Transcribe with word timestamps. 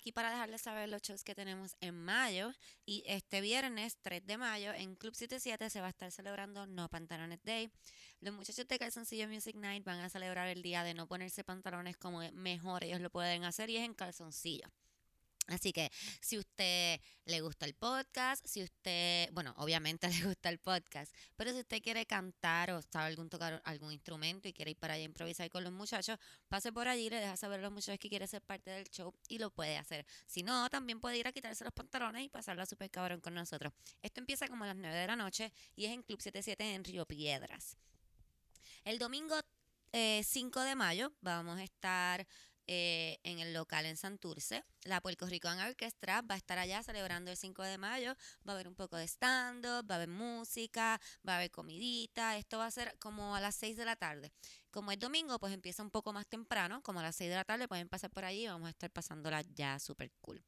aquí 0.00 0.12
para 0.12 0.30
dejarles 0.30 0.62
saber 0.62 0.88
los 0.88 1.02
shows 1.02 1.22
que 1.22 1.34
tenemos 1.34 1.76
en 1.80 1.94
mayo. 1.94 2.52
Y 2.86 3.04
este 3.06 3.40
viernes 3.40 3.98
3 4.00 4.26
de 4.26 4.38
mayo 4.38 4.72
en 4.72 4.96
Club 4.96 5.14
77 5.14 5.70
se 5.70 5.80
va 5.80 5.86
a 5.86 5.90
estar 5.90 6.10
celebrando 6.10 6.66
No 6.66 6.88
Pantalones 6.88 7.40
Day. 7.44 7.70
Los 8.20 8.34
muchachos 8.34 8.66
de 8.66 8.78
Calzoncillo 8.78 9.28
Music 9.28 9.56
Night 9.56 9.84
van 9.84 10.00
a 10.00 10.08
celebrar 10.08 10.48
el 10.48 10.62
día 10.62 10.84
de 10.84 10.94
no 10.94 11.06
ponerse 11.06 11.44
pantalones 11.44 11.96
como 11.98 12.20
mejor 12.32 12.84
ellos 12.84 13.00
lo 13.00 13.10
pueden 13.10 13.44
hacer 13.44 13.70
y 13.70 13.76
es 13.76 13.84
en 13.84 13.94
calzoncillo. 13.94 14.68
Así 15.48 15.72
que 15.72 15.90
si 16.20 16.38
usted 16.38 17.00
le 17.24 17.40
gusta 17.40 17.66
el 17.66 17.74
podcast, 17.74 18.44
si 18.46 18.62
usted, 18.62 19.30
bueno, 19.32 19.54
obviamente 19.56 20.08
le 20.08 20.26
gusta 20.26 20.48
el 20.48 20.58
podcast, 20.58 21.12
pero 21.36 21.52
si 21.52 21.60
usted 21.60 21.82
quiere 21.82 22.06
cantar 22.06 22.70
o 22.70 22.82
sabe 22.82 23.06
algún 23.06 23.28
tocar 23.28 23.60
algún 23.64 23.92
instrumento 23.92 24.48
y 24.48 24.52
quiere 24.52 24.72
ir 24.72 24.76
para 24.76 24.94
allá 24.94 25.02
a 25.02 25.06
improvisar 25.06 25.50
con 25.50 25.64
los 25.64 25.72
muchachos, 25.72 26.18
pase 26.48 26.72
por 26.72 26.88
allí, 26.88 27.10
le 27.10 27.16
deja 27.16 27.36
saber 27.36 27.60
a 27.60 27.62
los 27.64 27.72
muchachos 27.72 27.98
que 27.98 28.08
quiere 28.08 28.26
ser 28.26 28.42
parte 28.42 28.70
del 28.70 28.88
show 28.90 29.12
y 29.28 29.38
lo 29.38 29.50
puede 29.50 29.76
hacer. 29.76 30.06
Si 30.26 30.42
no, 30.42 30.68
también 30.70 31.00
puede 31.00 31.18
ir 31.18 31.26
a 31.26 31.32
quitarse 31.32 31.64
los 31.64 31.72
pantalones 31.72 32.24
y 32.24 32.28
pasarla 32.28 32.66
super 32.66 32.90
cabrón 32.90 33.20
con 33.20 33.34
nosotros. 33.34 33.72
Esto 34.02 34.20
empieza 34.20 34.46
como 34.48 34.64
a 34.64 34.68
las 34.68 34.76
9 34.76 34.94
de 34.94 35.06
la 35.06 35.16
noche 35.16 35.52
y 35.74 35.86
es 35.86 35.92
en 35.92 36.02
Club 36.02 36.20
77 36.20 36.74
en 36.74 36.84
Río 36.84 37.06
Piedras. 37.06 37.76
El 38.84 38.98
domingo 38.98 39.36
5 39.92 40.60
eh, 40.60 40.64
de 40.64 40.76
mayo 40.76 41.12
vamos 41.20 41.58
a 41.58 41.64
estar 41.64 42.26
eh, 42.72 43.18
en 43.24 43.40
el 43.40 43.52
local 43.52 43.84
en 43.84 43.96
Santurce. 43.96 44.64
La 44.84 45.00
Puerto 45.00 45.26
Rican 45.26 45.58
Orchestra 45.58 46.22
va 46.22 46.36
a 46.36 46.38
estar 46.38 46.56
allá 46.56 46.84
celebrando 46.84 47.32
el 47.32 47.36
5 47.36 47.64
de 47.64 47.78
mayo. 47.78 48.14
Va 48.46 48.52
a 48.52 48.54
haber 48.54 48.68
un 48.68 48.76
poco 48.76 48.96
de 48.96 49.08
stand-up, 49.08 49.90
va 49.90 49.94
a 49.94 49.96
haber 49.96 50.08
música, 50.08 51.00
va 51.28 51.32
a 51.32 51.36
haber 51.38 51.50
comidita. 51.50 52.36
Esto 52.36 52.58
va 52.58 52.66
a 52.66 52.70
ser 52.70 52.96
como 53.00 53.34
a 53.34 53.40
las 53.40 53.56
6 53.56 53.76
de 53.76 53.84
la 53.84 53.96
tarde. 53.96 54.30
Como 54.70 54.92
es 54.92 55.00
domingo, 55.00 55.36
pues 55.40 55.52
empieza 55.52 55.82
un 55.82 55.90
poco 55.90 56.12
más 56.12 56.28
temprano, 56.28 56.80
como 56.84 57.00
a 57.00 57.02
las 57.02 57.16
6 57.16 57.30
de 57.30 57.34
la 57.34 57.44
tarde. 57.44 57.66
Pueden 57.66 57.88
pasar 57.88 58.10
por 58.10 58.24
allí 58.24 58.44
y 58.44 58.46
vamos 58.46 58.68
a 58.68 58.70
estar 58.70 58.88
pasándola 58.92 59.42
ya 59.52 59.76
súper 59.80 60.12
cool. 60.20 60.40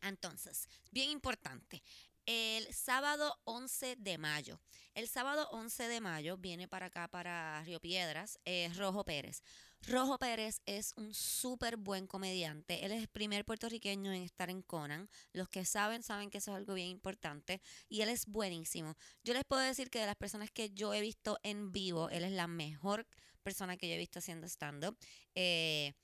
Entonces, 0.00 0.70
bien 0.90 1.10
importante, 1.10 1.82
el 2.30 2.72
sábado 2.72 3.36
11 3.42 3.96
de 3.96 4.16
mayo. 4.16 4.60
El 4.94 5.08
sábado 5.08 5.48
11 5.50 5.88
de 5.88 6.00
mayo 6.00 6.36
viene 6.36 6.68
para 6.68 6.86
acá, 6.86 7.08
para 7.08 7.60
Río 7.64 7.80
Piedras, 7.80 8.38
eh, 8.44 8.70
Rojo 8.76 9.04
Pérez. 9.04 9.42
Rojo 9.82 10.16
Pérez 10.16 10.60
es 10.64 10.92
un 10.96 11.12
súper 11.12 11.76
buen 11.76 12.06
comediante. 12.06 12.84
Él 12.84 12.92
es 12.92 13.00
el 13.00 13.08
primer 13.08 13.44
puertorriqueño 13.44 14.12
en 14.12 14.22
estar 14.22 14.48
en 14.48 14.62
Conan. 14.62 15.10
Los 15.32 15.48
que 15.48 15.64
saben, 15.64 16.04
saben 16.04 16.30
que 16.30 16.38
eso 16.38 16.52
es 16.52 16.58
algo 16.58 16.74
bien 16.74 16.86
importante. 16.86 17.60
Y 17.88 18.02
él 18.02 18.08
es 18.08 18.26
buenísimo. 18.26 18.94
Yo 19.24 19.34
les 19.34 19.44
puedo 19.44 19.62
decir 19.62 19.90
que 19.90 19.98
de 19.98 20.06
las 20.06 20.16
personas 20.16 20.52
que 20.52 20.70
yo 20.70 20.94
he 20.94 21.00
visto 21.00 21.40
en 21.42 21.72
vivo, 21.72 22.10
él 22.10 22.22
es 22.22 22.32
la 22.32 22.46
mejor 22.46 23.08
persona 23.42 23.76
que 23.76 23.88
yo 23.88 23.94
he 23.94 23.98
visto 23.98 24.20
haciendo 24.20 24.46
stand-up. 24.46 24.96
Eh, 25.34 25.94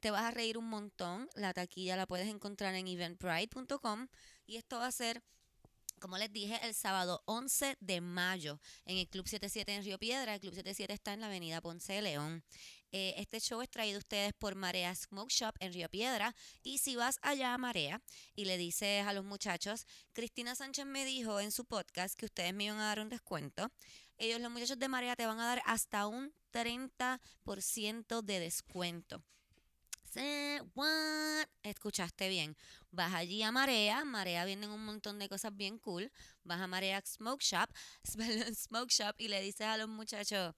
te 0.00 0.10
vas 0.10 0.22
a 0.22 0.32
reír 0.32 0.58
un 0.58 0.68
montón. 0.68 1.28
La 1.36 1.54
taquilla 1.54 1.94
la 1.96 2.06
puedes 2.06 2.26
encontrar 2.26 2.74
en 2.74 2.88
eventbrite.com. 2.88 4.08
Y 4.46 4.56
esto 4.56 4.78
va 4.80 4.88
a 4.88 4.92
ser 4.92 5.22
como 6.00 6.18
les 6.18 6.32
dije, 6.32 6.58
el 6.62 6.74
sábado 6.74 7.22
11 7.26 7.76
de 7.80 8.00
mayo 8.00 8.60
en 8.84 8.98
el 8.98 9.08
Club 9.08 9.26
77 9.26 9.74
en 9.74 9.84
Río 9.84 9.98
Piedra. 9.98 10.34
El 10.34 10.40
Club 10.40 10.54
77 10.54 10.92
está 10.92 11.12
en 11.12 11.20
la 11.20 11.26
avenida 11.26 11.60
Ponce 11.60 11.94
de 11.94 12.02
León. 12.02 12.44
Eh, 12.92 13.14
este 13.18 13.40
show 13.40 13.60
es 13.62 13.70
traído 13.70 13.96
a 13.96 13.98
ustedes 13.98 14.32
por 14.34 14.54
Marea 14.54 14.94
Smoke 14.94 15.30
Shop 15.30 15.54
en 15.60 15.72
Río 15.72 15.88
Piedra. 15.88 16.34
Y 16.62 16.78
si 16.78 16.96
vas 16.96 17.18
allá 17.22 17.54
a 17.54 17.58
Marea 17.58 18.02
y 18.34 18.44
le 18.44 18.58
dices 18.58 19.06
a 19.06 19.12
los 19.12 19.24
muchachos, 19.24 19.86
Cristina 20.12 20.54
Sánchez 20.54 20.86
me 20.86 21.04
dijo 21.04 21.40
en 21.40 21.52
su 21.52 21.64
podcast 21.64 22.18
que 22.18 22.26
ustedes 22.26 22.54
me 22.54 22.64
iban 22.64 22.78
a 22.78 22.86
dar 22.86 23.00
un 23.00 23.08
descuento. 23.08 23.70
Ellos, 24.18 24.40
los 24.40 24.50
muchachos 24.50 24.78
de 24.78 24.88
Marea, 24.88 25.16
te 25.16 25.26
van 25.26 25.40
a 25.40 25.46
dar 25.46 25.62
hasta 25.66 26.06
un 26.06 26.32
30% 26.52 28.22
de 28.22 28.40
descuento. 28.40 29.22
What? 30.74 31.46
Escuchaste 31.62 32.28
bien. 32.28 32.56
Vas 32.90 33.14
allí 33.14 33.42
a 33.42 33.52
Marea. 33.52 34.04
Marea 34.04 34.44
vienen 34.44 34.70
un 34.70 34.84
montón 34.84 35.18
de 35.18 35.28
cosas 35.28 35.56
bien 35.56 35.78
cool. 35.78 36.10
Vas 36.44 36.60
a 36.60 36.66
Marea 36.66 37.02
Smoke 37.04 37.42
Shop, 37.42 37.68
Smoke 38.54 38.90
Shop 38.90 39.14
y 39.18 39.28
le 39.28 39.40
dices 39.40 39.66
a 39.66 39.76
los 39.76 39.88
muchachos, 39.88 40.54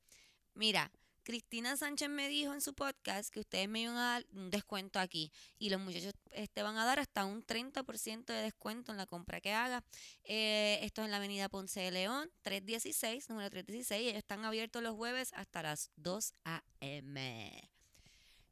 mira, 0.55 0.91
Cristina 1.29 1.77
Sánchez 1.77 2.09
me 2.09 2.27
dijo 2.29 2.55
en 2.55 2.63
su 2.63 2.75
podcast 2.75 3.31
que 3.31 3.41
ustedes 3.41 3.69
me 3.69 3.83
iban 3.83 3.97
a 3.97 4.13
dar 4.13 4.27
un 4.33 4.51
descuento 4.51 4.99
aquí 4.99 5.31
y 5.59 5.69
los 5.69 5.79
muchachos 5.79 6.15
te 6.31 6.43
este, 6.43 6.63
van 6.63 6.79
a 6.79 6.87
dar 6.87 6.99
hasta 7.01 7.27
un 7.27 7.45
30% 7.45 8.25
de 8.25 8.43
descuento 8.43 8.93
en 8.93 8.99
la 8.99 9.07
compra 9.07 9.41
que 9.41 9.53
haga. 9.53 9.85
Eh, 10.25 10.79
esto 10.83 11.03
es 11.03 11.05
en 11.05 11.11
la 11.11 11.19
avenida 11.19 11.51
Ponce 11.51 11.81
de 11.81 11.91
León, 11.91 12.31
316, 12.41 13.29
número 13.29 13.51
316. 13.51 14.09
Ellos 14.09 14.19
están 14.19 14.45
abiertos 14.47 14.83
los 14.83 14.97
jueves 14.97 15.33
hasta 15.35 15.63
las 15.63 15.91
2 15.97 16.33
a.m. 16.45 17.78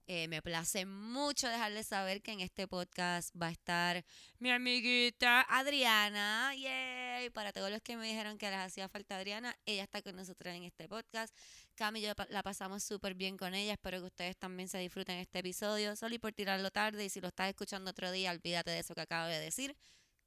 Eh, 0.08 0.28
me 0.28 0.40
place 0.40 0.86
mucho 0.86 1.48
dejarles 1.48 1.88
saber 1.88 2.22
que 2.22 2.30
en 2.30 2.38
este 2.38 2.68
podcast 2.68 3.30
va 3.34 3.48
a 3.48 3.50
estar 3.50 4.04
mi 4.38 4.50
amiguita 4.52 5.42
Adriana. 5.48 6.54
Yay. 6.54 7.30
Para 7.30 7.52
todos 7.52 7.72
los 7.72 7.82
que 7.82 7.96
me 7.96 8.06
dijeron 8.06 8.38
que 8.38 8.48
les 8.48 8.60
hacía 8.60 8.88
falta 8.88 9.16
Adriana, 9.16 9.56
ella 9.66 9.82
está 9.82 10.02
con 10.02 10.14
nosotros 10.14 10.54
en 10.54 10.62
este 10.62 10.88
podcast. 10.88 11.34
Cami 11.74 11.98
y 11.98 12.02
yo 12.02 12.12
la 12.28 12.44
pasamos 12.44 12.84
súper 12.84 13.14
bien 13.14 13.36
con 13.36 13.54
ella. 13.54 13.72
Espero 13.72 13.98
que 13.98 14.06
ustedes 14.06 14.36
también 14.36 14.68
se 14.68 14.78
disfruten 14.78 15.18
este 15.18 15.40
episodio. 15.40 15.96
Solo 15.96 16.14
y 16.14 16.18
por 16.20 16.32
tirarlo 16.32 16.70
tarde. 16.70 17.04
Y 17.04 17.08
si 17.08 17.20
lo 17.20 17.28
estás 17.28 17.48
escuchando 17.48 17.90
otro 17.90 18.12
día, 18.12 18.30
olvídate 18.30 18.70
de 18.70 18.78
eso 18.78 18.94
que 18.94 19.00
acabo 19.00 19.26
de 19.26 19.40
decir. 19.40 19.76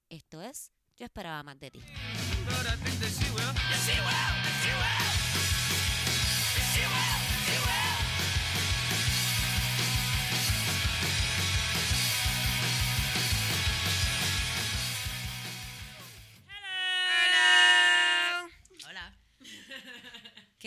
Esto 0.10 0.42
es 0.42 0.72
Yo 0.98 1.06
esperaba 1.06 1.42
más 1.44 1.58
de 1.58 1.72
ti. 1.72 1.80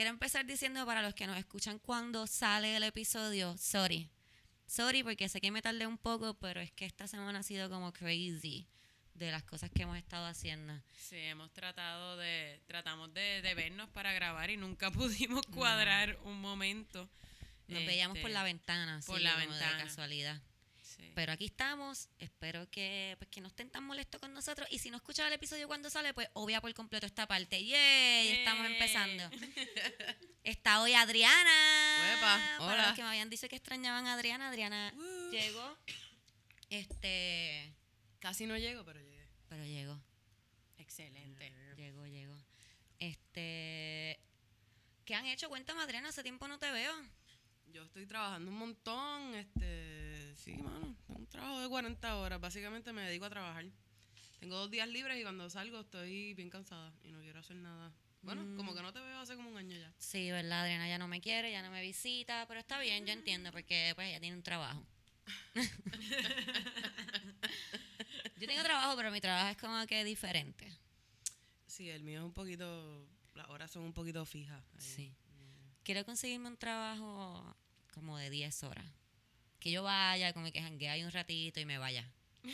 Quiero 0.02 0.14
empezar 0.14 0.44
diciendo 0.44 0.84
para 0.84 1.00
los 1.00 1.14
que 1.14 1.28
nos 1.28 1.38
escuchan 1.38 1.78
cuando 1.78 2.26
sale 2.26 2.76
el 2.76 2.82
episodio, 2.82 3.56
sorry. 3.56 4.10
Sorry 4.66 5.04
porque 5.04 5.28
sé 5.28 5.40
que 5.40 5.52
me 5.52 5.62
tardé 5.62 5.86
un 5.86 5.96
poco, 5.96 6.34
pero 6.34 6.60
es 6.60 6.72
que 6.72 6.86
esta 6.86 7.06
semana 7.06 7.38
ha 7.38 7.42
sido 7.44 7.70
como 7.70 7.92
crazy 7.92 8.66
de 9.14 9.30
las 9.30 9.44
cosas 9.44 9.70
que 9.70 9.82
hemos 9.82 9.96
estado 9.96 10.26
haciendo. 10.26 10.74
Sí, 10.98 11.18
hemos 11.18 11.52
tratado 11.52 12.16
de, 12.16 12.60
tratamos 12.66 13.14
de, 13.14 13.52
vernos 13.54 13.88
para 13.90 14.12
grabar 14.12 14.50
y 14.50 14.56
nunca 14.56 14.90
pudimos 14.90 15.46
cuadrar 15.46 16.18
un 16.24 16.40
momento. 16.40 17.08
Nos 17.68 17.86
veíamos 17.86 18.18
por 18.18 18.30
la 18.32 18.42
ventana, 18.42 19.00
por 19.06 19.20
la 19.20 19.36
ventana. 19.36 19.76
de 19.76 19.84
casualidad. 19.84 20.42
Pero 21.14 21.32
aquí 21.32 21.46
estamos. 21.46 22.08
Espero 22.18 22.68
que, 22.70 23.16
pues, 23.18 23.28
que 23.30 23.40
no 23.40 23.48
estén 23.48 23.70
tan 23.70 23.84
molestos 23.84 24.20
con 24.20 24.32
nosotros. 24.32 24.68
Y 24.70 24.78
si 24.78 24.90
no 24.90 24.96
escuchan 24.96 25.26
el 25.26 25.32
episodio 25.32 25.66
cuando 25.68 25.90
sale, 25.90 26.14
pues 26.14 26.28
obvia 26.32 26.60
por 26.60 26.72
completo 26.74 27.06
esta 27.06 27.26
parte. 27.26 27.64
¡Yay! 27.64 28.28
Estamos 28.28 28.66
empezando. 28.66 29.30
Está 30.44 30.82
hoy 30.82 30.94
Adriana. 30.94 32.58
hola. 32.58 32.66
Para 32.66 32.86
los 32.86 32.96
que 32.96 33.02
me 33.02 33.08
habían 33.08 33.30
dicho 33.30 33.48
que 33.48 33.56
extrañaban 33.56 34.06
a 34.06 34.14
Adriana, 34.14 34.48
Adriana 34.48 34.92
llegó. 35.30 35.78
Este. 36.70 37.74
Casi 38.18 38.46
no 38.46 38.56
llego, 38.56 38.84
pero 38.84 39.00
llegué. 39.00 39.28
Pero 39.48 39.64
llegó. 39.64 40.00
Excelente. 40.78 41.52
Llegó, 41.76 42.06
llegó. 42.06 42.36
Este. 42.98 44.18
¿Qué 45.04 45.14
han 45.14 45.26
hecho? 45.26 45.48
Cuéntame, 45.48 45.82
Adriana, 45.82 46.08
hace 46.08 46.22
tiempo 46.22 46.48
no 46.48 46.58
te 46.58 46.70
veo. 46.70 46.92
Yo 47.72 47.82
estoy 47.84 48.06
trabajando 48.06 48.50
un 48.50 48.58
montón, 48.58 49.34
este, 49.34 50.11
sí, 50.36 50.56
mano, 50.56 50.96
un 51.08 51.26
trabajo 51.26 51.60
de 51.60 51.68
40 51.68 52.16
horas, 52.16 52.40
básicamente 52.40 52.92
me 52.92 53.02
dedico 53.02 53.24
a 53.24 53.30
trabajar. 53.30 53.66
Tengo 54.40 54.56
dos 54.56 54.70
días 54.70 54.88
libres 54.88 55.18
y 55.18 55.22
cuando 55.22 55.48
salgo 55.48 55.80
estoy 55.80 56.34
bien 56.34 56.50
cansada 56.50 56.92
y 57.04 57.12
no 57.12 57.20
quiero 57.20 57.40
hacer 57.40 57.56
nada. 57.56 57.92
Bueno, 58.22 58.42
mm. 58.42 58.56
como 58.56 58.74
que 58.74 58.82
no 58.82 58.92
te 58.92 59.00
veo 59.00 59.18
hace 59.18 59.36
como 59.36 59.50
un 59.50 59.56
año 59.56 59.76
ya. 59.76 59.92
Sí, 59.98 60.30
verdad, 60.30 60.62
Adriana 60.62 60.88
ya 60.88 60.98
no 60.98 61.08
me 61.08 61.20
quiere, 61.20 61.50
ya 61.50 61.62
no 61.62 61.70
me 61.70 61.82
visita, 61.82 62.44
pero 62.46 62.60
está 62.60 62.80
bien, 62.80 63.06
yo 63.06 63.12
entiendo, 63.12 63.50
porque 63.52 63.92
pues 63.94 64.08
ella 64.08 64.20
tiene 64.20 64.36
un 64.36 64.42
trabajo. 64.42 64.84
yo 68.36 68.46
tengo 68.46 68.62
trabajo, 68.62 68.96
pero 68.96 69.10
mi 69.10 69.20
trabajo 69.20 69.50
es 69.50 69.56
como 69.56 69.86
que 69.86 70.04
diferente. 70.04 70.66
Sí, 71.66 71.88
el 71.88 72.02
mío 72.02 72.20
es 72.20 72.24
un 72.24 72.32
poquito, 72.32 73.08
las 73.34 73.48
horas 73.48 73.70
son 73.70 73.82
un 73.82 73.92
poquito 73.92 74.24
fijas. 74.24 74.64
Sí. 74.78 75.14
Quiero 75.82 76.04
conseguirme 76.04 76.48
un 76.48 76.56
trabajo 76.56 77.56
como 77.92 78.18
de 78.18 78.30
10 78.30 78.64
horas. 78.64 78.86
Que 79.62 79.70
yo 79.70 79.84
vaya, 79.84 80.32
como 80.32 80.50
que 80.50 80.60
janguee 80.60 81.04
un 81.04 81.12
ratito 81.12 81.60
y 81.60 81.64
me 81.64 81.78
vaya. 81.78 82.04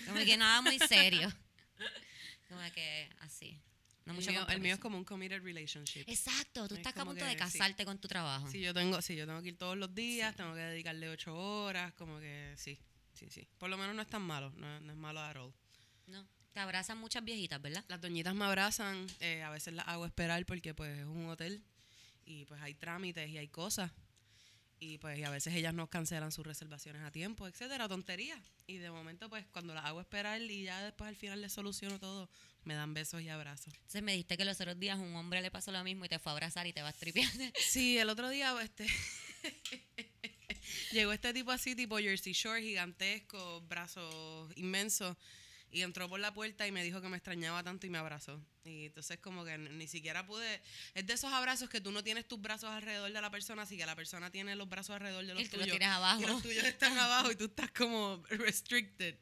Como 0.07 0.19
que 0.19 0.37
nada 0.37 0.61
muy 0.61 0.79
serio. 0.79 1.33
Como 2.51 2.61
que 2.75 3.09
así. 3.21 3.59
No 4.05 4.15
el, 4.15 4.27
mío, 4.27 4.47
el, 4.49 4.61
mío, 4.61 4.75
es 4.75 4.81
como 4.81 4.97
un 4.97 5.05
committed 5.05 5.43
relationship. 5.43 6.05
Exacto, 6.07 6.67
tú 6.67 6.77
estás 6.77 6.97
a 6.97 7.05
punto 7.05 7.23
de 7.27 7.37
casarte 7.37 7.85
con 7.85 7.99
tu 7.99 8.09
trabajo. 8.09 8.51
Sí, 8.51 8.59
yo 8.59 8.73
tengo, 8.73 9.03
sí, 9.03 9.15
yo 9.15 9.27
tengo 9.27 9.43
que 9.43 9.49
ir 9.49 9.59
todos 9.59 9.77
los 9.77 9.95
días, 9.95 10.35
tengo 10.35 10.55
que 10.55 10.61
dedicarle 10.61 11.11
ocho 11.11 11.37
horas, 11.37 11.93
como 11.93 12.19
que 12.19 12.55
sí, 12.57 12.79
sí, 13.13 13.29
sí. 13.29 13.47
Por 13.59 13.69
lo 13.69 13.77
menos 13.77 13.95
no 13.95 14.01
es 14.01 14.09
tan 14.09 14.23
malo, 14.23 14.51
no, 14.57 14.77
es 14.79 14.97
malo 14.97 15.21
at 15.21 15.37
all. 15.37 15.53
No, 16.07 16.27
te 16.55 16.61
abrazan 16.61 16.97
muchas 16.97 17.23
viejitas, 17.23 17.61
¿verdad? 17.61 17.85
Las 17.89 18.01
doñitas 18.01 18.35
me 18.35 18.47
abrazan, 18.47 19.07
eh, 19.21 19.43
a 19.43 19.51
veces 19.51 19.75
las 19.75 19.87
hago 19.87 20.07
esperar 20.07 20.47
porque 20.47 20.73
pues 20.73 20.99
es 20.99 21.05
un 21.05 21.29
hotel 21.29 21.63
y 22.25 22.47
pues 22.47 22.63
hay 22.63 22.73
trámites 22.73 23.29
y 23.29 23.37
hay 23.37 23.49
cosas. 23.49 23.93
Y 24.81 24.99
pues 24.99 25.19
y 25.19 25.25
a 25.25 25.31
veces 25.31 25.55
ellas 25.55 25.75
nos 25.75 25.89
cancelan 25.89 26.31
sus 26.31 26.47
reservaciones 26.47 27.03
a 27.03 27.11
tiempo, 27.11 27.49
etcétera, 27.49 27.89
tontería. 27.89 28.41
Y 28.67 28.77
de 28.77 28.91
momento, 28.91 29.29
pues 29.29 29.45
cuando 29.53 29.75
las 29.75 29.85
hago 29.85 30.01
esperar 30.01 30.41
y 30.41 30.63
ya 30.63 30.83
después 30.83 31.09
al 31.09 31.17
final 31.17 31.41
les 31.41 31.53
soluciono 31.53 31.99
todo, 31.99 32.29
me 32.65 32.75
dan 32.75 32.95
besos 32.95 33.23
y 33.23 33.29
abrazos. 33.29 33.75
Entonces 33.75 34.03
me 34.03 34.15
diste 34.15 34.37
que 34.37 34.45
los 34.45 34.61
otros 34.61 34.79
días 34.79 34.99
un 34.99 35.15
hombre 35.17 35.43
le 35.43 35.51
pasó 35.51 35.73
lo 35.73 35.83
mismo 35.83 36.05
y 36.05 36.09
te 36.09 36.19
fue 36.19 36.31
a 36.31 36.35
abrazar 36.35 36.67
y 36.67 36.73
te 36.73 36.83
vas 36.83 36.97
tripeando. 36.97 37.45
Sí, 37.59 37.99
el 37.99 38.09
otro 38.09 38.29
día 38.29 38.55
este 38.63 38.87
llegó 40.93 41.13
este 41.13 41.33
tipo 41.33 41.51
así, 41.51 41.75
tipo 41.75 41.99
Jersey 41.99 42.33
Shore, 42.33 42.63
gigantesco, 42.63 43.61
brazos 43.63 44.53
inmensos, 44.57 45.17
y 45.71 45.83
entró 45.83 46.09
por 46.09 46.21
la 46.21 46.33
puerta 46.33 46.67
y 46.67 46.73
me 46.73 46.83
dijo 46.83 47.01
que 47.01 47.09
me 47.09 47.17
extrañaba 47.17 47.63
tanto 47.63 47.87
y 47.87 47.91
me 47.91 47.99
abrazó. 47.99 48.41
Y 48.65 48.87
entonces 48.87 49.19
como 49.19 49.45
que 49.45 49.57
ni 49.59 49.87
siquiera 49.87 50.27
pude... 50.27 50.63
Es 50.95 51.07
de 51.07 51.15
esos 51.15 51.33
abrazos 51.33 51.69
que 51.69 51.81
tú 51.81 51.91
no 51.93 52.03
tienes 52.03 52.27
tus 52.27 52.41
brazos 52.41 52.71
alrededor 52.71 53.13
de 53.13 53.21
la 53.21 53.31
persona, 53.31 53.63
así 53.63 53.77
que 53.77 53.87
la 53.87 53.97
persona 53.97 54.31
tiene 54.31 54.57
los 54.57 54.69
brazos 54.69 54.97
alrededor 54.97 55.27
de 55.27 55.35
los 55.35 55.43
Y 55.43 55.47
tú 55.47 55.57
tuyos. 55.57 55.69
tienes 55.71 55.89
abajo. 55.89 56.23
Y 56.23 56.27
los 56.27 56.43
tuyos 56.43 56.65
están 56.65 56.97
abajo 56.99 57.31
y 57.31 57.37
tú 57.37 57.45
estás 57.47 57.71
como 57.73 58.23
restricted. 58.31 59.17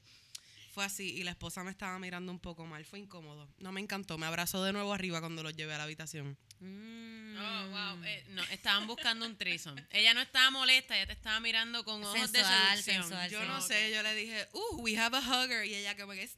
Fue 0.77 0.85
así 0.85 1.09
y 1.17 1.23
la 1.23 1.31
esposa 1.31 1.65
me 1.65 1.71
estaba 1.71 1.99
mirando 1.99 2.31
un 2.31 2.39
poco 2.39 2.67
mal, 2.67 2.85
fue 2.85 2.99
incómodo. 2.99 3.49
No 3.57 3.73
me 3.73 3.81
encantó, 3.81 4.19
me 4.19 4.27
abrazó 4.27 4.63
de 4.63 4.75
nuevo 4.75 4.93
arriba 4.93 5.21
cuando 5.21 5.43
los 5.43 5.57
llevé 5.57 5.73
a 5.73 5.79
la 5.79 5.85
habitación. 5.85 6.37
Mm. 6.61 7.35
Oh, 7.39 7.69
wow. 7.71 8.05
Eh, 8.05 8.27
no, 8.29 8.43
estaban 8.51 8.87
buscando 8.87 9.25
un 9.25 9.39
threesome. 9.39 9.87
Ella 9.89 10.13
no 10.13 10.21
estaba 10.21 10.51
molesta, 10.51 10.95
ella 10.95 11.07
te 11.07 11.15
estaba 11.15 11.41
mirando 11.41 11.83
con 11.83 12.05
ojos 12.05 12.31
de 12.31 12.41
Sensual, 12.41 12.83
seducción. 12.83 13.03
sensual, 13.05 13.31
Yo 13.31 13.41
sí. 13.41 13.47
no 13.49 13.61
sé, 13.63 13.91
yo 13.91 14.03
le 14.03 14.15
dije, 14.15 14.49
uh, 14.53 14.77
we 14.83 14.99
have 14.99 15.17
a 15.17 15.21
hugger. 15.23 15.65
Y 15.65 15.75
ella 15.77 15.97
como 15.97 16.13
que, 16.13 16.29
sí, 16.29 16.37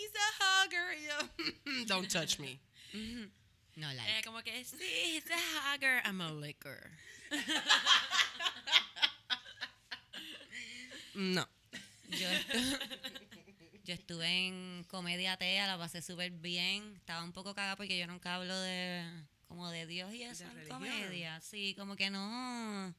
he's 0.00 0.12
a 0.16 0.64
hugger. 0.66 0.98
Y 0.98 1.04
yo, 1.06 1.84
don't 1.86 2.10
touch 2.10 2.40
me. 2.40 2.58
No, 3.76 3.88
Ella 3.88 4.02
like. 4.02 4.24
como 4.24 4.42
que, 4.42 4.64
sí, 4.64 4.78
he's 4.82 5.30
a 5.30 5.72
hugger, 5.76 6.02
I'm 6.04 6.20
a 6.20 6.32
licker. 6.32 6.90
No. 11.14 11.46
Yo, 12.08 12.28
yo 13.90 13.94
estuve 13.94 14.46
en 14.46 14.84
comedia 14.84 15.36
tea, 15.36 15.66
la 15.66 15.76
pasé 15.76 16.00
súper 16.00 16.30
bien. 16.30 16.94
Estaba 16.96 17.24
un 17.24 17.32
poco 17.32 17.56
cagada 17.56 17.74
porque 17.74 17.98
yo 17.98 18.06
nunca 18.06 18.36
hablo 18.36 18.56
de 18.60 19.04
como 19.48 19.68
de 19.68 19.84
Dios 19.84 20.14
y 20.14 20.22
eso 20.22 20.44
en 20.44 20.68
comedia. 20.68 21.40
Sí, 21.40 21.74
como 21.76 21.96
que 21.96 22.08
no. 22.08 22.94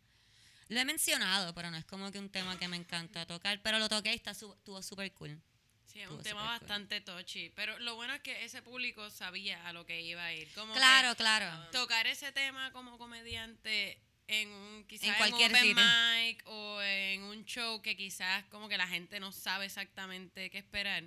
Lo 0.67 0.79
he 0.81 0.83
mencionado, 0.83 1.53
pero 1.55 1.71
no 1.71 1.77
es 1.77 1.85
como 1.85 2.11
que 2.11 2.19
un 2.19 2.29
tema 2.29 2.59
que 2.59 2.67
me 2.67 2.75
encanta 2.75 3.25
tocar. 3.25 3.61
Pero 3.61 3.79
lo 3.79 3.87
toqué 3.87 4.11
y 4.11 4.15
está 4.15 4.33
su- 4.33 4.53
estuvo 4.53 4.81
súper 4.83 5.13
cool. 5.13 5.41
Sí, 5.87 6.01
es 6.01 6.09
un 6.09 6.21
tema 6.21 6.41
súper 6.41 6.59
cool. 6.59 6.59
bastante 6.67 6.99
touchy. 7.01 7.49
Pero 7.55 7.79
lo 7.79 7.95
bueno 7.95 8.13
es 8.13 8.21
que 8.21 8.43
ese 8.43 8.61
público 8.61 9.09
sabía 9.09 9.65
a 9.65 9.71
lo 9.71 9.85
que 9.85 10.01
iba 10.01 10.25
a 10.25 10.33
ir. 10.33 10.51
Como 10.53 10.73
Claro, 10.73 11.15
claro. 11.15 11.69
tocar 11.71 12.05
ese 12.07 12.33
tema 12.33 12.71
como 12.73 12.97
comediante 12.97 13.97
en 14.31 14.49
un 14.49 14.83
quizás 14.85 15.03
En 15.05 15.11
en, 15.11 15.17
cualquier 15.17 15.51
open 15.51 15.61
sitio. 15.63 15.83
mic 16.15 16.43
o 16.47 16.81
en 16.81 17.23
un 17.23 17.45
show 17.45 17.81
que 17.81 17.95
quizás 17.95 18.43
como 18.45 18.67
que 18.69 18.77
la 18.77 18.87
gente 18.87 19.19
no 19.19 19.31
sabe 19.31 19.65
exactamente 19.65 20.49
qué 20.49 20.57
esperar, 20.57 21.03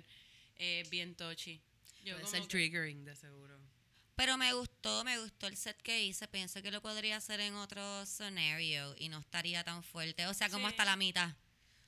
es 0.57 0.89
bien 0.89 1.15
touchy. 1.15 1.61
Yo 2.03 2.15
Puede 2.19 2.27
ser 2.27 2.45
triggering, 2.47 3.03
de 3.05 3.15
seguro. 3.15 3.59
Pero 4.15 4.37
me 4.37 4.53
gustó, 4.53 5.03
me 5.03 5.19
gustó 5.19 5.47
el 5.47 5.57
set 5.57 5.81
que 5.81 6.03
hice. 6.03 6.27
Pienso 6.27 6.61
que 6.61 6.71
lo 6.71 6.81
podría 6.81 7.17
hacer 7.17 7.39
en 7.41 7.55
otro 7.55 8.05
scenario 8.05 8.95
y 8.97 9.09
no 9.09 9.19
estaría 9.19 9.63
tan 9.63 9.83
fuerte. 9.83 10.25
O 10.27 10.33
sea, 10.33 10.49
como 10.49 10.67
Sí. 10.67 10.71
hasta 10.71 10.85
la 10.85 10.95
mitad. 10.95 11.31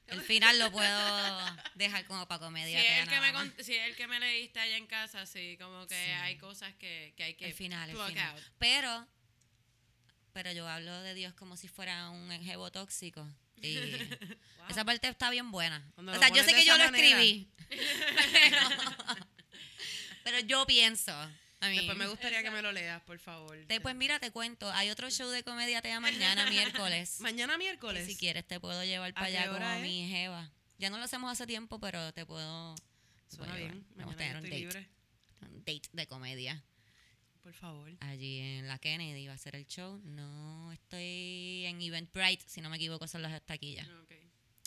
El 0.07 0.21
final 0.21 0.57
lo 0.57 0.71
puedo 0.71 1.57
dejar 1.75 2.05
como 2.05 2.25
para 2.27 2.39
Si 2.39 2.45
comedia. 2.45 2.79
es, 2.79 2.85
tea 2.87 3.03
el 3.03 3.09
que 3.09 3.19
me, 3.19 3.63
si 3.63 3.75
es 3.75 3.87
el 3.87 3.95
que 3.95 4.07
me 4.07 4.19
leíste 4.19 4.59
allá 4.59 4.77
en 4.77 4.87
casa, 4.87 5.25
sí, 5.25 5.57
como 5.59 5.85
que 5.87 5.95
Sí. 5.95 6.11
hay 6.11 6.37
cosas 6.37 6.73
que, 6.75 7.13
que 7.17 7.23
hay 7.23 7.33
que 7.35 7.45
el 7.47 7.53
final, 7.53 7.89
el 7.89 7.97
final. 7.97 8.35
out. 8.35 8.43
Pero, 8.57 9.07
pero 10.37 10.51
yo 10.51 10.67
hablo 10.67 11.01
de 11.01 11.15
Dios 11.15 11.33
como 11.33 11.57
si 11.57 11.67
fuera 11.67 12.11
un 12.11 12.31
enjebo 12.31 12.71
tóxico. 12.71 13.27
Y 13.59 13.89
esa 14.69 14.85
parte 14.85 15.07
está 15.07 15.31
bien 15.31 15.49
buena. 15.49 15.83
Cuando 15.95 16.11
o 16.11 16.19
sea, 16.19 16.29
yo 16.29 16.43
sé 16.43 16.53
que 16.53 16.63
yo 16.63 16.77
lo 16.77 16.83
escribí. 16.83 17.49
pero, 17.69 18.59
pero 20.23 20.39
yo 20.41 20.67
pienso. 20.67 21.11
Después 21.59 21.97
me 21.97 22.05
gustaría 22.05 22.43
que 22.43 22.51
me 22.51 22.61
lo 22.61 22.71
leas, 22.71 23.01
por 23.01 23.17
favor. 23.17 23.57
Después, 23.65 23.95
mira, 23.95 24.19
te 24.19 24.29
cuento. 24.29 24.71
Hay 24.73 24.91
otro 24.91 25.09
show 25.09 25.27
de 25.31 25.41
comedia 25.41 25.81
tea 25.81 25.99
mañana, 26.01 26.47
miércoles. 26.51 27.19
Mañana 27.19 27.53
que 27.53 27.59
miércoles. 27.59 28.05
si 28.05 28.15
quieres, 28.15 28.45
te 28.45 28.59
puedo 28.59 28.83
llevar 28.83 29.15
para 29.15 29.25
allá 29.25 29.47
como 29.47 29.65
es? 29.65 29.81
mi 29.81 30.07
jeva. 30.07 30.51
Ya 30.77 30.91
no 30.91 30.99
lo 30.99 31.05
hacemos 31.05 31.31
hace 31.31 31.47
tiempo, 31.47 31.79
pero 31.79 32.13
te 32.13 32.27
puedo. 32.27 32.75
te 33.27 33.37
Suena 33.37 33.55
bien. 33.55 33.87
Vamos 33.95 34.13
a 34.13 34.17
tener 34.17 34.35
un 34.35 34.43
date. 34.43 34.55
libre. 34.55 34.87
Un 35.41 35.59
date 35.65 35.89
de 35.93 36.05
comedia. 36.05 36.63
Por 37.47 37.53
favor. 37.53 37.89
allí 38.01 38.39
en 38.39 38.67
la 38.67 38.77
Kennedy 38.77 39.25
va 39.25 39.31
a 39.31 39.37
ser 39.37 39.55
el 39.55 39.65
show. 39.65 40.01
No 40.03 40.69
estoy 40.73 41.63
en 41.65 41.81
Eventbrite, 41.81 42.43
si 42.45 42.59
no 42.59 42.69
me 42.69 42.75
equivoco, 42.75 43.07
son 43.07 43.21
las 43.21 43.41
taquillas. 43.45 43.87
Ok. 43.87 44.11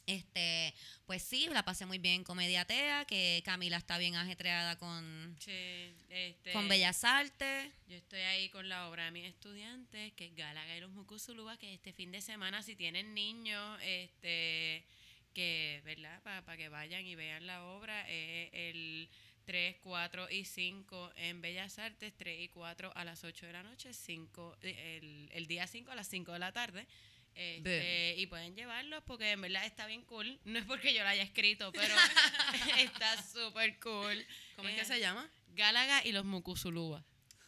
Este, 0.07 0.75
pues 1.05 1.23
sí, 1.23 1.47
la 1.53 1.63
pasé 1.63 1.85
muy 1.85 1.99
bien 1.99 2.15
en 2.15 2.25
Comedia 2.25 2.65
Tea, 2.65 3.05
que 3.05 3.43
Camila 3.45 3.77
está 3.77 3.99
bien 3.99 4.17
ajetreada 4.17 4.79
con, 4.79 5.37
Sí, 5.39 5.93
este, 6.09 6.53
con 6.55 6.69
Bellas 6.69 7.05
Artes. 7.05 7.71
Yo 7.87 7.97
estoy 7.97 8.21
ahí 8.21 8.49
con 8.49 8.67
la 8.71 8.89
obra 8.89 9.05
de 9.05 9.11
mis 9.11 9.27
estudiantes, 9.27 10.15
que 10.15 10.29
es 10.29 10.35
Gálaga 10.35 10.75
y 10.75 10.81
los 10.81 10.91
Mucusulúa, 10.91 11.59
que 11.59 11.75
este 11.75 11.93
fin 11.93 12.11
de 12.13 12.23
semana, 12.23 12.63
si 12.63 12.77
tienen 12.77 13.13
niños, 13.13 13.79
este 13.83 14.87
que, 15.35 15.83
¿verdad? 15.85 16.23
Para 16.23 16.57
que 16.57 16.71
vayan 16.71 17.05
y 17.05 17.15
vean 17.15 17.47
la 17.47 17.63
obra, 17.63 18.09
es 18.09 18.49
el 18.55 19.11
3, 19.51 19.79
4 19.83 20.31
y 20.31 20.45
5 20.45 21.13
en 21.17 21.41
Bellas 21.43 21.81
Artes, 21.81 22.17
3 22.17 22.41
y 22.41 22.49
4 22.51 22.93
a 22.95 23.05
las 23.05 23.25
8 23.25 23.47
de 23.47 23.53
la 23.53 23.65
noche, 23.65 23.93
5, 23.93 24.59
el, 24.63 25.29
el 25.33 25.47
día 25.49 25.67
5 25.67 25.91
a 25.91 25.97
las 25.97 26.07
5 26.07 26.33
de 26.33 26.39
la 26.39 26.53
tarde. 26.53 26.87
Este, 27.35 28.15
y 28.17 28.27
pueden 28.29 28.55
llevarlos 28.55 29.03
porque 29.05 29.33
en 29.33 29.41
verdad 29.41 29.67
está 29.67 29.87
bien 29.89 30.03
cool. 30.03 30.39
No 30.45 30.57
es 30.57 30.65
porque 30.67 30.95
yo 30.95 31.03
lo 31.03 31.09
haya 31.09 31.25
escrito, 31.25 31.73
pero 31.73 31.93
está 32.79 33.21
súper 33.25 33.81
cool. 33.81 34.25
¿Cómo 34.55 34.69
es 34.69 34.77
Eh, 34.77 34.79
que 34.79 34.85
se 34.85 35.01
llama? 35.01 35.29
Gálaga 35.49 36.07
y 36.07 36.13
los 36.13 36.25
Mucusulúa. 36.25 37.05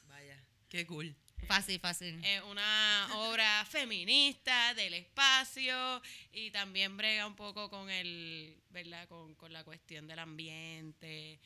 Vaya. 0.09 0.45
Qué 0.69 0.85
cool. 0.85 1.15
Fácil, 1.47 1.79
fácil. 1.79 2.21
Es 2.25 2.43
una 2.43 3.11
obra 3.15 3.65
feminista 3.65 4.75
del 4.75 4.95
espacio 4.95 6.03
y 6.33 6.51
también 6.51 6.97
brega 6.97 7.29
un 7.29 7.37
poco 7.37 7.71
con 7.71 7.91
el, 7.91 8.61
¿verdad? 8.71 9.07
Con, 9.07 9.37
con 9.37 9.53
la 9.53 9.63
cuestión 9.63 10.09
del 10.09 10.19
ambiente. 10.19 11.39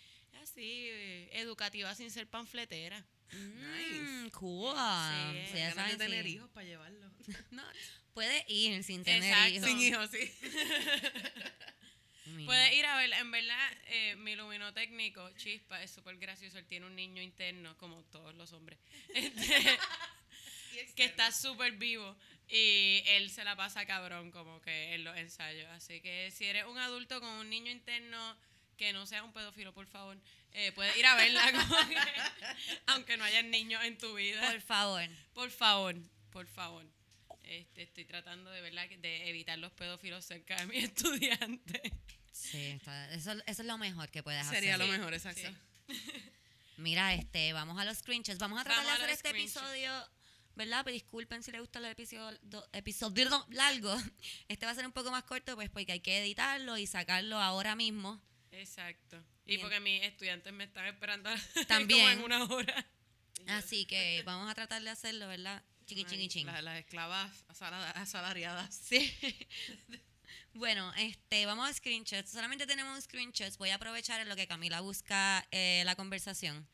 Así, 0.43 0.89
eh, 0.91 1.29
educativa 1.33 1.95
sin 1.95 2.11
ser 2.11 2.27
panfletera. 2.29 3.05
Mm, 3.33 4.29
cool. 4.31 4.77
Sí, 4.77 5.47
Sí, 5.53 5.59
ya 5.59 5.75
saben, 5.75 5.99
tener 5.99 6.25
sí. 6.25 6.33
hijos 6.33 6.51
para 6.51 6.67
llevarlos. 6.67 7.13
Puede 8.15 8.45
ir 8.49 8.83
sin 8.85 9.05
tener 9.05 9.25
Exacto. 9.25 9.55
hijos. 9.55 9.69
Sin 9.69 9.81
hijos, 9.81 10.11
sí. 10.11 10.33
Mm. 12.27 12.45
Puedes 12.45 12.73
ir 12.75 12.85
a 12.87 12.97
ver, 12.97 13.13
en 13.13 13.31
verdad, 13.31 13.73
eh, 13.87 14.17
mi 14.17 14.35
luminotécnico, 14.35 15.31
Chispa, 15.37 15.81
es 15.83 15.93
súper 15.93 16.17
gracioso. 16.17 16.59
Él 16.59 16.67
tiene 16.67 16.87
un 16.87 16.97
niño 16.97 17.23
interno, 17.23 17.77
como 17.79 18.03
todos 18.07 18.35
los 18.35 18.53
hombres, 18.53 18.81
este, 19.15 19.79
que 20.97 21.05
está 21.05 21.31
súper 21.31 21.75
vivo. 21.75 22.17
Y 22.49 23.03
él 23.07 23.31
se 23.31 23.45
la 23.45 23.55
pasa 23.55 23.87
cabrón, 23.87 24.33
como 24.33 24.61
que 24.61 24.95
en 24.95 25.05
los 25.05 25.17
ensayos. 25.17 25.69
Así 25.71 26.01
que 26.01 26.33
si 26.33 26.47
eres 26.47 26.65
un 26.67 26.79
adulto 26.79 27.21
con 27.21 27.31
un 27.31 27.49
niño 27.49 27.71
interno 27.71 28.37
que 28.77 28.93
no 28.93 29.07
sea 29.07 29.23
un 29.25 29.33
pedófilo, 29.33 29.73
por 29.73 29.87
favor, 29.87 30.19
eh, 30.53 30.73
puedes 30.73 30.97
ir 30.97 31.07
a 31.07 31.15
verla, 31.17 31.43
que- 31.89 32.77
aunque 32.87 33.17
no 33.17 33.25
haya 33.25 33.43
niños 33.43 33.83
en 33.85 33.97
tu 33.99 34.15
vida. 34.15 34.51
Por 34.51 34.61
favor. 34.61 35.09
Por 35.35 35.51
favor, 35.51 35.97
por 36.31 36.47
favor. 36.47 36.85
Este, 37.43 37.83
estoy 37.83 38.05
tratando 38.05 38.51
de 38.51 38.61
verdad 38.61 38.89
de 38.89 39.29
evitar 39.31 39.59
los 39.59 39.73
pedófilos 39.73 40.25
cerca 40.25 40.57
de 40.57 40.67
mis 40.67 40.85
estudiantes. 40.91 41.81
Sí, 42.33 42.59
está- 42.67 43.13
eso, 43.13 43.33
eso 43.47 43.63
es 43.63 43.67
lo 43.67 43.79
mejor 43.79 44.11
que 44.11 44.23
puedes 44.23 44.47
Sería 44.47 44.75
hacer. 44.75 44.87
lo 44.87 44.93
Sí, 44.93 44.99
mejor, 44.99 45.15
exacto. 45.15 45.41
sí. 45.89 45.95
Mira, 46.77 47.15
este, 47.15 47.53
vamos 47.53 47.79
a 47.79 47.85
los 47.85 47.99
screenshots. 47.99 48.39
Vamos 48.39 48.61
a 48.61 48.65
tratar 48.65 48.85
Vamos 48.85 48.99
de 48.99 49.05
hacer 49.05 49.15
este 49.15 49.29
screenshots. 49.31 49.63
episodio, 49.65 50.09
¿verdad? 50.57 50.83
Pero 50.85 50.93
disculpen 50.95 51.43
si 51.43 51.51
les 51.51 51.61
gusta 51.61 51.81
los 51.81 51.91
episodios 51.91 52.39
episodio 52.73 53.47
largo. 53.51 53.97
Este 54.49 54.67
va 54.67 54.73
a 54.73 54.75
ser 54.75 54.85
un 54.85 54.93
poco 54.93 55.11
más 55.11 55.23
corto, 55.25 55.55
pues 55.55 55.71
porque 55.71 55.93
hay 55.93 56.01
que 56.01 56.19
editarlo 56.19 56.77
y 56.77 56.87
sacarlo 56.87 57.39
ahora 57.39 57.75
mismo. 57.77 58.21
Exacto. 58.61 59.23
Y 59.45 59.51
Bien. 59.51 59.61
porque 59.61 59.81
mis 59.81 60.03
estudiantes 60.03 60.53
me 60.53 60.65
están 60.65 60.87
esperando 60.87 61.31
También. 61.69 62.19
como 62.21 62.35
en 62.37 62.41
una 62.41 62.45
hora. 62.55 62.87
Así 63.49 63.85
que 63.87 64.23
vamos 64.25 64.51
a 64.51 64.55
tratar 64.55 64.83
de 64.83 64.91
hacerlo, 64.91 65.29
¿verdad? 65.29 65.63
Chiqui, 65.87 66.05
chiqui, 66.05 66.29
ching. 66.29 66.47
Las, 66.47 66.63
las 66.65 66.79
esclavas 66.81 67.45
asala- 67.49 67.91
asalariadas. 67.93 68.75
Sí. 68.89 69.15
Bueno, 70.55 70.93
este, 70.97 71.45
vamos 71.45 71.69
a 71.69 71.73
screenshots. 71.75 72.31
Solamente 72.31 72.67
tenemos 72.67 73.05
screenshots. 73.05 73.59
Voy 73.59 73.71
a 73.71 73.75
aprovechar 73.75 74.21
en 74.23 74.29
lo 74.29 74.37
que 74.37 74.47
Camila 74.47 74.81
busca 74.81 75.47
eh, 75.51 75.83
la 75.85 75.95
conversación. 75.97 76.67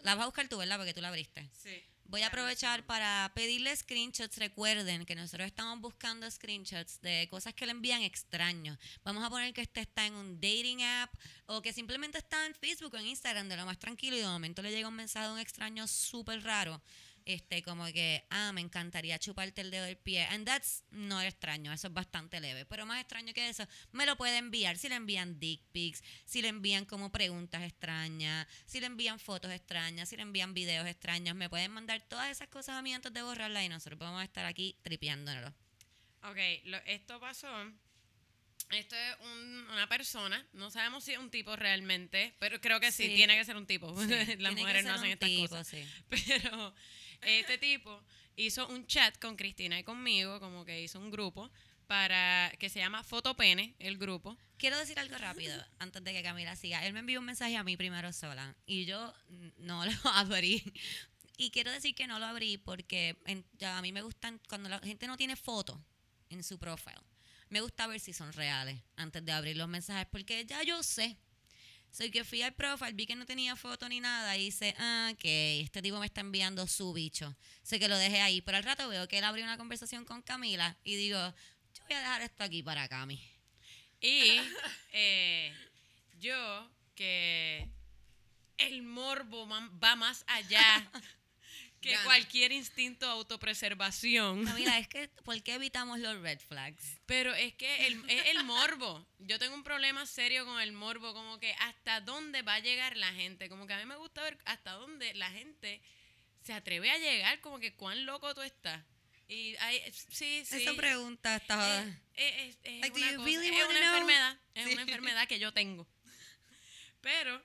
La 0.00 0.14
vas 0.14 0.22
a 0.22 0.26
buscar 0.26 0.48
tú, 0.48 0.56
¿verdad? 0.56 0.78
Porque 0.78 0.94
tú 0.94 1.02
la 1.02 1.08
abriste. 1.08 1.48
Sí. 1.52 1.82
Voy 2.10 2.22
a 2.22 2.28
aprovechar 2.28 2.86
para 2.86 3.30
pedirle 3.34 3.76
screenshots. 3.76 4.38
Recuerden 4.38 5.04
que 5.04 5.14
nosotros 5.14 5.46
estamos 5.46 5.78
buscando 5.78 6.28
screenshots 6.30 7.02
de 7.02 7.28
cosas 7.30 7.52
que 7.52 7.66
le 7.66 7.72
envían 7.72 8.00
extraños. 8.00 8.78
Vamos 9.04 9.22
a 9.22 9.28
poner 9.28 9.52
que 9.52 9.60
este 9.60 9.82
está 9.82 10.06
en 10.06 10.14
un 10.14 10.40
dating 10.40 10.82
app 10.82 11.12
o 11.44 11.60
que 11.60 11.74
simplemente 11.74 12.16
está 12.16 12.46
en 12.46 12.54
Facebook 12.54 12.94
o 12.94 12.96
en 12.96 13.08
Instagram 13.08 13.50
de 13.50 13.58
lo 13.58 13.66
más 13.66 13.78
tranquilo 13.78 14.16
y 14.16 14.20
de 14.20 14.26
momento 14.26 14.62
le 14.62 14.70
llega 14.70 14.88
un 14.88 14.94
mensaje 14.94 15.26
de 15.26 15.34
un 15.34 15.38
extraño 15.38 15.86
súper 15.86 16.42
raro. 16.42 16.80
Este, 17.28 17.62
como 17.62 17.84
que, 17.86 18.24
ah, 18.30 18.52
me 18.52 18.60
encantaría 18.60 19.18
chuparte 19.18 19.60
el 19.60 19.70
dedo 19.70 19.84
del 19.84 19.96
pie. 19.98 20.24
And 20.26 20.46
that's 20.46 20.82
no 20.90 21.20
extraño, 21.20 21.72
eso 21.72 21.88
es 21.88 21.92
bastante 21.92 22.40
leve. 22.40 22.64
Pero 22.66 22.86
más 22.86 23.00
extraño 23.00 23.34
que 23.34 23.48
eso, 23.48 23.66
me 23.92 24.06
lo 24.06 24.16
puede 24.16 24.38
enviar. 24.38 24.78
Si 24.78 24.88
le 24.88 24.94
envían 24.94 25.38
dick 25.38 25.60
pics, 25.72 26.02
si 26.24 26.40
le 26.42 26.48
envían 26.48 26.84
como 26.86 27.12
preguntas 27.12 27.62
extrañas, 27.62 28.46
si 28.66 28.80
le 28.80 28.86
envían 28.86 29.18
fotos 29.20 29.50
extrañas, 29.52 30.08
si 30.08 30.16
le 30.16 30.22
envían 30.22 30.54
videos 30.54 30.86
extraños, 30.86 31.36
me 31.36 31.50
pueden 31.50 31.70
mandar 31.70 32.00
todas 32.08 32.30
esas 32.30 32.48
cosas 32.48 32.76
a 32.76 32.82
mí 32.82 32.94
antes 32.94 33.12
de 33.12 33.22
borrarla 33.22 33.62
y 33.62 33.68
nosotros 33.68 33.98
podemos 33.98 34.22
estar 34.24 34.46
aquí 34.46 34.76
tripeándonos. 34.82 35.52
Ok, 36.22 36.38
lo- 36.64 36.78
esto 36.86 37.20
pasó. 37.20 37.48
Esto 38.70 38.96
es 38.96 39.16
un- 39.20 39.66
una 39.70 39.88
persona, 39.88 40.46
no 40.52 40.70
sabemos 40.70 41.02
si 41.02 41.12
es 41.12 41.18
un 41.18 41.30
tipo 41.30 41.56
realmente, 41.56 42.34
pero 42.38 42.60
creo 42.60 42.80
que 42.80 42.92
sí, 42.92 43.04
Sí. 43.06 43.14
tiene 43.14 43.34
que 43.38 43.44
ser 43.46 43.56
un 43.56 43.66
tipo. 43.66 43.90
Las 43.96 44.26
Tiene 44.26 44.60
mujeres 44.60 44.84
no 44.84 44.92
hacen 44.92 45.10
estas 45.10 45.26
tipo, 45.28 45.48
cosas. 45.48 45.68
sí. 45.68 45.82
Pero 46.10 46.74
este 47.22 47.58
tipo 47.58 48.02
hizo 48.36 48.68
un 48.68 48.86
chat 48.86 49.18
con 49.18 49.36
Cristina 49.36 49.78
y 49.78 49.84
conmigo, 49.84 50.40
como 50.40 50.64
que 50.64 50.82
hizo 50.82 50.98
un 50.98 51.10
grupo 51.10 51.50
para 51.86 52.52
que 52.58 52.68
se 52.68 52.78
llama 52.78 53.02
Fotopene, 53.02 53.74
el 53.78 53.96
grupo. 53.96 54.36
Quiero 54.58 54.78
decir 54.78 54.98
algo 54.98 55.16
rápido 55.16 55.56
antes 55.78 56.04
de 56.04 56.12
que 56.12 56.22
Camila 56.22 56.54
siga. 56.54 56.86
Él 56.86 56.92
me 56.92 57.00
envió 57.00 57.18
un 57.18 57.26
mensaje 57.26 57.56
a 57.56 57.64
mí 57.64 57.76
primero 57.76 58.12
sola 58.12 58.54
y 58.66 58.84
yo 58.84 59.12
no 59.56 59.84
lo 59.86 60.10
abrí. 60.10 60.62
Y 61.36 61.50
quiero 61.50 61.72
decir 61.72 61.94
que 61.94 62.06
no 62.06 62.18
lo 62.18 62.26
abrí 62.26 62.58
porque 62.58 63.16
a 63.64 63.80
mí 63.80 63.92
me 63.92 64.02
gustan 64.02 64.40
cuando 64.48 64.68
la 64.68 64.80
gente 64.80 65.06
no 65.06 65.16
tiene 65.16 65.36
foto 65.36 65.82
en 66.28 66.44
su 66.44 66.58
profile. 66.58 67.00
Me 67.48 67.60
gusta 67.62 67.86
ver 67.86 68.00
si 68.00 68.12
son 68.12 68.32
reales 68.32 68.78
antes 68.96 69.24
de 69.24 69.32
abrir 69.32 69.56
los 69.56 69.68
mensajes 69.68 70.06
porque 70.10 70.44
ya 70.44 70.62
yo 70.62 70.82
sé. 70.82 71.16
Soy 71.90 72.10
que 72.10 72.24
fui 72.24 72.42
al 72.42 72.54
profile, 72.54 72.92
vi 72.92 73.06
que 73.06 73.16
no 73.16 73.26
tenía 73.26 73.56
foto 73.56 73.88
ni 73.88 74.00
nada 74.00 74.36
y 74.36 74.46
hice, 74.46 74.74
ah, 74.78 75.10
ok, 75.12 75.24
este 75.24 75.82
tipo 75.82 75.98
me 75.98 76.06
está 76.06 76.20
enviando 76.20 76.66
su 76.66 76.92
bicho. 76.92 77.36
Sé 77.62 77.78
que 77.78 77.88
lo 77.88 77.96
dejé 77.96 78.20
ahí, 78.20 78.40
pero 78.40 78.58
al 78.58 78.64
rato 78.64 78.88
veo 78.88 79.08
que 79.08 79.18
él 79.18 79.24
abrió 79.24 79.44
una 79.44 79.56
conversación 79.56 80.04
con 80.04 80.22
Camila 80.22 80.76
y 80.84 80.96
digo, 80.96 81.18
yo 81.74 81.82
voy 81.84 81.94
a 81.94 82.00
dejar 82.00 82.22
esto 82.22 82.44
aquí 82.44 82.62
para 82.62 82.88
Cami. 82.88 83.20
Y 84.00 84.40
eh, 84.92 85.52
yo, 86.20 86.70
que 86.94 87.68
el 88.58 88.82
morbo 88.82 89.46
va 89.46 89.96
más 89.96 90.24
allá 90.26 90.90
que 91.80 91.92
Gana. 91.92 92.04
cualquier 92.04 92.52
instinto 92.52 93.06
de 93.06 93.12
autopreservación. 93.12 94.44
Camila, 94.44 94.78
es 94.78 94.88
que, 94.88 95.08
¿por 95.24 95.40
qué 95.42 95.54
evitamos 95.54 95.98
los 96.00 96.20
red 96.20 96.40
flags? 96.40 96.98
Pero 97.06 97.34
es 97.34 97.54
que 97.54 97.86
el, 97.86 98.02
es 98.10 98.26
el 98.26 98.44
morbo. 98.44 99.06
Yo 99.18 99.38
tengo 99.38 99.54
un 99.54 99.62
problema 99.64 100.04
serio 100.06 100.44
con 100.44 100.60
el 100.60 100.72
morbo, 100.72 101.14
como 101.14 101.38
que 101.38 101.52
hasta 101.60 102.00
dónde 102.00 102.42
va 102.42 102.54
a 102.54 102.60
llegar 102.60 102.96
la 102.96 103.12
gente. 103.12 103.48
Como 103.48 103.66
que 103.66 103.74
a 103.74 103.78
mí 103.78 103.86
me 103.86 103.96
gusta 103.96 104.22
ver 104.22 104.38
hasta 104.44 104.72
dónde 104.72 105.14
la 105.14 105.30
gente 105.30 105.80
se 106.42 106.52
atreve 106.52 106.90
a 106.90 106.98
llegar, 106.98 107.40
como 107.40 107.58
que 107.58 107.74
cuán 107.74 108.06
loco 108.06 108.34
tú 108.34 108.42
estás. 108.42 108.82
Y 109.28 109.54
hay, 109.56 109.80
sí, 109.92 110.42
sí. 110.46 110.62
Esa 110.62 110.72
pregunta 110.74 111.36
está... 111.36 111.82
Eh, 111.84 111.94
eh, 112.14 112.48
es, 112.48 112.58
es 112.64 112.80
Like, 112.80 112.90
do 112.90 112.96
una, 112.96 113.10
you 113.12 113.16
cosa- 113.18 113.26
really 113.26 113.46
es 113.48 113.52
wanna 113.52 113.68
una 113.68 113.78
know? 113.80 113.88
enfermedad, 113.92 114.38
es 114.54 114.64
Sí. 114.66 114.72
una 114.72 114.82
enfermedad 114.82 115.28
que 115.28 115.38
yo 115.38 115.52
tengo. 115.52 115.86
Pero 117.02 117.42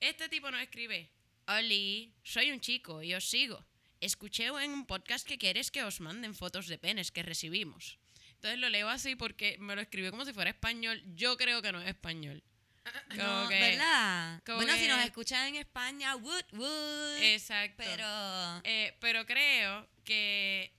este 0.00 0.28
tipo 0.28 0.50
nos 0.50 0.60
escribe, 0.60 1.08
Oli, 1.46 2.12
soy 2.24 2.50
un 2.50 2.60
chico 2.60 3.02
y 3.02 3.14
os 3.14 3.24
sigo. 3.24 3.64
Escuché 4.00 4.46
en 4.46 4.72
un 4.72 4.86
podcast 4.86 5.26
que 5.26 5.38
quieres 5.38 5.70
que 5.70 5.82
os 5.84 6.00
manden 6.00 6.34
fotos 6.34 6.66
de 6.66 6.78
penes 6.78 7.10
que 7.10 7.22
recibimos. 7.22 7.98
Entonces 8.34 8.58
lo 8.58 8.68
leo 8.68 8.88
así 8.88 9.16
porque 9.16 9.56
me 9.58 9.74
lo 9.74 9.80
escribió 9.80 10.10
como 10.10 10.24
si 10.24 10.32
fuera 10.32 10.50
español. 10.50 11.02
Yo 11.14 11.36
creo 11.36 11.62
que 11.62 11.72
no 11.72 11.80
es 11.80 11.88
español. 11.88 12.42
Como 13.10 13.22
no, 13.22 13.48
que- 13.48 13.58
¿verdad? 13.60 14.42
Bueno, 14.46 14.76
si 14.76 14.86
nos 14.86 15.04
escuchan 15.04 15.48
en 15.48 15.56
España, 15.56 16.14
wood, 16.16 16.44
wood. 16.52 17.16
Exacto. 17.22 17.82
Pero... 17.84 18.60
Eh, 18.64 18.96
pero 19.00 19.24
creo 19.24 19.88
que 20.04 20.72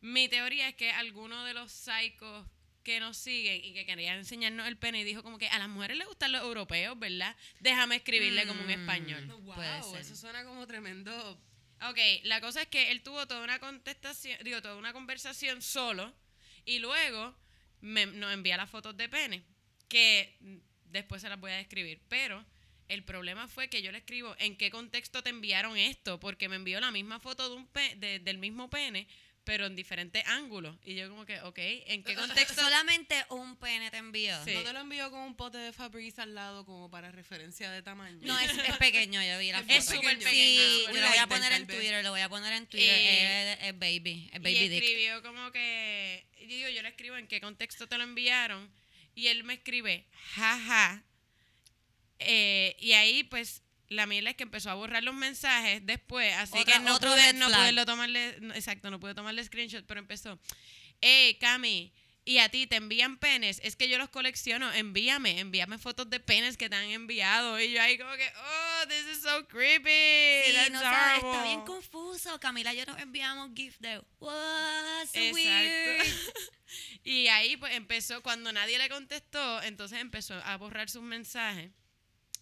mi 0.00 0.28
teoría 0.28 0.68
es 0.68 0.74
que 0.74 0.90
alguno 0.90 1.44
de 1.44 1.54
los 1.54 1.72
psicos 1.72 2.46
que 2.88 3.00
nos 3.00 3.18
siguen 3.18 3.62
y 3.62 3.74
que 3.74 3.84
querían 3.84 4.16
enseñarnos 4.16 4.66
el 4.66 4.78
pene 4.78 5.00
y 5.00 5.04
dijo 5.04 5.22
como 5.22 5.36
que 5.36 5.46
a 5.48 5.58
las 5.58 5.68
mujeres 5.68 5.98
les 5.98 6.06
gustan 6.06 6.32
los 6.32 6.40
europeos, 6.42 6.98
¿verdad? 6.98 7.36
Déjame 7.60 7.96
escribirle 7.96 8.46
como 8.46 8.62
un 8.62 8.66
Mm. 8.68 8.80
español. 8.80 9.26
Wow, 9.42 9.96
eso 9.96 10.16
suena 10.16 10.42
como 10.44 10.66
tremendo. 10.66 11.12
Ok, 11.82 11.98
la 12.22 12.40
cosa 12.40 12.62
es 12.62 12.68
que 12.68 12.90
él 12.90 13.02
tuvo 13.02 13.26
toda 13.28 13.44
una 13.44 13.58
contestación, 13.58 14.38
digo, 14.42 14.62
toda 14.62 14.76
una 14.76 14.94
conversación 14.94 15.60
solo 15.60 16.14
y 16.64 16.78
luego 16.78 17.36
me- 17.82 18.06
nos 18.06 18.32
envía 18.32 18.56
las 18.56 18.70
fotos 18.70 18.96
de 18.96 19.08
pene, 19.10 19.42
que 19.86 20.38
después 20.86 21.20
se 21.20 21.28
las 21.28 21.38
voy 21.38 21.50
a 21.52 21.56
describir, 21.56 22.00
pero 22.08 22.42
el 22.88 23.04
problema 23.04 23.48
fue 23.48 23.68
que 23.68 23.82
yo 23.82 23.92
le 23.92 23.98
escribo 23.98 24.34
en 24.38 24.56
qué 24.56 24.70
contexto 24.70 25.22
te 25.22 25.28
enviaron 25.28 25.76
esto, 25.76 26.18
porque 26.18 26.48
me 26.48 26.56
envió 26.56 26.80
la 26.80 26.90
misma 26.90 27.20
foto 27.20 27.50
de 27.50 27.54
un 27.56 27.66
pe- 27.66 27.96
de- 27.96 28.18
del 28.18 28.38
mismo 28.38 28.70
pene, 28.70 29.06
pero 29.48 29.64
en 29.64 29.74
diferentes 29.74 30.22
ángulos. 30.26 30.76
Y 30.84 30.94
yo 30.94 31.08
como 31.08 31.24
que, 31.24 31.40
ok, 31.40 31.56
¿en 31.86 32.04
qué 32.04 32.14
contexto? 32.44 32.60
Solamente 32.60 33.24
un 33.30 33.56
pene 33.56 33.90
te 33.90 33.96
envió. 33.96 34.36
Sí. 34.44 34.52
¿No 34.52 34.62
te 34.62 34.74
lo 34.74 34.80
envió 34.80 35.10
con 35.10 35.20
un 35.20 35.34
pote 35.36 35.56
de 35.56 35.72
Fabrice 35.72 36.20
al 36.20 36.34
lado 36.34 36.66
como 36.66 36.90
para 36.90 37.10
referencia 37.10 37.70
de 37.70 37.80
tamaño? 37.82 38.18
No, 38.20 38.38
es, 38.38 38.50
es 38.58 38.76
pequeño, 38.76 39.22
yo 39.22 39.38
vi 39.38 39.50
la 39.50 39.60
foto. 39.62 39.72
Es 39.72 39.86
súper 39.86 40.18
Sí, 40.18 40.24
pequeño. 40.24 40.60
yo 40.84 40.90
Una 40.90 41.00
lo 41.00 41.08
voy 41.08 41.18
a 41.18 41.26
poner 41.28 41.52
en. 41.52 41.66
Twitter, 41.66 42.04
lo 42.04 42.10
voy 42.10 42.20
a 42.20 42.28
poner 42.28 42.52
en 42.52 42.66
Twitter. 42.66 42.90
Eh, 42.94 43.52
es, 43.54 43.68
es 43.68 43.78
baby, 43.78 44.28
es 44.34 44.38
y 44.38 44.42
baby 44.42 44.68
dick. 44.68 44.82
escribió 44.82 45.22
como 45.22 45.50
que, 45.50 46.26
y 46.42 46.44
digo, 46.44 46.68
yo 46.68 46.82
le 46.82 46.90
escribo 46.90 47.16
en 47.16 47.26
qué 47.26 47.40
contexto 47.40 47.86
te 47.88 47.96
lo 47.96 48.04
enviaron 48.04 48.70
y 49.14 49.28
él 49.28 49.44
me 49.44 49.54
escribe, 49.54 50.04
jaja. 50.34 51.02
Eh, 52.18 52.76
y 52.80 52.92
ahí 52.92 53.24
pues 53.24 53.62
la 53.88 54.06
mierda 54.06 54.30
es 54.30 54.36
que 54.36 54.42
empezó 54.42 54.70
a 54.70 54.74
borrar 54.74 55.02
los 55.02 55.14
mensajes 55.14 55.84
después, 55.86 56.32
así 56.34 56.58
Otra- 56.58 56.74
que 56.74 56.80
no 56.80 56.94
otro 56.96 57.10
pude, 57.12 57.32
no 57.34 57.46
pude 57.48 57.84
tomarle, 57.86 58.36
no, 58.40 58.54
exacto, 58.54 58.90
no 58.90 59.00
pude 59.00 59.14
tomarle 59.14 59.42
screenshot, 59.44 59.84
pero 59.86 60.00
empezó, 60.00 60.38
hey 61.00 61.36
Cami, 61.40 61.92
y 62.24 62.38
a 62.40 62.50
ti 62.50 62.66
te 62.66 62.76
envían 62.76 63.16
penes, 63.16 63.58
es 63.64 63.74
que 63.76 63.88
yo 63.88 63.96
los 63.96 64.10
colecciono, 64.10 64.70
envíame, 64.74 65.38
envíame 65.40 65.78
fotos 65.78 66.10
de 66.10 66.20
penes 66.20 66.58
que 66.58 66.68
te 66.68 66.76
han 66.76 66.90
enviado. 66.90 67.58
Y 67.58 67.72
yo 67.72 67.80
ahí 67.80 67.96
como 67.96 68.14
que, 68.16 68.30
oh, 68.36 68.86
this 68.86 69.16
is 69.16 69.22
so 69.22 69.48
creepy. 69.48 69.88
Sí, 70.46 70.52
that's 70.52 70.70
no 70.70 70.80
sabes, 70.80 71.16
está 71.16 71.26
horrible". 71.28 71.48
bien 71.48 71.60
confuso. 71.62 72.38
Camila 72.38 72.74
y 72.74 72.76
yo 72.76 72.84
nos 72.84 73.00
enviamos 73.00 73.50
gift 73.56 73.80
de 73.80 74.02
what, 74.20 75.06
so 75.10 75.18
Exacto. 75.18 75.32
weird. 75.32 76.14
y 77.04 77.28
ahí 77.28 77.56
pues 77.56 77.72
empezó, 77.74 78.22
cuando 78.22 78.52
nadie 78.52 78.76
le 78.76 78.90
contestó, 78.90 79.62
entonces 79.62 79.98
empezó 79.98 80.34
a 80.44 80.56
borrar 80.58 80.90
sus 80.90 81.02
mensajes. 81.02 81.70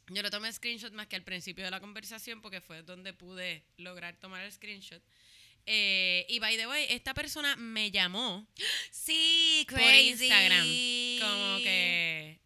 Yo 0.08 0.22
le 0.22 0.30
tomé 0.30 0.52
screenshot 0.52 0.92
más 0.92 1.06
que 1.08 1.16
al 1.16 1.22
principio 1.24 1.64
de 1.64 1.70
la 1.70 1.80
conversación 1.80 2.40
porque 2.40 2.60
fue 2.60 2.82
donde 2.82 3.12
pude 3.12 3.64
lograr 3.76 4.16
tomar 4.16 4.44
el 4.44 4.52
screenshot. 4.52 5.02
Eh, 5.68 6.24
y 6.28 6.38
by 6.38 6.56
the 6.56 6.66
way, 6.68 6.86
esta 6.90 7.12
persona 7.12 7.56
me 7.56 7.90
llamó 7.90 8.46
Sí, 8.92 9.66
por 9.68 9.78
crazy. 9.78 10.10
Instagram. 10.26 10.62
Como 11.20 11.56
que... 11.58 12.40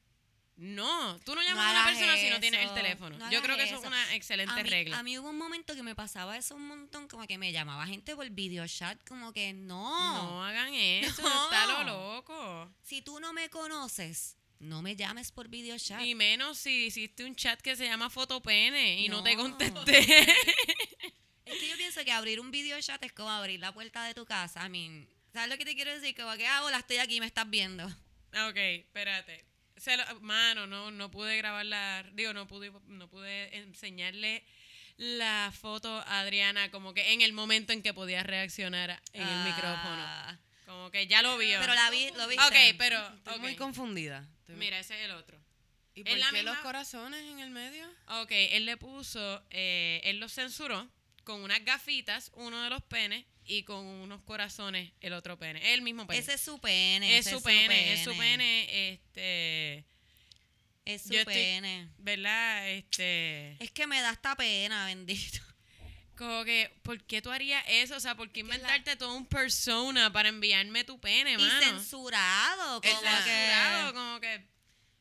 No, 0.57 1.19
tú 1.25 1.35
no 1.35 1.41
llamas 1.43 1.57
No 1.57 1.63
a 1.63 1.71
una 1.73 1.85
persona 1.87 2.17
si 2.19 2.29
no 2.29 2.39
tienes 2.39 2.67
el 2.67 2.75
teléfono. 2.75 3.17
no 3.19 3.31
Yo 3.31 3.41
creo 3.41 3.57
que 3.57 3.63
eso 3.63 3.77
es 3.77 3.85
una 3.87 4.15
excelente 4.15 4.53
a 4.53 4.63
mí, 4.63 4.69
regla. 4.69 4.99
A 4.99 5.03
mí 5.03 5.19
hubo 5.19 5.31
un 5.31 5.39
momento 5.39 5.75
que 5.75 5.83
me 5.83 5.95
pasaba 5.95 6.37
eso 6.37 6.55
un 6.55 6.67
montón, 6.67 7.09
como 7.09 7.27
que 7.27 7.39
me 7.39 7.51
llamaba 7.51 7.87
gente 7.87 8.15
por 8.15 8.29
video 8.29 8.67
chat, 8.69 8.99
como 9.09 9.33
que 9.33 9.55
no. 9.55 10.23
no 10.23 10.45
hagan 10.45 10.75
eso, 10.75 11.23
No. 11.23 11.45
está 11.45 11.67
lo 11.67 11.85
loco. 11.85 12.71
Si 12.83 13.01
tú 13.01 13.21
no 13.21 13.33
me 13.33 13.49
conoces, 13.49 14.37
no 14.61 14.83
me 14.83 14.95
llames 14.95 15.33
por 15.33 15.49
video 15.49 15.77
chat. 15.79 16.03
Y 16.03 16.15
menos 16.15 16.59
si 16.59 16.87
hiciste 16.87 17.25
un 17.25 17.35
chat 17.35 17.61
que 17.61 17.75
se 17.77 17.85
llama 17.87 18.09
Fotopene 18.11 19.01
y 19.01 19.09
no, 19.09 19.23
te 19.23 19.35
contesté. 19.37 19.99
Es 21.45 21.59
que 21.59 21.69
yo 21.69 21.77
pienso 21.77 22.05
que 22.05 22.13
abrir 22.13 22.39
un 22.39 22.53
video 22.53 22.81
chat 22.81 23.03
es 23.03 23.13
como 23.13 23.29
abrir 23.29 23.59
la 23.59 23.73
puerta 23.75 24.05
de 24.05 24.15
tu 24.15 24.25
casa. 24.25 24.65
I 24.65 24.69
mean, 24.71 25.09
¿sabes 25.33 25.49
lo 25.49 25.59
que 25.59 25.65
te 25.65 25.75
quiero 25.75 25.93
decir? 25.93 26.15
Como 26.15 26.33
que, 26.37 26.47
ah, 26.47 26.63
hola, 26.63 26.79
estoy 26.79 26.99
aquí, 26.99 27.19
me 27.19 27.27
estás 27.27 27.51
viendo. 27.51 27.85
ok, 27.87 28.57
espérate. 28.57 29.45
Se 29.77 29.97
lo- 29.97 30.21
mano, 30.21 30.69
no, 30.69 30.93
no 30.93 31.11
pude 31.11 31.37
grabar 31.39 31.67
la... 31.67 32.05
Digo, 32.13 32.33
no 32.35 32.47
pude, 32.47 32.71
no 32.87 33.09
pude 33.09 33.57
enseñarle 33.57 34.45
la 34.97 35.53
foto 35.59 35.93
a 36.07 36.21
Adriana 36.21 36.71
como 36.71 36.95
que 36.95 37.15
en 37.15 37.23
el 37.23 37.33
momento 37.33 37.73
en 37.73 37.83
que 37.83 37.95
podía 37.95 38.23
reaccionar 38.23 39.03
en 39.13 39.27
el 39.27 39.45
micrófono. 39.45 40.39
Como 40.71 40.91
que 40.93 41.07
ya 41.09 41.21
lo 41.23 41.37
vio. 41.37 41.59
Pero 41.59 41.75
la 41.75 41.91
vi, 41.91 42.11
lo 42.17 42.29
viste. 42.29 42.45
Ok, 42.45 42.77
pero... 42.79 43.15
Estoy 43.17 43.41
muy 43.41 43.57
confundida. 43.57 44.27
Estoy 44.41 44.55
Mira, 44.55 44.79
ese 44.79 44.97
es 44.99 45.05
el 45.07 45.11
otro. 45.13 45.37
¿Y 45.95 46.05
por 46.05 46.17
la 46.17 46.31
qué 46.31 46.43
los 46.45 46.57
corazones 46.59 47.23
en 47.25 47.41
el 47.41 47.51
medio? 47.51 47.87
Ok, 48.23 48.31
él 48.31 48.67
le 48.67 48.77
puso, 48.77 49.43
eh, 49.51 50.01
él 50.05 50.21
lo 50.21 50.29
censuró 50.29 50.89
con 51.25 51.43
unas 51.43 51.65
gafitas, 51.65 52.31
uno 52.35 52.63
de 52.63 52.71
los 52.71 52.83
penes, 52.83 53.27
y 53.45 53.65
con 53.65 53.85
unos 53.85 54.23
corazones, 54.23 54.93
el 55.01 55.13
otro 55.13 55.37
pene. 55.37 55.75
El 55.75 55.83
mismo 55.83 56.07
pene. 56.07 56.21
Ese 56.21 56.35
es 56.35 56.41
su 56.41 56.61
pene. 56.61 57.19
es 57.19 57.27
ese 57.27 57.37
su 57.37 57.43
pene, 57.43 57.93
es 57.93 58.05
su 58.05 58.17
pene, 58.17 58.93
este, 58.93 59.85
Es 60.85 61.03
su 61.03 61.11
Yo 61.13 61.19
estoy- 61.21 61.35
pene. 61.35 61.89
¿verdad? 61.99 62.71
Este, 62.71 63.57
Es 63.63 63.73
que 63.73 63.89
me 63.89 64.01
da 64.01 64.13
esta 64.13 64.37
pena, 64.37 64.87
bendito. 64.87 65.41
Como 66.21 66.45
que, 66.45 66.71
¿por 66.83 67.03
qué 67.05 67.23
tú 67.23 67.31
harías 67.31 67.65
eso? 67.67 67.97
O 67.97 68.01
sea, 68.01 68.15
¿por 68.15 68.31
qué 68.31 68.41
inventarte 68.41 68.95
todo 68.97 69.15
un 69.15 69.25
persona 69.27 70.13
para 70.13 70.29
enviarme 70.29 70.85
tu 70.85 71.01
pene, 71.01 71.33
Y 71.33 71.37
mano? 71.39 71.61
censurado, 71.61 72.81
Es 72.83 72.91
como 72.95 73.03
la- 73.03 73.25
que... 73.25 73.31
Censurado, 73.31 73.95
como 73.95 74.21
que, 74.21 74.47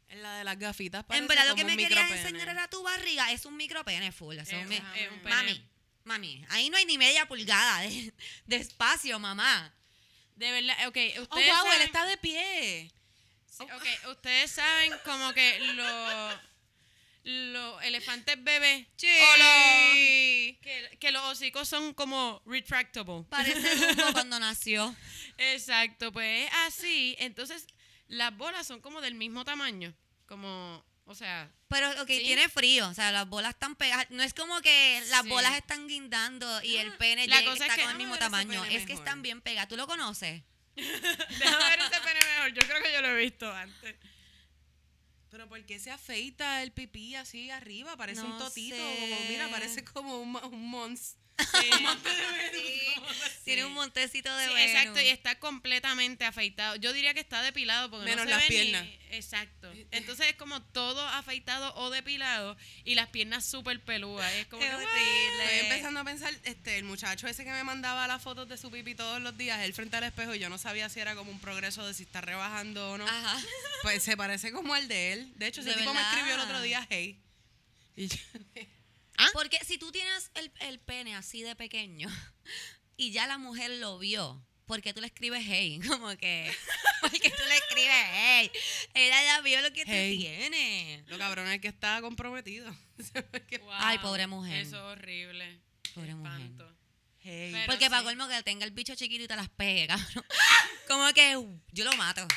En 0.07 0.23
la 0.23 0.37
de 0.37 0.43
las 0.45 0.57
gafitas 0.57 1.01
En 1.01 1.05
parece 1.07 1.27
verdad 1.27 1.47
lo 1.49 1.55
que 1.55 1.65
me 1.65 1.75
querías 1.77 2.09
enseñar 2.09 2.47
era 2.49 2.67
tu 2.69 2.81
barriga. 2.81 3.31
Es 3.31 3.45
un 3.45 3.55
micropene 3.57 4.11
full. 4.11 4.37
eso 4.37 4.55
es 4.55 4.57
Es 4.57 4.63
un 4.63 4.69
mi- 4.69 4.77
un- 4.77 4.95
es 4.95 5.11
un 5.11 5.23
Mami, 5.23 5.53
pene. 5.53 5.69
Mami, 6.05 6.45
ahí 6.49 6.69
no 6.71 6.77
hay 6.77 6.85
ni 6.85 6.97
media 6.97 7.27
pulgada 7.27 7.81
de, 7.81 8.13
de 8.45 8.55
espacio, 8.55 9.19
mamá. 9.19 9.71
De 10.35 10.49
verdad, 10.51 10.87
ok, 10.87 10.97
ustedes 11.21 11.51
Oh, 11.53 11.63
wow, 11.65 11.71
él 11.73 11.81
está 11.81 12.05
de 12.05 12.17
pie. 12.17 12.91
Sí, 13.45 13.63
ok, 13.63 14.09
ustedes 14.11 14.51
saben 14.51 14.93
como 15.03 15.33
que 15.33 15.59
los 15.75 16.33
los 17.23 17.83
elefantes 17.83 18.41
bebés 18.43 18.87
Sí. 18.95 19.07
los- 19.07 20.59
que, 20.61 20.97
que 20.99 21.11
los 21.11 21.23
hocicos 21.23 21.67
son 21.67 21.93
como 21.93 22.41
retractable. 22.45 23.23
Parece 23.29 23.69
cuando 24.13 24.39
nació. 24.39 24.95
Exacto, 25.37 26.11
pues 26.11 26.47
es 26.47 26.51
así. 26.67 27.15
Entonces, 27.19 27.65
las 28.07 28.35
bolas 28.35 28.65
son 28.67 28.81
como 28.81 29.01
del 29.01 29.15
mismo 29.15 29.45
tamaño. 29.45 29.93
Como, 30.27 30.83
o 31.05 31.15
sea, 31.15 31.51
Pero, 31.67 31.89
ok, 32.01 32.07
Sí. 32.07 32.19
tiene 32.23 32.49
frío. 32.49 32.87
O 32.89 32.93
sea, 32.93 33.11
las 33.11 33.27
bolas 33.27 33.51
están 33.53 33.75
pegadas. 33.75 34.07
No 34.09 34.23
es 34.23 34.33
como 34.33 34.59
que 34.61 35.01
las 35.09 35.23
Sí. 35.23 35.29
bolas 35.29 35.55
están 35.55 35.87
guindando 35.87 36.63
y 36.63 36.77
el 36.77 36.93
pene 36.97 37.27
La 37.27 37.43
cosa 37.43 37.53
es 37.53 37.61
está 37.61 37.75
que- 37.75 37.81
con 37.83 37.91
el 37.91 37.97
mismo 37.97 38.17
tamaño. 38.17 38.63
Es 38.65 38.85
que 38.85 38.93
están 38.93 39.21
bien 39.21 39.41
pegadas. 39.41 39.67
¿Tú 39.69 39.77
lo 39.77 39.85
conoces? 39.87 40.41
déjame 40.75 41.63
ver 41.69 41.79
ese 41.79 42.01
pene 42.01 42.19
mejor. 42.35 42.53
Yo 42.53 42.61
creo 42.67 42.81
que 42.83 42.93
yo 42.93 43.01
lo 43.01 43.07
he 43.09 43.15
visto 43.21 43.51
antes. 43.53 43.95
Pero 45.29 45.47
¿por 45.47 45.63
qué 45.65 45.79
se 45.79 45.91
afeita 45.91 46.63
el 46.63 46.71
pipí 46.71 47.15
así 47.15 47.49
arriba? 47.51 47.95
Parece 47.97 48.21
un 48.21 48.37
totito. 48.37 48.75
sé. 48.75 48.81
como- 48.81 49.29
mira, 49.29 49.49
parece 49.49 49.83
como 49.83 50.19
un, 50.21 50.35
un 50.35 50.67
mons. 50.69 51.15
Sí. 51.39 51.69
Tiene 53.45 53.65
un 53.65 53.73
montecito 53.73 54.35
de 54.35 54.47
Sí, 54.47 54.53
Venus. 54.53 54.69
exacto, 54.69 55.01
y 55.01 55.07
está 55.07 55.39
completamente 55.39 56.23
afeitado. 56.25 56.75
Yo 56.75 56.93
diría 56.93 57.13
que 57.15 57.19
está 57.19 57.41
depilado 57.41 57.89
porque 57.89 58.05
Menos 58.05 58.25
no 58.25 58.31
se 58.31 58.37
las 58.37 58.47
ve 58.47 58.49
ni- 58.49 58.61
piernas. 58.71 58.87
Exacto. 59.11 59.71
Entonces 59.91 60.27
es 60.27 60.35
como 60.35 60.61
todo 60.61 61.01
afeitado 61.07 61.73
o 61.75 61.89
depilado 61.89 62.55
y 62.83 62.93
las 62.93 63.09
piernas 63.09 63.45
súper 63.45 63.83
peludas. 63.83 64.31
Es 64.33 64.45
como 64.47 64.61
Qué 64.61 64.67
que, 64.69 64.75
horrible. 64.75 65.43
Estoy 65.45 65.59
empezando 65.69 65.99
a 66.01 66.03
pensar, 66.03 66.31
este, 66.43 66.77
el 66.77 66.83
muchacho 66.83 67.27
ese 67.27 67.43
que 67.43 67.51
me 67.51 67.63
mandaba 67.63 68.05
las 68.07 68.21
fotos 68.21 68.47
de 68.47 68.57
su 68.57 68.69
pipí 68.69 68.93
todos 68.93 69.19
los 69.19 69.35
días, 69.35 69.59
él 69.61 69.73
frente 69.73 69.97
al 69.97 70.03
espejo, 70.03 70.35
y 70.35 70.39
yo 70.39 70.49
no 70.49 70.59
sabía 70.59 70.87
si 70.89 70.99
era 70.99 71.15
como 71.15 71.31
un 71.31 71.39
progreso 71.39 71.85
de 71.87 71.93
si 71.95 72.03
está 72.03 72.21
rebajando 72.21 72.91
o 72.91 72.97
no. 72.99 73.07
Ajá. 73.07 73.41
Pues 73.81 74.03
se 74.03 74.15
parece 74.15 74.51
como 74.51 74.75
al 74.75 74.87
de 74.87 75.13
él. 75.13 75.33
De 75.37 75.47
hecho, 75.47 75.61
ese 75.61 75.71
¿De 75.71 75.77
tipo 75.77 75.93
me 75.93 76.01
escribió 76.01 76.35
el 76.35 76.41
otro 76.41 76.61
día, 76.61 76.85
hey. 76.91 77.19
Y 77.95 78.07
yo- 78.09 78.17
Porque 79.33 79.59
si 79.65 79.77
tú 79.77 79.91
tienes 79.91 80.31
el, 80.35 80.51
el 80.61 80.79
pene 80.79 81.15
así 81.15 81.41
de 81.43 81.55
pequeño 81.55 82.07
y 82.97 83.11
ya 83.11 83.27
la 83.27 83.37
mujer 83.37 83.71
lo 83.71 83.97
vio, 83.99 84.43
¿por 84.65 84.81
qué 84.81 84.93
tú 84.93 85.01
le 85.01 85.07
escribes 85.07 85.43
hey? 85.45 85.79
Como 85.87 86.09
que, 86.17 86.51
¿por 87.01 87.11
qué 87.11 87.29
tú 87.29 87.43
le 87.47 87.55
escribes 87.57 88.05
hey? 88.13 88.51
Ella 88.93 89.23
ya 89.23 89.41
vio 89.41 89.61
lo 89.61 89.71
que 89.73 89.83
Hey. 89.85 90.15
tú 90.15 90.21
tienes. 90.21 91.07
lo 91.07 91.17
cabrón 91.17 91.47
es 91.49 91.59
que 91.61 91.67
estaba 91.67 92.01
comprometido. 92.01 92.69
Wow, 92.69 93.69
Ay, 93.79 93.97
pobre 93.99 94.27
mujer. 94.27 94.61
Eso 94.61 94.75
es 94.77 94.97
horrible. 94.97 95.59
Pobre 95.95 96.15
mujer. 96.15 96.41
Espanto. 96.41 96.75
Hey. 97.21 97.63
Porque 97.65 97.89
para 97.89 98.01
sí. 98.01 98.05
colmo 98.07 98.27
que 98.27 98.41
tenga 98.43 98.65
el 98.65 98.71
bicho 98.71 98.95
chiquito 98.95 99.23
y 99.23 99.27
te 99.27 99.35
las 99.35 99.49
pegue, 99.49 99.87
cabrón. 99.87 100.25
Como 100.87 101.13
que 101.13 101.37
uh, 101.37 101.61
yo 101.71 101.83
lo 101.85 101.93
mato. 101.93 102.27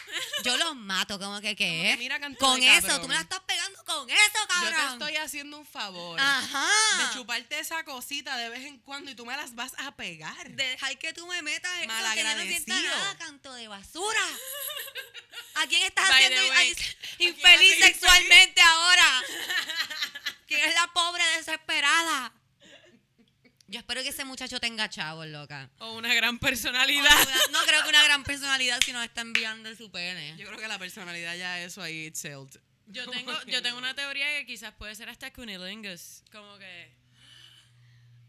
Yo 0.45 0.57
lo 0.57 0.75
mato, 0.75 1.19
como 1.19 1.41
que 1.41 1.57
qué. 1.57 1.95
mira, 1.99 2.21
con 2.39 2.61
de 2.61 2.77
eso, 2.77 3.01
tú 3.01 3.09
me 3.09 3.15
la 3.15 3.21
estás 3.23 3.41
pegando 3.41 3.83
con 3.85 4.09
eso, 4.11 4.21
Yo 4.35 4.47
cabrón. 4.49 4.99
te 4.99 5.05
estoy 5.05 5.17
haciendo 5.17 5.59
un 5.59 5.67
favor. 5.67 6.21
Ajá. 6.21 6.69
De 6.99 7.15
chuparte 7.15 7.59
esa 7.59 7.85
cosita 7.85 8.37
de 8.37 8.49
vez 8.51 8.65
en 8.67 8.79
cuando 8.79 9.11
y 9.11 9.15
tú 9.15 9.25
me 9.25 9.37
las 9.37 9.55
vas 9.55 9.73
a 9.79 9.95
pegar. 9.97 10.51
Dejar 10.51 10.99
que 10.99 11.13
tú 11.13 11.27
me 11.27 11.41
metas 11.43 11.71
eso, 11.73 11.81
que 11.81 11.87
yo 11.87 11.93
no 11.93 12.03
Malagradecido. 12.03 12.65
sienta 12.77 12.97
nada, 12.99 13.17
canto 13.19 13.53
de 13.55 13.69
basura. 13.69 14.21
¿A 15.55 15.67
quién 15.67 15.83
estás 15.83 16.09
By 16.09 16.25
haciendo 16.25 16.43
the 16.43 16.51
way, 16.51 16.59
ay, 16.59 16.73
¿a 16.73 17.17
quién 17.17 17.29
infeliz 17.35 17.79
sexualmente 17.79 18.61
ahora? 18.61 19.23
¿Quién 20.47 20.61
es 20.69 20.75
la 20.75 20.87
pobre 20.93 21.25
desesperada? 21.37 22.33
Yo 23.73 23.79
espero 23.79 24.03
que 24.03 24.11
ese 24.11 24.27
muchacho 24.27 24.61
tenga 24.61 24.87
chavos, 24.91 25.27
loca. 25.27 25.71
O 25.79 25.95
una 25.95 26.15
gran 26.15 26.39
personalidad. 26.39 27.09
No 27.53 27.59
creo 27.67 27.83
que 27.83 27.89
una 27.89 28.05
gran 28.05 28.23
personalidad 28.23 28.79
si 28.85 28.93
nos 28.93 29.03
está 29.03 29.23
enviando 29.23 29.75
su 29.75 29.91
pene. 29.91 30.37
Yo 30.37 30.47
creo 30.47 30.59
que 30.59 30.69
la 30.69 30.79
personalidad 30.79 31.35
ya 31.37 31.59
eso 31.59 31.81
ahí 31.83 32.05
it's. 32.05 32.23
Yo 32.89 33.09
tengo, 33.11 33.33
yo 33.47 33.63
tengo 33.63 33.79
una 33.79 33.95
teoría 33.95 34.27
que 34.39 34.45
quizás 34.45 34.75
puede 34.75 34.95
ser 34.95 35.09
hasta 35.09 35.33
cunilingus. 35.33 36.23
Como 36.31 36.59
que. 36.59 36.93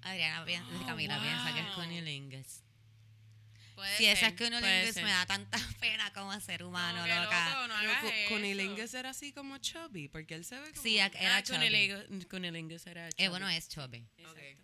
Adriana, 0.02 0.46
piensa, 0.46 0.70
Oh, 0.82 0.86
Camila 0.86 1.22
piensa 1.22 1.54
que 1.54 1.60
es 1.60 1.66
wow. 1.66 1.76
cunilingus. 1.76 2.64
Puede 3.76 3.98
Si 3.98 4.06
esa 4.06 4.28
es 4.28 4.34
cunilingus 4.36 4.96
me 4.96 5.10
da 5.12 5.26
tanta 5.26 5.58
pena 5.82 6.14
como 6.14 6.40
ser 6.40 6.64
humano, 6.64 7.02
Como 7.02 7.22
loca. 7.22 7.50
loco, 7.50 7.68
no. 7.68 8.30
Cunilingus 8.30 8.94
era 8.94 9.10
así 9.10 9.34
como 9.34 9.58
chubby, 9.58 10.08
porque 10.08 10.36
él 10.36 10.46
se 10.46 10.58
ve 10.58 10.70
como... 10.72 10.82
Sí, 10.82 11.00
era 11.00 11.36
ah, 11.36 11.44
chubby. 11.44 11.58
cunilingus, 11.58 12.26
cunilingus 12.28 12.88
era 12.88 13.10
Eh, 13.10 13.12
chubby. 13.12 13.28
bueno, 13.28 13.50
es 13.50 13.68
chubby. 13.68 14.06
Exacto. 14.18 14.32
Ok. 14.32 14.64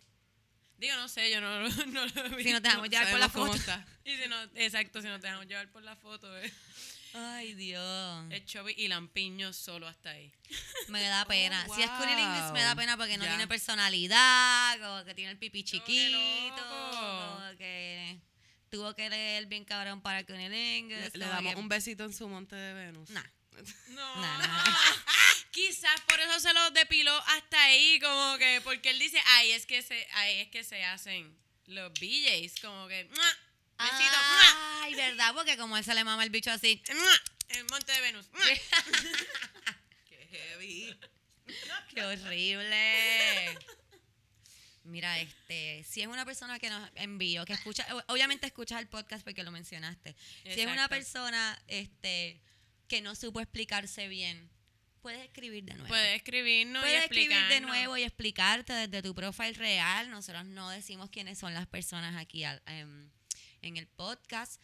Digo, 0.80 0.96
no 0.96 1.08
sé, 1.08 1.30
yo 1.30 1.40
no, 1.40 1.60
no 1.86 2.06
lo 2.06 2.38
he 2.38 2.42
Si 2.42 2.52
nos 2.52 2.62
dejamos 2.62 2.88
llevar 2.88 3.10
por 3.10 3.20
la 3.20 3.28
foto. 3.28 3.54
está. 3.54 3.86
Y 4.04 4.16
si 4.16 4.28
no, 4.28 4.42
exacto, 4.54 5.00
si 5.02 5.08
nos 5.08 5.20
dejamos 5.20 5.46
llevar 5.46 5.68
por 5.70 5.82
la 5.82 5.94
foto, 5.94 6.36
eh. 6.38 6.52
Ay, 7.12 7.54
Dios. 7.54 8.24
es 8.30 8.44
chubby 8.46 8.72
y 8.76 8.86
lampiño 8.88 9.52
solo 9.52 9.86
hasta 9.88 10.10
ahí. 10.10 10.32
Me 10.88 11.02
da 11.02 11.24
pena. 11.28 11.66
Oh, 11.68 11.74
Si 11.74 11.82
es 11.82 11.90
cunilingus 11.90 12.52
me 12.52 12.62
da 12.62 12.74
pena 12.76 12.96
porque 12.96 13.18
no 13.18 13.24
Ya. 13.24 13.30
tiene 13.30 13.46
personalidad, 13.48 14.78
como 14.80 15.04
que 15.04 15.14
tiene 15.14 15.32
el 15.32 15.38
pipí 15.38 15.62
qué 15.64 15.70
chiquito, 15.72 16.62
como 16.90 17.56
que 17.58 18.18
tuvo 18.70 18.94
que 18.94 19.10
leer 19.10 19.46
bien 19.46 19.64
cabrón 19.64 20.00
para 20.00 20.24
cunilingus. 20.24 20.96
Le, 20.96 21.04
le 21.04 21.10
como 21.26 21.26
damos 21.34 21.54
que- 21.54 21.60
un 21.60 21.68
besito 21.68 22.04
en 22.04 22.12
su 22.14 22.28
monte 22.28 22.54
de 22.56 22.72
Venus. 22.74 23.10
Nah. 23.10 23.24
No. 23.88 24.16
No, 24.16 24.38
no. 24.38 24.64
Quizás 25.50 26.00
por 26.02 26.20
eso 26.20 26.40
se 26.40 26.52
lo 26.54 26.70
depiló 26.70 27.14
hasta 27.26 27.62
ahí, 27.64 27.98
como 28.00 28.38
que, 28.38 28.60
porque 28.62 28.90
él 28.90 28.98
dice, 28.98 29.20
ay, 29.26 29.52
es 29.52 29.66
que 29.66 29.82
se, 29.82 30.06
ay, 30.12 30.40
es 30.40 30.48
que 30.48 30.64
se 30.64 30.84
hacen 30.84 31.36
los 31.66 31.92
BJs, 31.94 32.60
como 32.60 32.88
que, 32.88 33.04
¡mua! 33.04 33.38
besito, 33.78 34.16
¡mua! 34.16 34.82
Ay, 34.82 34.94
¿verdad? 34.94 35.34
Porque 35.34 35.56
como 35.56 35.76
él 35.76 35.84
se 35.84 35.94
le 35.94 36.04
mama 36.04 36.22
el 36.24 36.30
bicho 36.30 36.50
así. 36.50 36.82
¡mua! 36.94 37.22
el 37.50 37.64
monte 37.64 37.92
de 37.92 38.00
Venus. 38.00 38.26
Qué 40.08 40.26
heavy. 40.30 40.98
¡Qué 41.92 42.04
horrible! 42.04 43.58
Mira, 44.84 45.20
este, 45.20 45.84
si 45.88 46.02
es 46.02 46.06
una 46.06 46.24
persona 46.24 46.58
que 46.58 46.70
nos 46.70 46.90
envió, 46.94 47.44
que 47.44 47.52
escucha, 47.52 47.86
obviamente 48.06 48.46
escuchas 48.46 48.80
el 48.80 48.88
podcast 48.88 49.24
porque 49.24 49.44
lo 49.44 49.50
mencionaste. 49.50 50.16
Si 50.44 50.60
es 50.60 50.66
una 50.66 50.88
persona, 50.88 51.60
este, 51.66 52.40
que 52.90 53.00
no 53.00 53.14
supo 53.14 53.40
explicarse 53.40 54.08
bien, 54.08 54.50
puedes 55.00 55.20
escribir 55.24 55.64
de 55.64 55.74
nuevo. 55.74 55.88
Puedes 55.88 56.16
escribirnos 56.16 56.82
y 56.82 56.86
Puedes 56.86 57.04
escribir 57.04 57.38
de 57.48 57.60
nuevo 57.60 57.96
y 57.96 58.02
explicarte 58.02 58.72
desde 58.72 59.00
tu 59.00 59.14
profile 59.14 59.52
real. 59.52 60.10
Nosotros 60.10 60.44
no 60.44 60.68
decimos 60.70 61.08
quiénes 61.08 61.38
son 61.38 61.54
las 61.54 61.66
personas 61.68 62.16
aquí 62.16 62.42
al- 62.44 62.60
em, 62.66 63.08
en 63.62 63.76
el 63.76 63.86
podcast, 63.86 64.60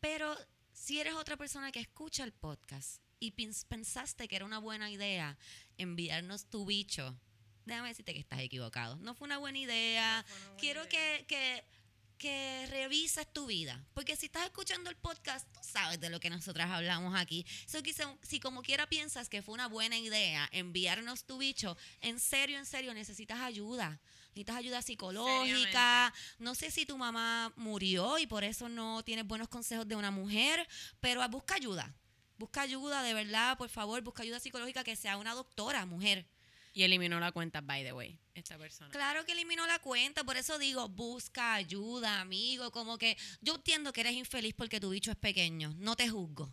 pero 0.00 0.36
si 0.72 0.98
eres 1.00 1.14
otra 1.14 1.36
persona 1.36 1.70
que 1.72 1.80
escucha 1.80 2.24
el 2.24 2.32
podcast 2.32 3.00
y 3.20 3.32
pens- 3.32 3.64
pensaste 3.68 4.26
que 4.28 4.36
era 4.36 4.44
una 4.44 4.58
buena 4.58 4.90
idea 4.90 5.38
enviarnos 5.78 6.46
tu 6.50 6.66
bicho, 6.66 7.16
déjame 7.64 7.88
decirte 7.90 8.12
que 8.12 8.20
estás 8.20 8.40
equivocado. 8.40 8.96
No 8.96 9.14
fue 9.14 9.26
una 9.26 9.38
buena 9.38 9.58
idea. 9.58 10.24
fue 10.26 10.36
una 10.36 10.44
buena 10.46 10.60
Quiero 10.60 10.80
idea. 10.84 11.18
que, 11.18 11.26
que, 11.26 11.64
que 12.18 12.66
revises 12.70 13.26
tu 13.32 13.46
vida. 13.46 13.84
Porque 13.94 14.16
si 14.16 14.26
estás 14.26 14.44
escuchando 14.44 14.90
el 14.90 14.96
podcast, 14.96 15.46
tú 15.52 15.60
sabes 15.62 16.00
de 16.00 16.10
lo 16.10 16.20
que 16.20 16.28
nosotras 16.30 16.70
hablamos 16.70 17.14
aquí. 17.18 17.46
So, 17.66 17.82
quizá- 17.82 18.16
si 18.22 18.40
como 18.40 18.62
quiera 18.62 18.86
piensas 18.88 19.28
que 19.28 19.40
fue 19.42 19.54
una 19.54 19.68
buena 19.68 19.96
idea 19.96 20.48
enviarnos 20.52 21.24
tu 21.24 21.38
bicho, 21.38 21.76
en 22.00 22.20
serio, 22.20 22.58
en 22.58 22.66
serio, 22.66 22.92
necesitas 22.92 23.40
ayuda. 23.40 24.00
Necesitas 24.34 24.56
ayuda 24.56 24.82
psicológica. 24.82 26.12
No 26.38 26.54
sé 26.54 26.70
si 26.70 26.84
tu 26.86 26.96
mamá 26.98 27.52
murió 27.56 28.18
y 28.18 28.26
por 28.26 28.44
eso 28.44 28.68
no 28.68 29.02
tienes 29.04 29.26
buenos 29.26 29.48
consejos 29.48 29.86
de 29.88 29.96
una 29.96 30.10
mujer, 30.10 30.66
pero 31.00 31.26
busca 31.28 31.54
ayuda. 31.54 31.94
Busca 32.36 32.60
ayuda, 32.62 33.02
de 33.02 33.14
verdad, 33.14 33.58
por 33.58 33.68
favor, 33.68 34.00
busca 34.02 34.22
ayuda 34.22 34.38
psicológica 34.38 34.84
que 34.84 34.94
sea 34.94 35.16
una 35.16 35.34
doctora, 35.34 35.86
mujer. 35.86 36.26
Y 36.74 36.82
eliminó 36.82 37.18
la 37.20 37.32
cuenta, 37.32 37.60
by 37.60 37.82
the 37.84 37.92
way, 37.92 38.18
esta 38.34 38.56
persona. 38.58 38.90
Claro 38.90 39.24
que 39.24 39.32
eliminó 39.32 39.66
la 39.66 39.78
cuenta, 39.80 40.22
por 40.24 40.36
eso 40.36 40.58
digo, 40.58 40.88
busca 40.88 41.54
ayuda, 41.54 42.20
amigo, 42.20 42.70
como 42.70 42.98
que 42.98 43.16
yo 43.40 43.56
entiendo 43.56 43.92
que 43.92 44.00
eres 44.02 44.12
infeliz 44.14 44.54
porque 44.54 44.80
tu 44.80 44.90
bicho 44.90 45.10
es 45.10 45.16
pequeño, 45.16 45.74
no 45.78 45.96
te 45.96 46.08
juzgo. 46.08 46.52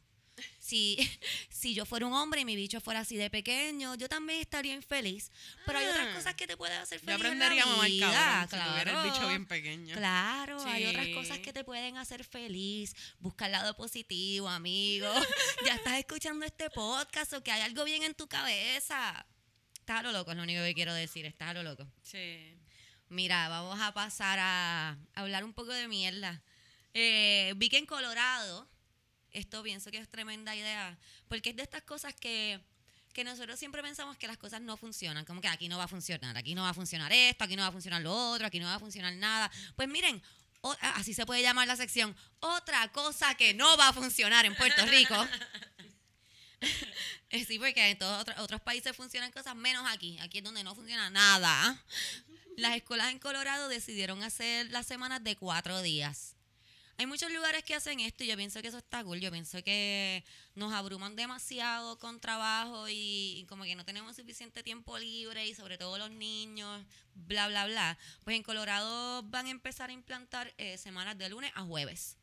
Si, 0.60 0.98
si 1.50 1.74
yo 1.74 1.86
fuera 1.86 2.06
un 2.08 2.14
hombre 2.14 2.42
y 2.42 2.46
mi 2.46 2.58
bicho 2.58 2.82
fuera 2.82 3.00
así 3.02 3.16
de 3.16 3.30
pequeño, 3.30 3.96
yo 3.96 4.10
también 4.10 4.42
estaría 4.42 4.74
infeliz. 4.74 5.32
Pero 5.66 5.80
hay 5.80 5.86
otras 5.88 6.08
Ah. 6.10 6.16
cosas 6.16 6.36
que 6.36 6.46
te 6.48 6.58
pueden 6.58 6.78
hacer 6.82 7.00
Yo 7.00 7.06
feliz 7.06 7.20
aprendería 7.22 7.62
a 7.62 7.66
en 7.66 7.70
la 7.70 7.76
mamar 7.76 7.90
vida, 7.90 8.48
cabrón 8.50 8.50
si 8.50 8.70
tuviera 8.70 8.82
el 8.82 8.98
claro. 8.98 9.12
bicho 9.14 9.28
bien 9.30 9.46
pequeño. 9.46 9.96
Claro, 9.96 10.64
hay 10.66 10.86
otras 10.88 11.08
cosas 11.10 11.40
que 11.40 11.54
te 11.54 11.64
pueden 11.64 11.96
hacer 11.98 12.24
feliz. 12.26 12.96
Busca 13.20 13.46
el 13.46 13.54
lado 13.54 13.78
positivo, 13.78 14.50
amigo. 14.50 15.08
ya 15.66 15.76
estás 15.76 16.00
escuchando 16.00 16.46
este 16.46 16.70
podcast 16.70 17.32
o 17.34 17.42
que 17.44 17.52
hay 17.54 17.62
algo 17.62 17.86
bien 17.86 18.04
en 18.04 18.14
tu 18.14 18.28
cabeza. 18.28 19.26
Estás 19.86 20.00
a 20.00 20.02
lo 20.02 20.12
loco, 20.12 20.32
es 20.32 20.38
lo 20.38 20.42
único 20.42 20.64
que 20.64 20.74
quiero 20.74 20.96
decir. 20.96 21.28
Estás 21.28 21.50
a 21.50 21.54
lo 21.54 21.62
loco. 21.62 21.86
Sí. 22.02 22.58
Mira, 23.10 23.50
vamos 23.50 23.80
a 23.80 23.94
pasar 23.94 24.40
a 24.42 24.98
hablar 25.14 25.44
un 25.44 25.54
poco 25.54 25.72
de 25.74 25.88
mierda. 25.88 26.42
Eh, 26.96 27.54
vi 27.58 27.70
que 27.70 27.78
en 27.78 27.86
Colorado, 27.86 28.68
esto 29.30 29.62
pienso 29.62 29.92
que 29.92 30.00
es 30.00 30.10
tremenda 30.10 30.56
idea, 30.56 30.98
porque 31.28 31.52
es 31.52 31.56
de 31.56 31.62
estas 31.62 31.84
cosas 31.84 32.16
que, 32.16 32.60
que 33.14 33.24
nosotros 33.24 33.60
siempre 33.60 33.84
pensamos 33.84 34.18
que 34.18 34.26
las 34.26 34.38
cosas 34.38 34.60
no 34.60 34.76
funcionan, 34.76 35.24
como 35.24 35.40
que 35.40 35.50
aquí 35.50 35.70
no 35.70 35.78
va 35.78 35.84
a 35.84 35.88
funcionar, 35.88 36.36
aquí 36.36 36.56
no 36.56 36.64
va 36.64 36.70
a 36.70 36.74
funcionar 36.74 37.12
esto, 37.14 37.44
aquí 37.44 37.56
no 37.56 37.62
va 37.62 37.68
a 37.68 37.72
funcionar 37.72 38.02
lo 38.02 38.32
otro, 38.32 38.48
aquí 38.48 38.58
no 38.60 38.66
va 38.66 38.74
a 38.74 38.80
funcionar 38.80 39.14
nada. 39.14 39.52
Pues 39.76 39.88
miren, 39.88 40.20
o- 40.62 40.76
así 40.82 41.14
se 41.14 41.28
puede 41.28 41.44
llamar 41.44 41.68
la 41.68 41.76
sección, 41.76 42.16
otra 42.40 42.92
cosa 42.92 43.36
que 43.36 43.54
no 43.54 43.78
va 43.78 43.90
a 43.90 43.94
funcionar 43.94 44.48
en 44.48 44.56
Puerto 44.56 44.84
Rico. 44.88 45.14
Sí, 47.48 47.60
porque 47.60 47.90
en 47.90 47.98
todos 47.98 48.22
otros, 48.22 48.38
otros 48.40 48.62
países 48.62 48.96
funcionan 48.96 49.32
cosas 49.32 49.56
menos 49.56 49.86
aquí. 49.92 50.18
Aquí 50.20 50.38
es 50.38 50.44
donde 50.44 50.64
no 50.64 50.74
funciona 50.74 51.10
nada. 51.10 51.84
Las 52.56 52.76
escuelas 52.78 53.12
en 53.12 53.20
Colorado 53.20 53.68
decidieron 53.68 54.24
hacer 54.24 54.72
las 54.72 54.88
semanas 54.88 55.24
de 55.24 55.36
cuatro 55.36 55.82
días. 55.82 56.36
Hay 56.98 57.08
muchos 57.08 57.30
lugares 57.30 57.66
que 57.66 57.76
hacen 57.76 58.00
esto 58.00 58.24
y 58.24 58.28
yo 58.28 58.38
pienso 58.38 58.62
que 58.62 58.70
eso 58.70 58.78
está 58.78 59.04
cool. 59.04 59.20
Yo 59.20 59.30
pienso 59.32 59.62
que 59.64 60.24
nos 60.54 60.74
abruman 60.74 61.18
demasiado 61.18 62.00
con 62.00 62.22
trabajo 62.22 62.88
y, 62.88 63.40
y 63.40 63.46
como 63.50 63.66
que 63.66 63.76
no 63.76 63.84
tenemos 63.84 64.16
suficiente 64.16 64.64
tiempo 64.64 64.98
libre 64.98 65.46
y 65.46 65.54
sobre 65.54 65.78
todo 65.78 65.98
los 65.98 66.12
niños, 66.12 66.86
bla, 67.14 67.50
bla, 67.50 67.66
bla. 67.66 67.98
Pues 68.24 68.38
en 68.38 68.44
Colorado 68.44 69.24
van 69.24 69.48
a 69.48 69.50
empezar 69.50 69.90
a 69.90 69.94
implantar 69.94 70.54
eh, 70.58 70.78
semanas 70.78 71.18
de 71.18 71.28
lunes 71.28 71.52
a 71.56 71.64
jueves 71.64 72.18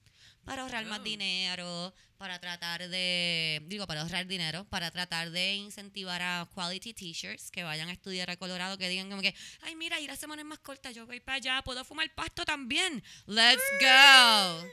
para 0.44 0.62
ahorrar 0.62 0.84
más 0.86 1.00
Oh. 1.00 1.02
dinero, 1.02 1.94
para 2.18 2.38
tratar 2.38 2.88
de, 2.88 3.62
digo, 3.66 3.86
para 3.86 4.02
ahorrar 4.02 4.26
dinero, 4.26 4.64
para 4.64 4.90
tratar 4.90 5.30
de 5.30 5.54
incentivar 5.54 6.20
a 6.22 6.48
quality 6.54 6.94
teachers 6.94 7.50
que 7.50 7.64
vayan 7.64 7.88
a 7.88 7.92
estudiar 7.92 8.30
a 8.30 8.36
Colorado, 8.36 8.78
que 8.78 8.88
digan 8.88 9.08
como 9.10 9.22
que, 9.22 9.34
ay, 9.62 9.74
mira, 9.76 10.00
y 10.00 10.06
la 10.06 10.16
semana 10.16 10.42
es 10.42 10.46
más 10.46 10.58
corta, 10.60 10.90
yo 10.90 11.06
voy 11.06 11.20
para 11.20 11.36
allá, 11.36 11.62
puedo 11.62 11.84
fumar 11.84 12.12
pasto 12.14 12.44
también. 12.44 13.02
Let's 13.26 13.62
go. 13.80 14.66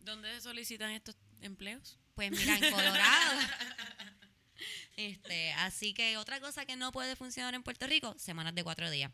¿Dónde 0.00 0.32
se 0.34 0.40
solicitan 0.42 0.90
estos 0.92 1.16
empleos? 1.40 1.98
Pues 2.14 2.30
mira, 2.30 2.56
en 2.58 2.70
Colorado. 2.72 3.40
Este, 4.96 5.52
así 5.52 5.92
que 5.92 6.16
otra 6.16 6.40
cosa 6.40 6.64
que 6.64 6.74
no 6.74 6.90
puede 6.90 7.16
funcionar 7.16 7.54
en 7.54 7.62
Puerto 7.62 7.86
Rico, 7.86 8.14
semanas 8.18 8.54
de 8.54 8.64
cuatro 8.64 8.90
días. 8.90 9.12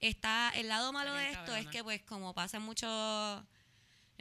Está 0.00 0.50
el 0.56 0.66
lado 0.66 0.92
malo 0.92 1.14
de 1.14 1.30
esto 1.30 1.54
es 1.54 1.68
que 1.68 1.84
pues 1.84 2.02
como 2.02 2.34
pasa 2.34 2.56
en 2.56 2.64
muchos 2.64 3.44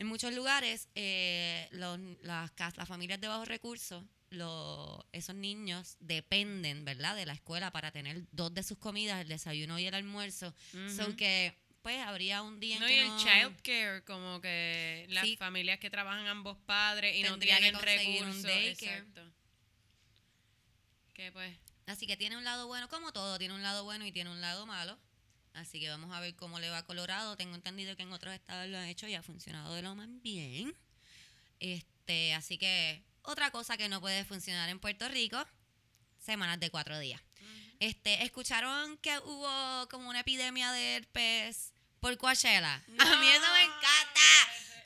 en 0.01 0.07
muchos 0.07 0.33
lugares, 0.33 0.87
eh, 0.95 1.67
los- 1.71 1.99
las, 2.23 2.51
las 2.75 2.87
familias 2.87 3.21
de 3.21 3.27
bajos 3.27 3.47
recursos, 3.47 4.03
los- 4.31 5.03
esos 5.11 5.35
niños 5.35 5.95
dependen, 5.99 6.83
¿verdad? 6.85 7.15
De 7.15 7.25
la 7.27 7.33
escuela 7.33 7.69
para 7.71 7.91
tener 7.91 8.23
dos 8.31 8.51
de 8.53 8.63
sus 8.63 8.79
comidas, 8.79 9.21
el 9.21 9.27
desayuno 9.27 9.77
y 9.77 9.85
el 9.85 9.93
almuerzo. 9.93 10.55
So 10.95 11.03
Ujú. 11.09 11.15
que 11.17 11.55
pues 11.83 11.99
habría 11.99 12.41
un 12.41 12.59
día 12.59 12.75
en 12.75 12.81
No, 12.81 12.87
que 12.87 12.95
y 12.95 12.99
el 12.99 13.07
no- 13.09 13.17
child 13.17 13.61
care, 13.63 14.03
como 14.05 14.39
que 14.41 15.05
las 15.09 15.23
Sí. 15.25 15.35
familias 15.37 15.79
que 15.79 15.89
trabajan 15.89 16.25
ambos 16.27 16.57
padres 16.65 17.15
y 17.15 17.23
no 17.23 17.37
que 17.39 17.45
tienen 17.47 17.75
un 17.75 17.81
recursos. 17.81 18.43
daycare. 18.43 18.97
Exacto. 18.97 19.21
Que 21.13 21.31
pues, 21.31 21.55
Así 21.87 22.07
que 22.07 22.15
tiene 22.17 22.37
un 22.37 22.43
lado 22.43 22.67
bueno, 22.67 22.87
como 22.87 23.11
todo, 23.11 23.37
tiene 23.37 23.53
un 23.53 23.63
lado 23.63 23.83
bueno 23.83 24.05
y 24.05 24.11
tiene 24.11 24.29
un 24.31 24.39
lado 24.41 24.65
malo. 24.65 24.97
Así 25.53 25.79
que 25.79 25.89
vamos 25.89 26.15
a 26.15 26.19
ver 26.19 26.35
cómo 26.35 26.59
le 26.59 26.69
va 26.69 26.79
a 26.79 26.85
Colorado. 26.85 27.35
Tengo 27.35 27.55
entendido 27.55 27.95
que 27.95 28.03
en 28.03 28.11
otros 28.13 28.33
estados 28.33 28.69
lo 28.69 28.77
han 28.77 28.85
hecho 28.85 29.07
y 29.07 29.15
ha 29.15 29.23
funcionado 29.23 29.73
de 29.75 29.81
lo 29.81 29.95
más 29.95 30.09
bien. 30.21 30.75
Este, 31.59 32.33
así 32.33 32.57
que 32.57 33.03
otra 33.23 33.51
cosa 33.51 33.77
que 33.77 33.89
no 33.89 34.01
puede 34.01 34.25
funcionar 34.25 34.69
en 34.69 34.79
Puerto 34.79 35.07
Rico, 35.09 35.45
semanas 36.19 36.59
de 36.59 36.69
cuatro 36.69 36.97
días. 36.99 37.21
Este, 37.79 38.23
¿escucharon 38.23 38.97
que 38.97 39.17
hubo 39.19 39.89
como 39.89 40.09
una 40.09 40.21
epidemia 40.21 40.71
de 40.71 40.97
herpes 40.97 41.73
por 41.99 42.17
Coachella? 42.17 42.75
A 42.99 43.15
mí 43.17 43.27
eso 43.27 43.53
me 43.53 43.63
encanta. 43.63 44.21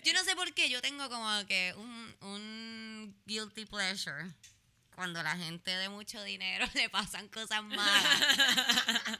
Yo 0.03 0.13
no 0.13 0.23
sé 0.23 0.35
por 0.35 0.53
qué, 0.53 0.69
yo 0.69 0.81
tengo 0.81 1.09
como 1.09 1.45
que 1.47 1.73
un, 1.77 2.15
un 2.21 3.21
guilty 3.25 3.65
pleasure 3.65 4.31
cuando 4.95 5.21
la 5.21 5.35
gente 5.37 5.71
de 5.71 5.89
mucho 5.89 6.23
dinero 6.23 6.67
le 6.73 6.89
pasan 6.89 7.27
cosas 7.29 7.63
malas. 7.63 8.03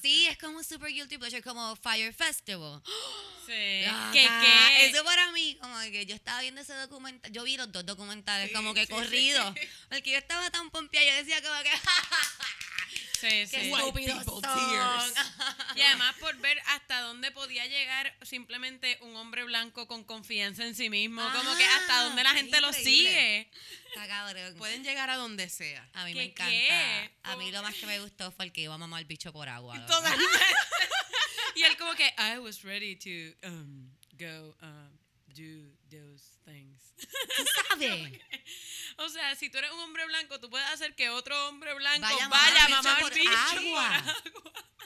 Sí, 0.00 0.28
es 0.28 0.38
como 0.38 0.62
super 0.62 0.88
guilty 0.88 1.18
pleasure, 1.18 1.42
como 1.42 1.74
Fire 1.74 2.14
Festival. 2.14 2.80
sí. 3.46 3.84
¿Qué, 4.12 4.28
qué? 4.40 4.86
Eso 4.86 5.04
para 5.04 5.30
mí, 5.32 5.58
como 5.60 5.76
que 5.80 6.06
yo 6.06 6.14
estaba 6.14 6.40
viendo 6.40 6.60
ese 6.60 6.74
documental, 6.74 7.30
yo 7.32 7.42
vi 7.42 7.56
los 7.56 7.70
dos 7.72 7.84
documentales 7.84 8.48
Sí, 8.48 8.54
como 8.54 8.72
que 8.72 8.86
sí, 8.86 8.92
corridos, 8.92 9.52
porque 9.88 10.12
yo 10.12 10.18
estaba 10.18 10.48
tan 10.50 10.70
pompeada, 10.70 11.06
yo 11.06 11.16
decía 11.16 11.42
como 11.42 11.60
que, 11.62 11.70
Sí, 13.20 13.46
sí. 13.46 13.56
Estúpidos 13.72 14.24
son. 14.24 14.42
Y 15.76 15.82
además 15.82 16.14
por 16.18 16.36
ver 16.38 16.60
hasta 16.66 17.00
dónde 17.02 17.30
podía 17.30 17.64
llegar 17.66 18.12
simplemente 18.22 18.98
un 19.02 19.14
hombre 19.16 19.44
blanco 19.44 19.86
con 19.86 20.02
confianza 20.04 20.64
en 20.64 20.74
sí 20.74 20.90
mismo. 20.90 21.22
como 21.32 21.56
que 21.56 21.64
hasta 21.64 22.00
Ah, 22.00 22.02
dónde 22.04 22.22
la 22.24 22.32
gente 22.34 22.60
lo 22.60 22.72
sigue. 22.72 23.48
Está 23.88 24.06
cabrón. 24.08 24.54
Pueden 24.56 24.82
llegar 24.84 25.10
a 25.10 25.16
donde 25.16 25.48
sea. 25.48 25.88
A 25.94 26.04
mí 26.04 26.12
¿Qué 26.12 26.18
me 26.18 26.24
encanta. 26.24 26.50
qué? 26.50 27.10
A 27.22 27.36
mí 27.36 27.50
lo 27.50 27.62
más 27.62 27.74
que 27.74 27.86
me 27.86 28.00
gustó 28.00 28.30
fue 28.32 28.46
el 28.46 28.52
que 28.52 28.62
iba 28.62 28.74
a 28.74 28.78
mamar 28.78 29.00
el 29.00 29.06
bicho 29.06 29.32
por 29.32 29.48
agua. 29.48 29.84
Totalmente. 29.86 30.24
y 31.56 31.62
él 31.62 31.76
como 31.76 31.94
que, 31.94 32.12
I 32.18 32.38
was 32.38 32.62
ready 32.62 32.96
to 32.96 33.46
um, 33.46 33.90
go 34.18 34.56
um, 34.62 34.98
do 35.28 35.70
those 35.90 36.38
things. 36.44 36.94
¿Tú 37.36 37.44
sabes? 37.68 38.12
O 39.02 39.08
sea, 39.08 39.34
si 39.34 39.48
tú 39.50 39.58
eres 39.58 39.70
un 39.72 39.80
hombre 39.80 40.04
blanco, 40.06 40.38
tú 40.40 40.50
puedes 40.50 40.68
hacer 40.68 40.94
que 40.94 41.08
otro 41.10 41.48
hombre 41.48 41.72
blanco 41.74 42.02
Vaya 42.02 42.28
vaya, 42.28 42.68
mamar 42.68 43.00
por 43.00 43.14
bicho 43.14 43.30
agua. 43.30 44.02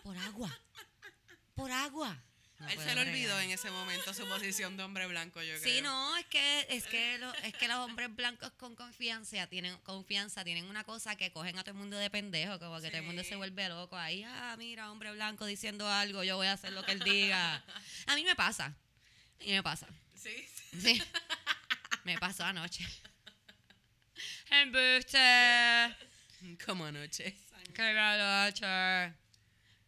por 0.02 0.16
agua. 0.18 0.18
Por 0.18 0.18
agua. 0.18 0.60
Por 1.54 1.72
agua. 1.72 2.22
No 2.60 2.68
Él 2.68 2.78
se 2.78 2.94
le 2.94 3.00
olvidó 3.00 3.38
en 3.40 3.50
ese 3.50 3.70
momento 3.70 4.14
su 4.14 4.26
posición 4.28 4.76
de 4.76 4.84
hombre 4.84 5.06
blanco, 5.08 5.42
yo 5.42 5.58
creo. 5.60 5.62
Sí, 5.74 5.82
no, 5.82 6.16
es 6.16 6.24
que 6.26 6.66
es 6.70 6.84
que 6.86 7.18
lo- 7.18 7.34
es 7.34 7.52
que 7.54 7.66
los 7.66 7.76
hombres 7.78 8.14
blancos 8.14 8.52
con 8.52 8.76
confianza 8.76 9.46
tienen 9.48 9.76
confianza, 9.78 10.44
tienen 10.44 10.64
una 10.66 10.84
cosa 10.84 11.16
que 11.16 11.32
cogen 11.32 11.58
a 11.58 11.64
todo 11.64 11.72
el 11.72 11.78
mundo 11.78 11.96
de 11.98 12.08
pendejo, 12.10 12.58
como 12.60 12.80
que 12.80 12.88
todo 12.90 12.98
el 12.98 13.02
mundo 13.06 13.24
se 13.24 13.34
vuelve 13.36 13.68
loco 13.68 13.96
ahí, 13.96 14.22
ah, 14.24 14.54
mira, 14.56 14.90
hombre 14.92 15.10
blanco 15.12 15.44
diciendo 15.44 15.88
algo, 15.88 16.22
yo 16.22 16.36
voy 16.36 16.46
a 16.46 16.52
hacer 16.52 16.72
lo 16.72 16.84
que 16.84 16.92
él 16.92 17.00
diga. 17.00 17.62
A 18.06 18.14
mí 18.14 18.22
me 18.24 18.36
pasa. 18.36 18.66
A 18.66 19.44
mí 19.44 19.50
me 19.50 19.62
pasa. 19.62 19.88
Sí. 20.14 20.48
Sí. 20.80 21.02
Me 22.04 22.16
pasó 22.18 22.44
anoche. 22.44 22.86
Embuste. 24.50 25.96
Como 26.64 26.84
anoche. 26.86 27.36
¡Qué 27.74 27.92
galocha! 27.92 29.14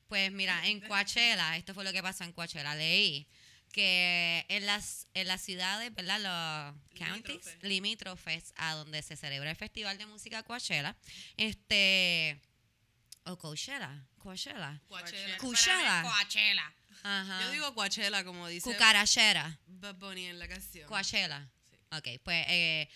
Pues 0.09 0.33
mira, 0.33 0.67
en 0.67 0.81
Coachella, 0.81 1.57
esto 1.57 1.75
fue 1.75 1.85
lo 1.85 1.93
que 1.93 2.03
pasó 2.03 2.25
en 2.25 2.33
Coachella, 2.33 2.75
leí 2.75 3.29
que 3.77 4.47
en 4.49 4.65
las, 4.65 5.07
en 5.13 5.29
las 5.29 5.43
ciudades, 5.43 5.95
¿verdad? 5.95 6.19
Los 6.19 6.99
counties 6.99 7.45
Limítrofes. 7.61 7.63
limítrofes 7.63 8.53
a 8.57 8.75
donde 8.75 9.03
se 9.03 9.17
celebra 9.17 9.51
el 9.51 9.57
Festival 9.57 9.99
de 9.99 10.07
Música 10.07 10.43
Coachella, 10.43 10.97
este... 11.37 12.41
O 13.25 13.37
Coachella, 13.37 14.03
Coachella, 14.19 14.81
Coachella. 14.89 15.37
Coachella, 15.39 16.03
Coachella. 16.03 16.75
ajá, 17.03 17.43
Yo 17.43 17.51
digo 17.51 17.75
Coachella, 17.75 18.25
como 18.25 18.49
dice 18.49 18.73
cucarachera. 18.73 19.59
Bad 19.67 19.97
Bunny 19.97 20.27
en 20.27 20.39
la 20.39 20.49
canción. 20.49 20.89
Coachella. 20.89 21.47
Sí. 21.69 21.77
Ok, 21.91 22.21
pues 22.23 22.47
eh, 22.49 22.89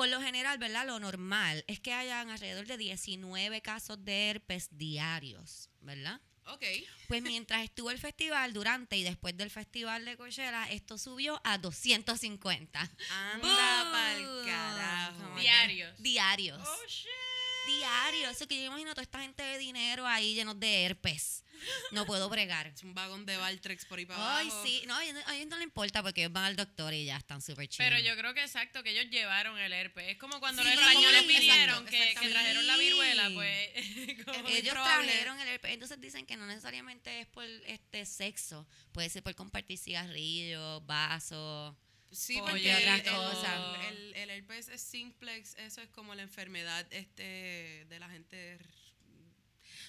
por 0.00 0.08
lo 0.08 0.22
general, 0.22 0.56
¿verdad? 0.56 0.86
Lo 0.86 0.98
normal 0.98 1.62
es 1.66 1.78
que 1.78 1.92
hayan 1.92 2.30
alrededor 2.30 2.66
de 2.66 2.78
19 2.78 3.60
casos 3.60 4.02
de 4.02 4.30
herpes 4.30 4.70
diarios, 4.70 5.68
¿verdad? 5.82 6.22
Ok. 6.46 6.64
Pues 7.06 7.22
mientras 7.22 7.62
estuvo 7.64 7.90
el 7.90 7.98
festival, 7.98 8.54
durante 8.54 8.96
y 8.96 9.02
después 9.02 9.36
del 9.36 9.50
festival 9.50 10.06
de 10.06 10.16
Coachella, 10.16 10.70
esto 10.70 10.96
subió 10.96 11.38
a 11.44 11.58
250. 11.58 12.80
Anda 12.80 13.90
pa'l 13.92 14.46
carajo. 14.46 15.38
Diarios. 15.38 15.94
Diarios. 15.98 16.62
Oh, 16.66 16.86
shit. 16.88 17.39
Diarios. 17.76 18.32
Eso 18.36 18.46
que 18.48 18.56
yo 18.56 18.64
imagino 18.66 18.90
toda 18.90 19.02
esta 19.02 19.20
gente 19.20 19.42
de 19.42 19.58
dinero 19.58 20.06
ahí 20.06 20.34
llenos 20.34 20.58
de 20.58 20.84
herpes. 20.84 21.44
No 21.92 22.06
puedo 22.06 22.28
bregar. 22.28 22.66
Es 22.74 22.82
un 22.82 22.94
vagón 22.94 23.26
de 23.26 23.36
Valtrex 23.36 23.84
por 23.84 23.98
ahí 23.98 24.06
para 24.06 24.38
Ay, 24.38 24.46
abajo. 24.48 24.64
sí. 24.64 24.82
No, 24.86 24.94
a 24.96 25.04
ellos, 25.04 25.22
a 25.26 25.36
ellos 25.36 25.48
no 25.48 25.56
le 25.58 25.64
importa 25.64 26.02
porque 26.02 26.22
ellos 26.22 26.32
van 26.32 26.44
al 26.44 26.56
doctor 26.56 26.94
y 26.94 27.04
ya 27.04 27.16
están 27.18 27.42
súper 27.42 27.68
chidos. 27.68 27.86
Pero 27.90 27.98
yo 28.02 28.16
creo 28.16 28.32
que 28.32 28.42
exacto, 28.42 28.82
que 28.82 28.90
ellos 28.90 29.10
llevaron 29.10 29.58
el 29.58 29.72
herpes. 29.72 30.08
Es 30.08 30.16
como 30.18 30.40
cuando 30.40 30.62
Sí, 30.62 30.68
los 30.68 30.78
españoles 30.78 31.22
exacto, 31.22 31.38
vinieron, 31.40 31.84
que, 31.86 32.14
trajeron 32.30 32.66
la 32.66 32.76
viruela, 32.76 33.30
pues. 33.34 33.68
como- 34.24 34.42
muy 34.44 34.52
ellos 34.54 34.72
probable. 34.72 35.08
trajeron 35.12 35.38
el 35.40 35.48
herpes. 35.48 35.72
Entonces 35.72 36.00
dicen 36.00 36.24
que 36.26 36.36
no 36.36 36.46
necesariamente 36.46 37.20
es 37.20 37.26
por 37.26 37.44
este 37.44 38.06
sexo. 38.06 38.66
Puede 38.92 39.10
ser 39.10 39.22
por 39.22 39.34
compartir 39.34 39.78
cigarrillos, 39.78 40.84
vasos. 40.86 41.74
Sí, 42.12 42.38
Pollo, 42.38 42.50
porque 42.50 42.72
el, 42.72 42.88
el, 42.88 43.84
el, 43.86 44.14
el 44.16 44.30
herpes 44.30 44.68
es 44.68 44.82
simplex, 44.82 45.54
eso 45.58 45.80
es 45.80 45.88
como 45.90 46.14
la 46.14 46.22
enfermedad 46.22 46.86
este 46.90 47.86
de 47.88 47.98
la 48.00 48.08
gente 48.08 48.58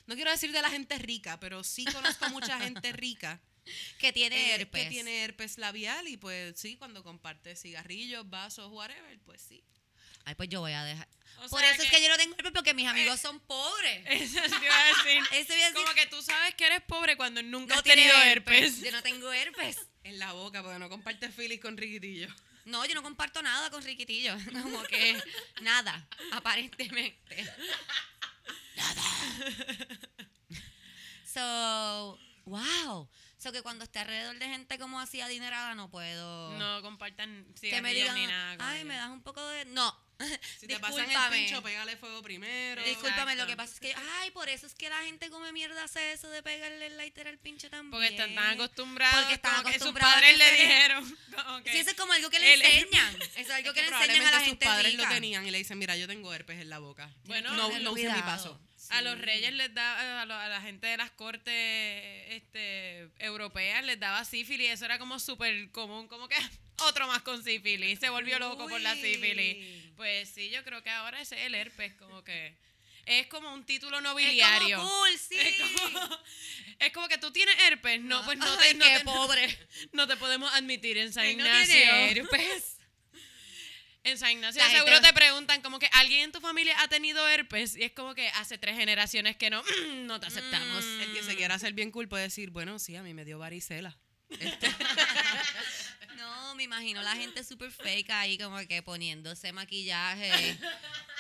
no 0.08 0.16
quiero 0.16 0.32
decir 0.32 0.52
de 0.52 0.62
la 0.62 0.70
gente 0.70 0.98
rica, 1.00 1.40
pero 1.40 1.64
sí 1.64 1.86
conozco 1.86 2.30
mucha 2.30 2.60
gente 2.60 2.92
rica 2.92 3.40
Que 4.00 4.12
tiene 4.12 4.52
eh, 4.52 4.56
herpes. 4.56 4.84
que 4.84 4.90
tiene 4.90 5.24
herpes 5.24 5.58
labial 5.58 6.08
y 6.08 6.18
pues 6.18 6.60
sí, 6.60 6.76
cuando 6.78 7.04
comparte 7.04 7.56
cigarrillos, 7.56 8.30
vasos, 8.30 8.72
whatever, 8.72 9.20
pues 9.22 9.42
sí. 9.42 9.64
Ay, 10.26 10.36
pues 10.36 10.50
yo 10.50 10.60
voy 10.60 10.74
a 10.74 10.84
dejar. 10.84 11.08
O 11.40 11.50
Por 11.50 11.64
eso 11.64 11.82
es 11.82 11.90
que 11.90 12.02
yo 12.02 12.10
no 12.10 12.18
tengo 12.18 12.36
herpes 12.36 12.52
porque 12.52 12.74
mis 12.74 12.88
amigos 12.88 13.20
son 13.20 13.40
pobres. 13.40 14.06
Eso 14.10 14.40
te 14.42 14.66
iba 14.66 14.80
a 14.80 14.86
decir. 14.86 15.24
Eso 15.32 15.54
voy 15.54 15.62
a 15.62 15.70
decir. 15.70 15.74
Como 15.74 15.94
que 15.96 16.06
tú 16.06 16.22
sabes 16.22 16.54
que 16.54 16.66
eres 16.68 16.82
pobre 16.82 17.18
cuando 17.18 17.42
nunca 17.42 17.74
no 17.74 17.80
has 17.80 17.84
tenido 17.84 18.16
herpes. 18.22 18.82
Yo 18.82 18.92
no 18.92 19.02
tengo 19.02 19.32
herpes. 19.34 19.78
En 20.04 20.20
la 20.20 20.34
boca, 20.34 20.62
porque 20.64 20.80
no 20.80 20.90
compartes 20.90 21.34
filis 21.34 21.60
con 21.62 21.78
riquitillo. 21.78 22.28
No, 22.66 22.86
yo 22.86 22.94
no 22.94 23.02
comparto 23.04 23.42
nada 23.42 23.70
con 23.72 23.84
Riquitillo. 23.84 24.36
Como 24.62 24.84
que 24.84 25.20
nada, 25.62 26.08
aparentemente. 26.32 27.52
So, 31.26 32.20
wow. 32.46 33.10
So 33.38 33.52
que 33.52 33.62
cuando 33.64 33.84
esté 33.86 34.00
alrededor 34.00 34.38
de 34.38 34.46
gente 34.46 34.78
como 34.78 35.00
así 35.00 35.20
adinerada 35.22 35.74
no 35.74 35.90
puedo. 35.90 36.52
No 36.60 36.82
compartan 36.84 37.46
que 37.60 37.82
me 37.82 37.90
cigarrillos 37.90 38.02
digan, 38.02 38.16
ni 38.16 38.28
nada. 38.28 38.58
con 38.58 38.66
ay, 38.68 38.76
ellos". 38.78 38.88
me 38.88 38.96
das 38.96 39.10
un 39.10 39.24
poco 39.24 39.44
de. 39.44 39.66
No. 39.66 39.96
Si 40.60 40.68
te 40.68 40.80
pasan 40.80 41.10
el 41.10 41.18
pincho, 41.32 41.62
pégale 41.64 41.98
fuego 41.98 42.22
primero. 42.22 42.84
Discúlpame, 42.84 43.36
lo 43.36 43.48
que 43.48 43.56
pasa 43.56 43.74
es 43.74 43.80
que, 43.80 43.94
ay, 44.20 44.32
por 44.32 44.48
eso 44.50 44.68
es 44.68 44.74
que 44.76 44.90
la 44.90 44.98
gente 45.04 45.30
come 45.30 45.52
mierda 45.52 45.84
hace 45.84 46.14
eso 46.14 46.30
de 46.30 46.44
pegarle 46.44 46.88
el 46.88 46.98
lighter 46.98 47.28
al 47.28 47.38
pincho 47.38 47.70
también. 47.70 47.92
Porque 47.92 48.08
están 48.08 48.34
tan 48.36 48.50
acostumbrados. 48.54 49.20
Porque 49.20 49.34
están 49.36 49.52
como 49.56 49.64
que 49.66 49.74
sus 49.74 49.82
acostumbrados 49.90 50.14
padres 50.16 50.38
le 50.38 50.52
dijeron. 50.52 51.18
Sí, 51.72 51.78
eso 51.78 51.90
es 51.92 51.96
como 51.96 52.14
algo 52.14 52.30
que 52.30 52.40
le 52.40 52.54
el- 52.54 52.62
enseñan. 52.62 53.16
Eso 53.22 53.40
es 53.40 53.50
algo 53.52 53.70
Es 53.70 53.74
que, 53.76 53.82
que 53.82 53.90
le 53.90 53.96
enseñan 53.96 54.22
a 54.22 54.24
la 54.24 54.30
probablemente 54.30 54.46
gente 54.46 54.66
sus 54.66 54.74
padres 54.74 54.92
rica. 54.94 55.04
lo 55.04 55.10
tenían 55.10 55.48
y 55.48 55.52
le 55.52 55.58
dicen, 55.58 55.78
mira, 55.78 55.96
yo 55.96 56.08
tengo 56.08 56.34
herpes 56.34 56.60
en 56.60 56.70
la 56.70 56.80
boca. 56.80 57.10
Bueno, 57.26 57.54
no, 57.54 57.80
no 57.80 57.92
usen 57.92 58.14
mi 58.14 58.22
paso. 58.22 58.60
A 58.90 59.02
los 59.02 59.18
reyes 59.20 59.54
les 59.54 59.74
da, 59.74 60.22
a, 60.22 60.26
lo- 60.26 60.34
a 60.36 60.48
la 60.50 60.62
gente 60.62 60.88
de 60.88 60.98
las 60.98 61.12
cortes 61.12 61.54
este, 62.30 63.08
europeas 63.20 63.84
les 63.86 64.00
daba 64.00 64.26
sífilis, 64.26 64.72
eso 64.72 64.86
era 64.86 65.00
como 65.00 65.20
súper 65.20 65.72
común, 65.72 66.08
como 66.08 66.28
que 66.28 66.36
otro 66.78 67.08
más 67.08 67.22
con 67.22 67.44
sífilis, 67.44 68.00
se 68.00 68.10
volvió 68.10 68.40
loco 68.40 68.68
por 68.68 68.82
la 68.82 68.94
Uy. 68.94 69.02
sífilis. 69.02 69.81
Pues 70.02 70.30
sí, 70.30 70.50
yo 70.50 70.64
creo 70.64 70.82
que 70.82 70.90
ahora 70.90 71.22
ese 71.22 71.40
es 71.40 71.46
el 71.46 71.54
herpes, 71.54 71.94
como 71.94 72.24
que 72.24 72.58
es 73.06 73.28
como 73.28 73.54
un 73.54 73.64
título 73.68 73.98
Es 73.98 74.04
nobiliario. 74.04 74.78
como 74.78 74.90
cool, 74.90 75.10
sí. 75.20 75.38
Es 75.40 75.62
como, 75.80 76.20
es 76.80 76.92
como 76.92 77.08
que 77.08 77.20
tú 77.20 77.32
tienes 77.32 77.56
herpes, 77.68 78.02
no, 78.02 78.26
pues 78.26 78.36
no 78.40 78.58
te, 78.58 78.64
Ay, 78.70 78.74
no 78.74 78.86
qué 78.86 78.98
te- 78.98 79.04
pobre. 79.04 79.60
no 79.92 80.08
te 80.08 80.18
podemos 80.18 80.52
admitir 80.56 80.98
en 80.98 81.14
San 81.14 81.26
no 81.26 81.30
Ignacio. 81.30 81.74
tiene 81.76 82.12
herpes. 82.20 82.78
En 84.04 84.18
San 84.18 84.32
Ignacio 84.32 84.60
La 84.64 84.72
seguro 84.72 84.94
gente- 84.94 85.10
te 85.10 85.14
preguntan 85.14 85.62
como 85.62 85.78
que 85.78 85.88
alguien 85.94 86.22
en 86.22 86.32
tu 86.32 86.42
familia 86.42 86.76
ha 86.82 86.88
tenido 86.88 87.28
herpes 87.30 87.76
y 87.76 87.84
es 87.84 87.92
como 87.92 88.16
que 88.16 88.28
hace 88.30 88.58
tres 88.58 88.76
generaciones 88.76 89.36
que 89.38 89.52
no, 89.52 89.62
no 89.98 90.20
te 90.20 90.26
aceptamos. 90.26 90.84
Mm. 90.84 91.02
El 91.02 91.14
que 91.14 91.22
se 91.22 91.36
quiera 91.36 91.54
hacer 91.54 91.74
bien 91.74 91.92
cool 91.92 92.08
puede 92.08 92.24
decir, 92.24 92.50
bueno, 92.50 92.80
sí, 92.80 92.96
a 92.96 93.04
mí 93.04 93.14
me 93.14 93.24
dio 93.24 93.38
varicela. 93.38 93.96
No, 96.18 96.56
me 96.56 96.64
imagino 96.64 97.02
la 97.02 97.16
gente 97.16 97.44
súper 97.44 97.72
fake 97.72 98.10
ahí, 98.12 98.38
como 98.38 98.58
que 98.68 98.82
poniéndose 98.84 99.52
maquillaje 99.54 100.58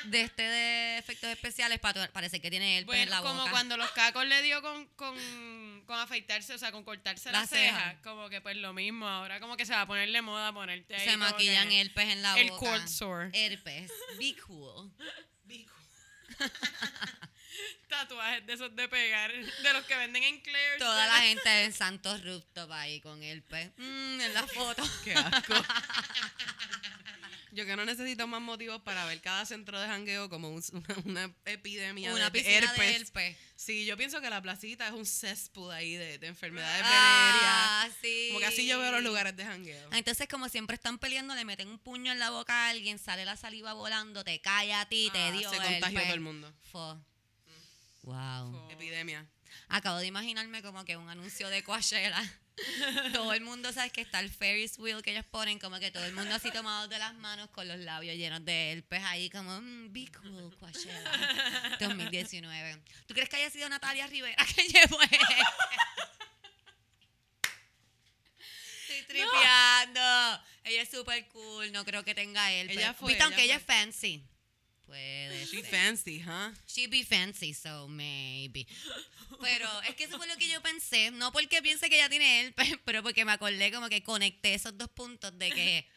de 0.05 0.21
este 0.21 0.41
de 0.43 0.97
efectos 0.97 1.29
especiales 1.29 1.79
para 1.79 2.07
parecer 2.11 2.41
que 2.41 2.49
tiene 2.49 2.77
el 2.77 2.81
en 2.83 2.85
Bueno, 2.87 3.11
la 3.11 3.21
como 3.21 3.39
boca. 3.39 3.51
cuando 3.51 3.77
los 3.77 3.89
cacos 3.91 4.25
le 4.25 4.41
dio 4.41 4.61
con, 4.61 4.85
con, 4.95 5.83
con 5.85 5.99
afeitarse, 5.99 6.53
o 6.53 6.57
sea, 6.57 6.71
con 6.71 6.83
cortarse 6.83 7.31
La 7.31 7.41
la, 7.41 7.47
ceja, 7.47 7.77
ceja. 7.77 8.01
como 8.01 8.29
que 8.29 8.41
pues 8.41 8.55
lo 8.57 8.73
mismo, 8.73 9.07
ahora 9.07 9.39
como 9.39 9.57
que 9.57 9.65
se 9.65 9.73
va 9.73 9.81
a 9.81 9.87
ponerle 9.87 10.21
moda 10.21 10.51
ponerte 10.53 10.95
ahí 10.95 11.05
se 11.05 11.11
como 11.13 11.25
maquillan 11.25 11.71
herpes 11.71 12.09
en 12.09 12.21
la 12.21 12.39
el 12.39 12.49
boca. 12.49 12.59
cold 12.71 12.87
sore. 12.87 13.29
Herpes. 13.33 13.91
Be 14.19 14.35
cool. 14.45 14.91
tatuajes 17.89 18.45
de 18.45 18.53
esos 18.53 18.75
de 18.75 18.87
pegar, 18.87 19.31
de 19.33 19.73
los 19.73 19.85
que 19.85 19.95
venden 19.95 20.23
en 20.23 20.39
Claire's. 20.41 20.79
Toda 20.79 21.07
la 21.07 21.21
gente 21.21 21.63
en 21.63 21.73
Santos 21.73 22.23
Rooftop 22.23 22.71
ahí 22.71 22.99
con 23.01 23.21
herpes. 23.23 23.71
Mm, 23.77 24.21
en 24.21 24.33
la 24.33 24.47
foto. 24.47 24.83
Qué 25.03 25.13
asco. 25.13 25.53
Yo 27.53 27.65
que 27.65 27.75
no 27.75 27.83
necesito 27.83 28.27
más 28.27 28.39
motivos 28.39 28.81
para 28.81 29.03
ver 29.05 29.19
cada 29.19 29.45
centro 29.45 29.77
de 29.77 29.85
jangueo 29.85 30.29
como 30.29 30.49
un- 30.49 30.63
una, 30.71 30.95
una 31.25 31.35
epidemia 31.43 32.13
Una 32.13 32.29
de 32.29 32.39
herpes. 32.39 32.77
de 32.77 32.95
herpes. 32.95 33.37
Sí, 33.57 33.85
yo 33.85 33.97
pienso 33.97 34.21
que 34.21 34.29
la 34.29 34.41
placita 34.41 34.87
es 34.87 34.93
un 34.93 35.05
cesspool 35.05 35.69
ahí 35.73 35.95
de, 35.95 36.17
de 36.17 36.27
enfermedades 36.27 36.81
Ah, 36.85 37.89
sí. 38.01 38.07
venéreas. 38.07 38.27
Como 38.29 38.39
que 38.39 38.45
así 38.45 38.65
yo 38.65 38.79
veo 38.79 38.91
los 38.93 39.03
lugares 39.03 39.35
de 39.35 39.43
jangueo. 39.43 39.89
Entonces, 39.91 40.29
como 40.29 40.47
siempre 40.47 40.75
están 40.75 40.97
peleando, 40.97 41.35
le 41.35 41.43
meten 41.43 41.67
un 41.67 41.77
puño 41.77 42.13
en 42.13 42.19
la 42.19 42.29
boca 42.29 42.53
a 42.53 42.69
alguien, 42.69 42.97
sale 42.97 43.25
la 43.25 43.35
saliva 43.35 43.73
volando, 43.73 44.23
te 44.23 44.39
cae 44.39 44.73
a 44.73 44.87
ti, 44.87 45.09
te 45.11 45.19
Ah, 45.21 45.31
dio 45.31 45.49
se 45.49 45.57
contagió 45.57 45.87
herpes. 45.99 46.03
todo 46.03 46.13
el 46.13 46.21
mundo. 46.21 46.53
Fo. 46.71 47.05
Wow. 48.03 48.69
Epidemia. 48.71 49.27
Acabo 49.69 49.97
de 49.97 50.07
imaginarme 50.07 50.61
como 50.61 50.83
que 50.85 50.97
un 50.97 51.09
anuncio 51.09 51.49
de 51.49 51.63
Coachella. 51.63 52.21
todo 53.13 53.33
el 53.33 53.41
mundo, 53.41 53.71
¿sabes? 53.73 53.91
Que 53.91 54.01
está 54.01 54.19
el 54.19 54.29
Ferris 54.29 54.77
wheel 54.77 55.01
que 55.01 55.11
ellos 55.11 55.25
ponen, 55.25 55.59
como 55.59 55.79
que 55.79 55.91
todo 55.91 56.05
el 56.05 56.13
mundo 56.13 56.35
así 56.35 56.51
tomado 56.51 56.87
de 56.87 56.99
las 56.99 57.13
manos 57.15 57.49
con 57.49 57.67
los 57.67 57.79
labios 57.79 58.15
llenos 58.15 58.43
de 58.45 58.73
herpes 58.73 59.03
ahí, 59.05 59.29
como, 59.29 59.59
mm, 59.59 59.93
be 59.93 60.07
cool, 60.21 60.55
Coachella 60.57 61.77
2019. 61.79 62.81
¿Tú 63.07 63.13
crees 63.13 63.29
que 63.29 63.37
haya 63.37 63.49
sido 63.49 63.69
Natalia 63.69 64.07
Rivera 64.07 64.45
que 64.55 64.63
llevó 64.67 64.97
Estoy 68.89 69.03
tripeando. 69.07 70.43
Ella 70.63 70.81
es 70.83 70.89
súper 70.89 71.27
cool, 71.29 71.71
no 71.71 71.83
creo 71.85 72.03
que 72.03 72.13
tenga 72.13 72.51
herpes. 72.51 72.77
Ella 72.77 72.93
fue, 72.93 73.09
¿Viste? 73.09 73.23
Aunque 73.23 73.43
ella 73.43 73.55
ella 73.55 73.61
es 73.61 73.63
fancy. 73.63 74.23
Puede 74.91 75.45
She 75.45 75.61
ser. 75.61 75.65
fancy, 75.71 76.19
huh? 76.21 76.53
She 76.67 76.87
be 76.87 77.05
fancy, 77.05 77.53
so 77.53 77.87
maybe. 77.87 78.67
Pero 79.39 79.67
es 79.87 79.95
que 79.95 80.03
eso 80.03 80.17
fue 80.17 80.27
lo 80.27 80.35
que 80.35 80.49
yo 80.49 80.61
pensé. 80.61 81.11
No 81.11 81.31
porque 81.31 81.61
piense 81.61 81.89
que 81.89 81.95
ella 81.95 82.09
tiene 82.09 82.41
herpes, 82.41 82.77
pero 82.85 83.01
porque 83.01 83.23
me 83.23 83.31
acordé 83.31 83.71
como 83.71 83.87
que 83.87 84.03
conecté 84.03 84.53
esos 84.53 84.77
dos 84.77 84.89
puntos 84.89 85.37
de 85.37 85.49
que 85.51 85.87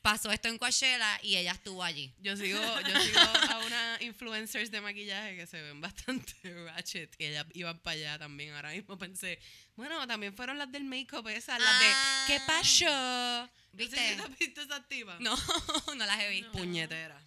pasó 0.00 0.32
esto 0.32 0.48
en 0.48 0.56
Coachella 0.56 1.20
y 1.22 1.36
ella 1.36 1.52
estuvo 1.52 1.84
allí. 1.84 2.14
Yo 2.18 2.34
sigo, 2.34 2.58
yo 2.88 3.00
sigo 3.02 3.20
a 3.20 3.58
unas 3.66 4.00
influencers 4.00 4.70
de 4.70 4.80
maquillaje 4.80 5.36
que 5.36 5.46
se 5.46 5.60
ven 5.60 5.82
bastante 5.82 6.32
ratchet 6.64 7.14
y 7.18 7.26
ellas 7.26 7.44
iban 7.52 7.78
para 7.80 7.94
allá 7.96 8.18
también. 8.18 8.54
Ahora 8.54 8.70
mismo 8.72 8.96
pensé, 8.96 9.38
bueno, 9.76 10.06
también 10.06 10.34
fueron 10.34 10.56
las 10.56 10.72
del 10.72 10.84
make-up 10.84 11.28
esas, 11.28 11.60
las 11.60 11.78
de 11.80 11.86
Ah. 11.92 12.24
¿qué 12.26 12.40
pasó? 12.46 13.50
¿Viste? 13.72 14.16
No 14.16 14.26
sé 14.28 14.36
si 14.38 14.48
tú 14.48 14.62
has 14.62 14.78
visto 14.88 14.94
esas. 14.96 15.20
No, 15.20 15.36
no 15.94 16.06
las 16.06 16.20
he 16.20 16.30
visto. 16.30 16.52
Puñetera. 16.52 17.20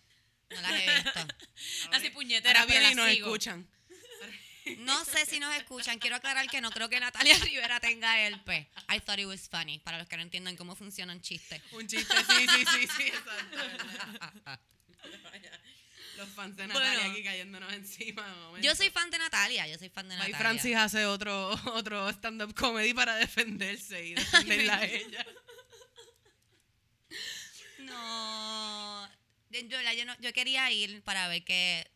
No 0.56 0.62
las 0.62 0.72
he 0.74 0.96
visto. 1.04 1.28
Así 1.92 2.10
puñetera, 2.10 2.62
Ahora 2.62 2.68
pero 2.74 2.80
vienen 2.80 2.92
y 2.92 2.96
nos 3.02 3.10
sigo. 3.14 3.28
escuchan. 3.28 3.68
No 4.78 5.04
sé 5.04 5.26
si 5.26 5.42
nos 5.42 5.54
escuchan. 5.56 6.00
Quiero 6.00 6.16
aclarar 6.16 6.48
que 6.50 6.62
no 6.62 6.72
creo 6.72 6.88
que 6.88 6.98
Natalia 6.98 7.38
Rivera 7.44 7.82
tenga 7.82 8.18
herpes. 8.26 8.66
I 8.90 9.00
thought 9.02 9.20
it 9.20 9.26
was 9.26 9.50
funny. 9.50 9.80
Para 9.80 9.98
los 9.98 10.08
que 10.08 10.16
no 10.16 10.24
entiendan 10.24 10.56
cómo 10.56 10.74
funcionan 10.74 11.20
chistes. 11.22 11.62
Un 11.74 11.86
chiste, 11.86 12.16
sí, 12.16 12.48
sí, 12.48 12.66
sí, 12.72 12.88
sí, 12.98 13.04
exacto. 13.04 13.58
Los 16.16 16.30
fans 16.30 16.56
de 16.56 16.68
Natalia 16.68 16.94
Bueno. 17.00 17.12
aquí 17.12 17.24
cayéndonos 17.24 17.74
encima. 17.74 18.26
de 18.26 18.36
momento. 18.36 18.66
Yo 18.66 18.74
soy 18.76 18.90
fan 18.90 19.10
de 19.12 19.18
Natalia. 19.18 19.68
Yo 19.68 19.78
soy 19.78 19.90
fan 19.90 20.08
de 20.08 20.14
Ahí 20.16 20.20
Natalia. 20.32 20.38
Francis 20.38 20.76
hace 20.78 21.06
otro, 21.08 21.50
otro 21.74 22.08
stand-up 22.12 22.54
comedy 22.56 22.94
para 22.94 23.16
defenderse 23.16 24.06
y 24.06 24.14
defenderla 24.14 24.78
a 24.78 24.86
ella. 24.86 25.26
No. 27.80 29.10
Yo, 29.70 29.80
yo- 29.94 30.06
no- 30.06 30.20
yo 30.20 30.34
quería 30.34 30.70
ir 30.72 31.02
para 31.04 31.28
ver 31.28 31.44
qué, 31.44 31.90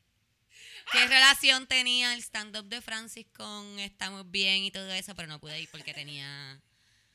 qué 0.92 1.08
relación 1.08 1.68
tenía 1.68 2.14
el 2.14 2.20
stand-up 2.22 2.66
de 2.68 2.82
Francis 2.82 3.26
con 3.36 3.80
Estamos 3.80 4.30
Bien 4.30 4.64
y 4.64 4.72
todo 4.72 4.92
eso, 4.92 5.16
pero 5.16 5.28
no 5.28 5.40
pude 5.40 5.60
ir 5.62 5.70
porque 5.72 5.94
tenía. 5.94 6.60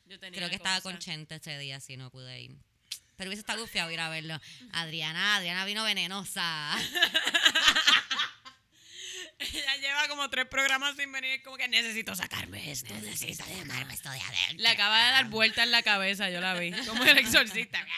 Yo 0.06 0.18
tenía 0.18 0.38
Creo 0.38 0.50
que 0.50 0.56
estaba 0.56 0.80
con 0.80 0.98
Chente 0.98 1.36
ese 1.36 1.58
día, 1.58 1.76
así 1.76 1.96
no 1.96 2.10
pude 2.10 2.40
ir. 2.40 2.56
Pero 3.16 3.28
hubiese 3.28 3.40
estado 3.40 3.60
gufiado 3.62 3.90
ir 3.90 4.00
a 4.00 4.08
verlo. 4.08 4.40
Adriana, 4.72 5.36
Adriana 5.36 5.64
vino 5.64 5.84
venenosa. 5.84 6.76
Ella 9.38 9.76
lleva 9.76 10.08
como 10.08 10.28
tres 10.30 10.46
programas 10.46 10.96
sin 10.96 11.10
venir, 11.10 11.42
como 11.42 11.56
que 11.56 11.66
necesito 11.68 12.14
sacarme 12.14 12.70
esto. 12.70 12.94
Necesito 12.94 13.44
sacarme 13.44 13.92
esto 13.94 14.10
de 14.10 14.20
adentro. 14.20 14.56
Le 14.58 14.68
acaba 14.68 15.04
de 15.06 15.10
dar 15.12 15.24
vuelta 15.28 15.62
en 15.64 15.72
la 15.72 15.82
cabeza, 15.82 16.30
yo 16.30 16.40
la 16.40 16.54
vi. 16.54 16.72
Como 16.86 17.04
el 17.04 17.18
exorcista. 17.18 17.84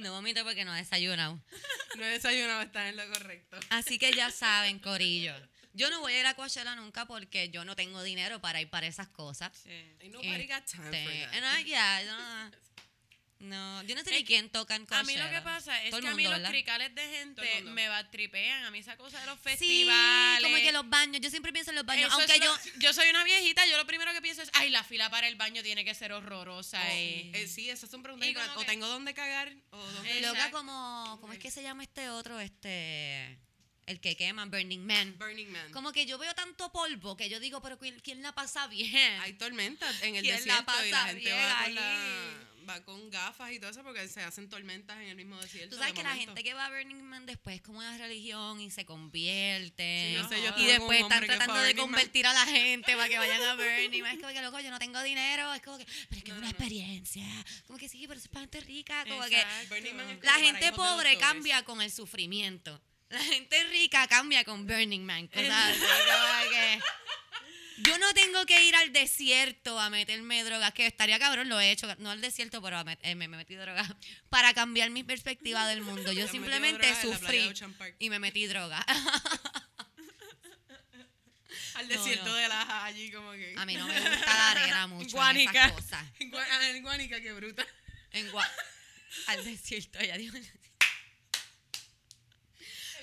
No 0.00 0.12
vomito 0.12 0.42
porque 0.44 0.64
no 0.64 0.74
he 0.74 0.78
desayunado. 0.78 1.40
No 1.96 2.04
he 2.04 2.08
desayunado, 2.10 2.62
está 2.62 2.88
en 2.88 2.96
lo 2.96 3.08
correcto. 3.10 3.58
Así 3.68 3.98
que 3.98 4.12
ya 4.12 4.30
saben, 4.30 4.78
Corillo. 4.80 5.34
Yo 5.72 5.90
no 5.90 6.00
voy 6.00 6.12
a 6.14 6.20
ir 6.20 6.26
a 6.26 6.34
Coachella 6.34 6.74
nunca 6.76 7.04
porque 7.06 7.48
yo 7.50 7.64
no 7.64 7.74
tengo 7.76 8.02
dinero 8.02 8.40
para 8.40 8.60
ir 8.60 8.70
para 8.70 8.86
esas 8.86 9.08
cosas. 9.08 9.50
Sí. 9.56 9.70
Ain't 10.00 10.12
nobody 10.14 10.46
got 10.46 10.64
time 10.66 10.84
for 10.84 10.94
Este, 10.94 11.20
that. 11.26 11.34
and 11.34 11.44
I- 11.44 11.64
yeah, 11.64 12.02
no, 12.06 12.56
no, 13.40 13.82
yo 13.84 13.94
no 13.94 14.04
sé 14.04 14.10
ni 14.10 14.24
quién 14.24 14.50
toca 14.50 14.76
en 14.76 14.86
A 14.90 15.02
mí 15.02 15.14
lo 15.14 15.20
Coachella. 15.20 15.30
que 15.30 15.40
pasa 15.42 15.82
es 15.82 15.94
que 15.94 16.06
a 16.08 16.14
mí 16.14 16.22
los 16.24 16.32
¿verdad? 16.32 16.50
cricales 16.50 16.94
de 16.94 17.08
gente 17.08 17.62
me 17.62 17.88
va 17.88 18.10
tripean. 18.10 18.64
A 18.64 18.70
mí 18.70 18.78
esa 18.78 18.96
cosa 18.96 19.18
de 19.18 19.26
los 19.26 19.36
Sí, 19.38 19.42
festivales. 19.44 20.42
como 20.42 20.56
que 20.56 20.72
los 20.72 20.88
baños. 20.88 21.20
Yo 21.22 21.30
siempre 21.30 21.52
pienso 21.52 21.70
en 21.70 21.76
los 21.76 21.86
baños. 21.86 22.08
Eso 22.08 22.18
aunque 22.20 22.38
yo. 22.38 22.44
lo- 22.54 22.80
yo 22.80 22.92
soy 22.92 23.08
una 23.10 23.24
viejita, 23.24 23.64
yo 23.66 23.76
lo 23.78 23.86
primero 23.86 24.12
que 24.12 24.20
pienso 24.22 24.42
es, 24.42 24.50
ay, 24.52 24.70
la 24.70 24.84
fila 24.84 25.08
para 25.10 25.26
el 25.26 25.36
baño 25.36 25.62
tiene 25.62 25.84
que 25.84 25.94
ser 25.94 26.12
horrorosa. 26.12 26.80
O- 26.80 26.90
eh". 26.92 27.30
eh, 27.34 27.48
sí, 27.48 27.68
esas 27.70 27.90
son 27.90 28.02
preguntas. 28.02 28.30
O 28.56 28.60
que- 28.60 28.66
tengo 28.66 28.86
dónde 28.86 29.14
cagar 29.14 29.52
o 29.70 29.78
dónde... 29.78 30.20
Loca 30.20 30.50
como. 30.50 31.18
¿Cómo 31.20 31.32
es 31.32 31.38
que 31.38 31.50
se 31.50 31.62
llama 31.62 31.82
este 31.82 32.10
otro? 32.10 32.38
Este. 32.40 33.38
El 33.86 34.00
que 34.00 34.16
quema, 34.16 34.44
Burning 34.46 34.84
Man. 34.86 35.16
Burning 35.18 35.48
Man. 35.50 35.72
Como 35.72 35.90
que 35.92 36.06
yo 36.06 36.16
veo 36.18 36.32
tanto 36.34 36.70
polvo 36.70 37.16
que 37.16 37.28
yo 37.28 37.40
digo, 37.40 37.60
pero 37.60 37.78
¿quién, 37.78 38.22
la 38.22 38.32
pasa 38.32 38.66
bien? 38.68 39.20
Hay 39.20 39.32
tormentas 39.32 40.00
en 40.02 40.14
el 40.14 40.22
¿Quién 40.22 40.34
la 40.34 40.38
desierto 40.38 40.72
y 40.86 40.90
la 40.90 40.96
pasa 40.96 41.06
gente 41.08 41.20
bien 41.24 41.36
va 41.36 41.64
con, 41.64 41.74
la- 41.74 42.46
va 42.68 42.84
con 42.84 43.10
gafas 43.10 43.50
y 43.50 43.58
todo 43.58 43.70
eso 43.70 43.82
porque 43.82 44.06
se 44.06 44.22
hacen 44.22 44.48
tormentas 44.48 44.96
en 44.98 45.08
el 45.08 45.16
mismo 45.16 45.40
desierto. 45.40 45.70
Tú 45.74 45.76
sabes 45.80 45.92
de 45.92 45.96
que 45.96 46.02
la 46.04 46.10
momento. 46.10 46.34
gente 46.34 46.44
que 46.48 46.54
va 46.54 46.66
a 46.66 46.70
Burning 46.70 47.02
Man 47.02 47.26
después 47.26 47.56
es 47.56 47.62
como 47.62 47.78
una 47.78 47.98
religión 47.98 48.60
y 48.60 48.70
se 48.70 48.84
convierte. 48.84 50.10
Sí, 50.10 50.22
yo 50.22 50.28
sé, 50.28 50.42
yo 50.42 50.52
y 50.56 50.66
después 50.66 51.00
están 51.00 51.24
tratando 51.26 51.54
de 51.54 51.60
Burning 51.72 51.76
Man. 51.76 51.86
convertir 51.86 52.26
a 52.28 52.32
la 52.32 52.46
gente 52.46 52.92
para 52.94 53.08
que 53.08 53.18
vayan 53.18 53.42
a 53.42 53.54
Burning 53.56 54.02
Man. 54.02 54.12
Es 54.16 54.20
como 54.20 54.32
que, 54.32 54.42
loco, 54.42 54.60
yo 54.60 54.70
no 54.70 54.78
tengo 54.78 55.02
dinero. 55.02 55.52
Es 55.52 55.62
como 55.62 55.78
que, 55.78 55.84
pero 56.08 56.18
es 56.18 56.22
que 56.24 56.30
No, 56.30 56.36
es 56.36 56.42
una 56.42 56.46
no, 56.52 56.52
no. 56.52 56.64
experiencia. 56.64 57.24
Como 57.66 57.78
que 57.78 57.88
sí, 57.88 58.06
pero 58.06 58.20
es 58.20 58.28
para 58.28 58.40
gente 58.42 58.60
rica. 58.60 59.04
Como 59.08 59.24
Exacto. 59.24 59.68
que 59.68 59.74
Burning 59.74 59.96
Man 59.96 60.10
es 60.10 60.22
la 60.22 60.32
como 60.34 60.44
gente 60.46 60.66
hijos 60.66 60.76
de 60.76 60.76
pobre 60.92 61.18
cambia 61.18 61.64
con 61.64 61.82
el 61.82 61.90
sufrimiento. 61.90 62.80
La 63.10 63.20
gente 63.20 63.62
rica 63.64 64.06
cambia 64.08 64.44
con 64.44 64.66
Burning 64.66 65.00
Man. 65.04 65.26
cosas 65.28 65.50
así, 65.50 65.80
como 65.80 66.50
que 66.50 66.80
yo 67.82 67.98
no 67.98 68.12
tengo 68.14 68.44
que 68.46 68.62
ir 68.66 68.76
al 68.76 68.92
desierto 68.92 69.80
a 69.80 69.88
meterme 69.90 70.44
drogas, 70.44 70.72
que 70.74 70.86
estaría 70.86 71.18
cabrón, 71.18 71.48
lo 71.48 71.58
he 71.60 71.70
hecho, 71.70 71.92
no 71.98 72.10
al 72.10 72.20
desierto, 72.20 72.60
pero 72.62 72.78
eh, 73.02 73.14
me, 73.14 73.26
me 73.26 73.36
metí 73.38 73.54
drogas 73.56 73.88
para 74.28 74.52
cambiar 74.54 74.90
mi 74.90 75.02
perspectiva 75.02 75.66
del 75.66 75.80
mundo. 75.82 76.12
Yo 76.12 76.28
simplemente 76.28 76.88
la 76.90 77.00
sufrí 77.02 77.52
y 77.98 78.10
me 78.10 78.18
metí 78.18 78.46
droga. 78.46 78.84
Al 81.74 81.88
No, 81.88 81.94
desierto 81.94 82.26
no. 82.26 82.34
de 82.34 82.46
Laja, 82.48 82.84
allí 82.84 83.10
como 83.10 83.32
que. 83.32 83.54
A 83.56 83.64
mí 83.64 83.74
no 83.74 83.86
me 83.86 83.98
gusta 83.98 84.26
la 84.26 84.50
arena 84.50 84.86
mucho. 84.86 85.06
en 85.06 85.10
Guánica. 85.12 85.64
esas 85.66 85.72
cosas. 85.80 86.04
En 86.18 86.30
Gua- 86.30 86.46
en 86.76 86.82
Guánica, 86.82 87.20
qué 87.20 87.32
bruta. 87.32 87.66
En 88.12 88.30
Gua- 88.30 88.48
al 89.28 89.44
desierto, 89.44 89.98
ella 89.98 90.16
dijo. 90.18 90.36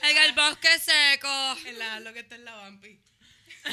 En 0.10 0.18
el 0.18 0.34
bosque 0.34 0.80
seco. 0.80 1.58
En 1.66 1.80
la, 1.80 2.00
lo 2.00 2.14
que 2.14 2.20
está 2.20 2.36
en 2.36 2.46
la 2.46 2.56
Vampi. 2.56 3.00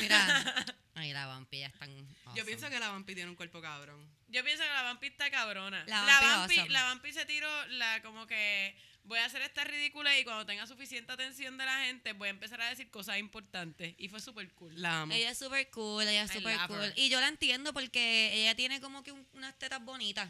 Mira, 0.01 0.77
ahí 0.95 1.13
la 1.13 1.27
vampi 1.27 1.61
ya 1.61 1.67
están. 1.69 1.89
Yo 1.97 2.05
awesome. 2.27 2.45
pienso 2.45 2.69
que 2.71 2.81
la 2.81 2.89
Vampi 2.91 3.15
tiene 3.15 3.31
un 3.31 3.37
cuerpo 3.37 3.61
cabrón. 3.63 4.09
Yo 4.29 4.43
pienso 4.43 4.65
que 4.65 4.69
la 4.71 4.83
vampi 4.83 5.07
está 5.07 5.31
cabrona. 5.31 5.85
La 5.87 6.03
La, 6.05 6.21
vampi 6.21 6.55
awesome. 6.57 6.71
la 6.73 6.83
vampi 6.85 7.13
se 7.13 7.25
tiró 7.27 7.49
la 7.69 8.03
como 8.03 8.27
que 8.27 8.75
voy 9.05 9.21
a 9.21 9.27
hacer 9.27 9.43
esta 9.43 9.63
ridícula 9.63 10.19
y 10.19 10.25
cuando 10.25 10.45
tenga 10.47 10.67
suficiente 10.67 11.13
atención 11.13 11.57
de 11.59 11.65
la 11.67 11.85
gente 11.85 12.13
voy 12.15 12.27
a 12.27 12.31
empezar 12.31 12.61
a 12.61 12.69
decir 12.71 12.91
cosas 12.91 13.19
importantes. 13.19 13.95
Y 13.99 14.09
fue 14.09 14.21
súper 14.21 14.51
cool. 14.55 14.73
La 14.81 15.03
amo. 15.03 15.13
Ella 15.13 15.31
es 15.31 15.39
súper 15.39 15.71
cool, 15.71 16.03
ella 16.09 16.23
es 16.25 16.31
I 16.33 16.39
súper 16.39 16.59
cool. 16.67 16.83
her. 16.83 16.93
Y 16.97 17.09
yo 17.11 17.21
la 17.21 17.29
entiendo 17.29 17.73
porque 17.73 18.33
ella 18.35 18.57
tiene 18.57 18.81
como 18.81 19.05
que 19.05 19.13
un- 19.13 19.29
unas 19.35 19.57
tetas 19.57 19.85
bonitas. 19.85 20.29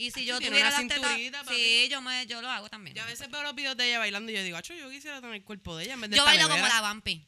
Y 0.00 0.10
si 0.12 0.24
yo 0.24 0.38
tiene 0.38 0.56
tuviera 0.56 0.68
una 0.70 0.78
las 0.78 0.88
tetas. 0.88 1.10
cinturita, 1.10 1.44
papi. 1.44 1.56
Sí, 1.56 1.88
yo, 1.90 2.00
me, 2.00 2.26
yo 2.26 2.40
lo 2.40 2.48
hago 2.48 2.70
también. 2.70 2.96
Yo 2.96 3.02
a 3.02 3.06
veces 3.06 3.30
veo 3.30 3.42
los 3.42 3.54
videos 3.54 3.76
de 3.76 3.86
ella 3.86 3.98
bailando 3.98 4.32
y 4.32 4.34
yo 4.34 4.42
digo, 4.42 4.56
acho, 4.56 4.72
yo 4.72 4.88
quisiera 4.88 5.20
tener 5.20 5.36
el 5.36 5.44
cuerpo 5.44 5.76
de 5.76 5.84
ella 5.84 5.94
en 5.94 6.00
vez 6.00 6.10
de 6.10 6.16
Yo 6.16 6.22
esta 6.22 6.30
bailo 6.30 6.44
como 6.44 6.56
nevera". 6.56 6.74
la 6.74 6.80
vampi. 6.80 7.26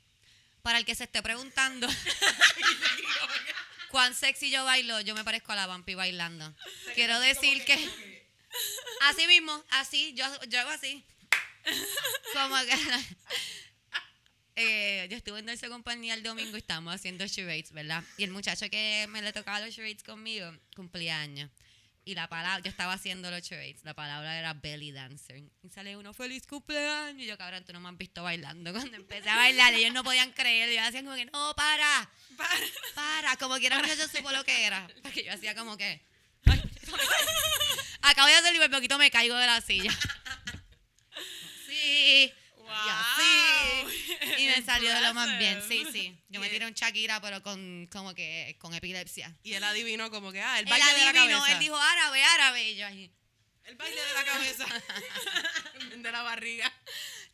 Para 0.62 0.78
el 0.78 0.86
que 0.86 0.94
se 0.94 1.04
esté 1.04 1.22
preguntando 1.22 1.86
cuán 3.90 4.14
sexy 4.14 4.50
yo 4.50 4.64
bailo, 4.64 5.02
yo 5.02 5.14
me 5.14 5.22
parezco 5.22 5.52
a 5.52 5.56
la 5.56 5.66
vampi 5.66 5.94
bailando. 5.94 6.54
Quiero 6.94 7.20
decir 7.20 7.62
que 7.66 7.74
así 9.02 9.26
mismo, 9.26 9.62
así, 9.70 10.14
yo, 10.14 10.24
yo 10.48 10.60
hago 10.60 10.70
así. 10.70 11.04
Como 12.32 12.56
que 12.56 12.76
eh, 14.56 15.08
yo 15.10 15.16
estuve 15.18 15.40
en 15.40 15.46
Dulce 15.46 15.68
Compañía 15.68 16.14
el 16.14 16.22
domingo 16.22 16.56
y 16.56 16.60
estábamos 16.60 16.94
haciendo 16.94 17.28
charades, 17.28 17.70
¿verdad? 17.72 18.02
Y 18.16 18.24
el 18.24 18.30
muchacho 18.30 18.70
que 18.70 19.06
me 19.10 19.20
le 19.20 19.34
tocaba 19.34 19.60
los 19.60 19.74
charades 19.74 20.02
conmigo 20.02 20.50
cumplía 20.74 21.20
años. 21.20 21.50
Y 22.04 22.16
la 22.16 22.28
palabra, 22.28 22.58
yo 22.64 22.68
estaba 22.68 22.94
haciendo 22.94 23.30
los 23.30 23.42
charades, 23.42 23.84
la 23.84 23.94
palabra 23.94 24.36
era 24.36 24.54
belly 24.54 24.90
dancer. 24.90 25.36
Y 25.62 25.68
sale 25.68 25.96
uno, 25.96 26.12
feliz 26.12 26.46
cumpleaños. 26.48 27.22
Y 27.22 27.26
yo, 27.26 27.38
cabrón, 27.38 27.64
tú 27.64 27.72
no 27.72 27.78
me 27.78 27.88
has 27.90 27.96
visto 27.96 28.24
bailando. 28.24 28.72
Cuando 28.74 28.96
empecé 28.96 29.30
a 29.30 29.36
bailar, 29.36 29.72
ellos 29.74 29.92
no 29.92 30.02
podían 30.02 30.32
creer. 30.32 30.70
Y 30.70 30.74
yo 30.74 30.82
hacían 30.82 31.04
como 31.04 31.16
que, 31.16 31.26
no, 31.26 31.54
para, 31.54 32.10
para. 32.94 33.36
Como 33.36 33.56
que 33.56 33.66
era 33.66 33.76
el 33.76 33.82
muchacho 33.82 34.08
supo 34.08 34.32
lo 34.32 34.42
que 34.44 34.64
era. 34.66 34.88
Porque 35.02 35.22
yo 35.24 35.32
hacía 35.32 35.54
como 35.54 35.76
que, 35.76 36.02
"Ay, 36.46 36.60
acabo 38.02 38.26
de 38.26 38.34
hacer 38.34 38.56
por 38.56 38.70
poquito 38.70 38.98
me 38.98 39.10
caigo 39.10 39.36
de 39.36 39.46
la 39.46 39.60
silla. 39.60 39.96
Sí. 41.66 42.32
Y 42.72 42.88
así. 42.90 44.08
Y 44.38 44.46
me 44.46 44.62
salió 44.62 44.92
de 44.94 45.00
lo 45.00 45.14
más 45.14 45.38
bien. 45.38 45.62
Sí, 45.68 45.84
sí. 45.92 46.16
Yo 46.28 46.40
me 46.40 46.48
tiré 46.48 46.66
un 46.66 46.72
Shakira, 46.72 47.20
pero 47.20 47.42
con 47.42 47.88
como 47.92 48.14
que 48.14 48.56
con 48.58 48.72
epilepsia. 48.74 49.36
Y 49.42 49.54
él 49.54 49.64
adivinó 49.64 50.10
como 50.10 50.32
que, 50.32 50.40
ah, 50.40 50.58
el 50.58 50.66
Él 50.66 50.70
baile 50.70 50.92
de 50.94 51.04
la 51.04 51.12
cabeza. 51.12 51.52
él 51.52 51.58
dijo 51.58 51.76
árabe, 51.76 52.22
árabe. 52.24 52.70
Y 52.70 52.76
yo 52.76 52.86
ahí. 52.86 53.12
El 53.64 53.76
baile 53.76 54.00
de 54.00 54.12
la 54.14 54.24
cabeza. 54.24 54.66
De 55.96 56.10
la 56.10 56.22
barriga. 56.22 56.72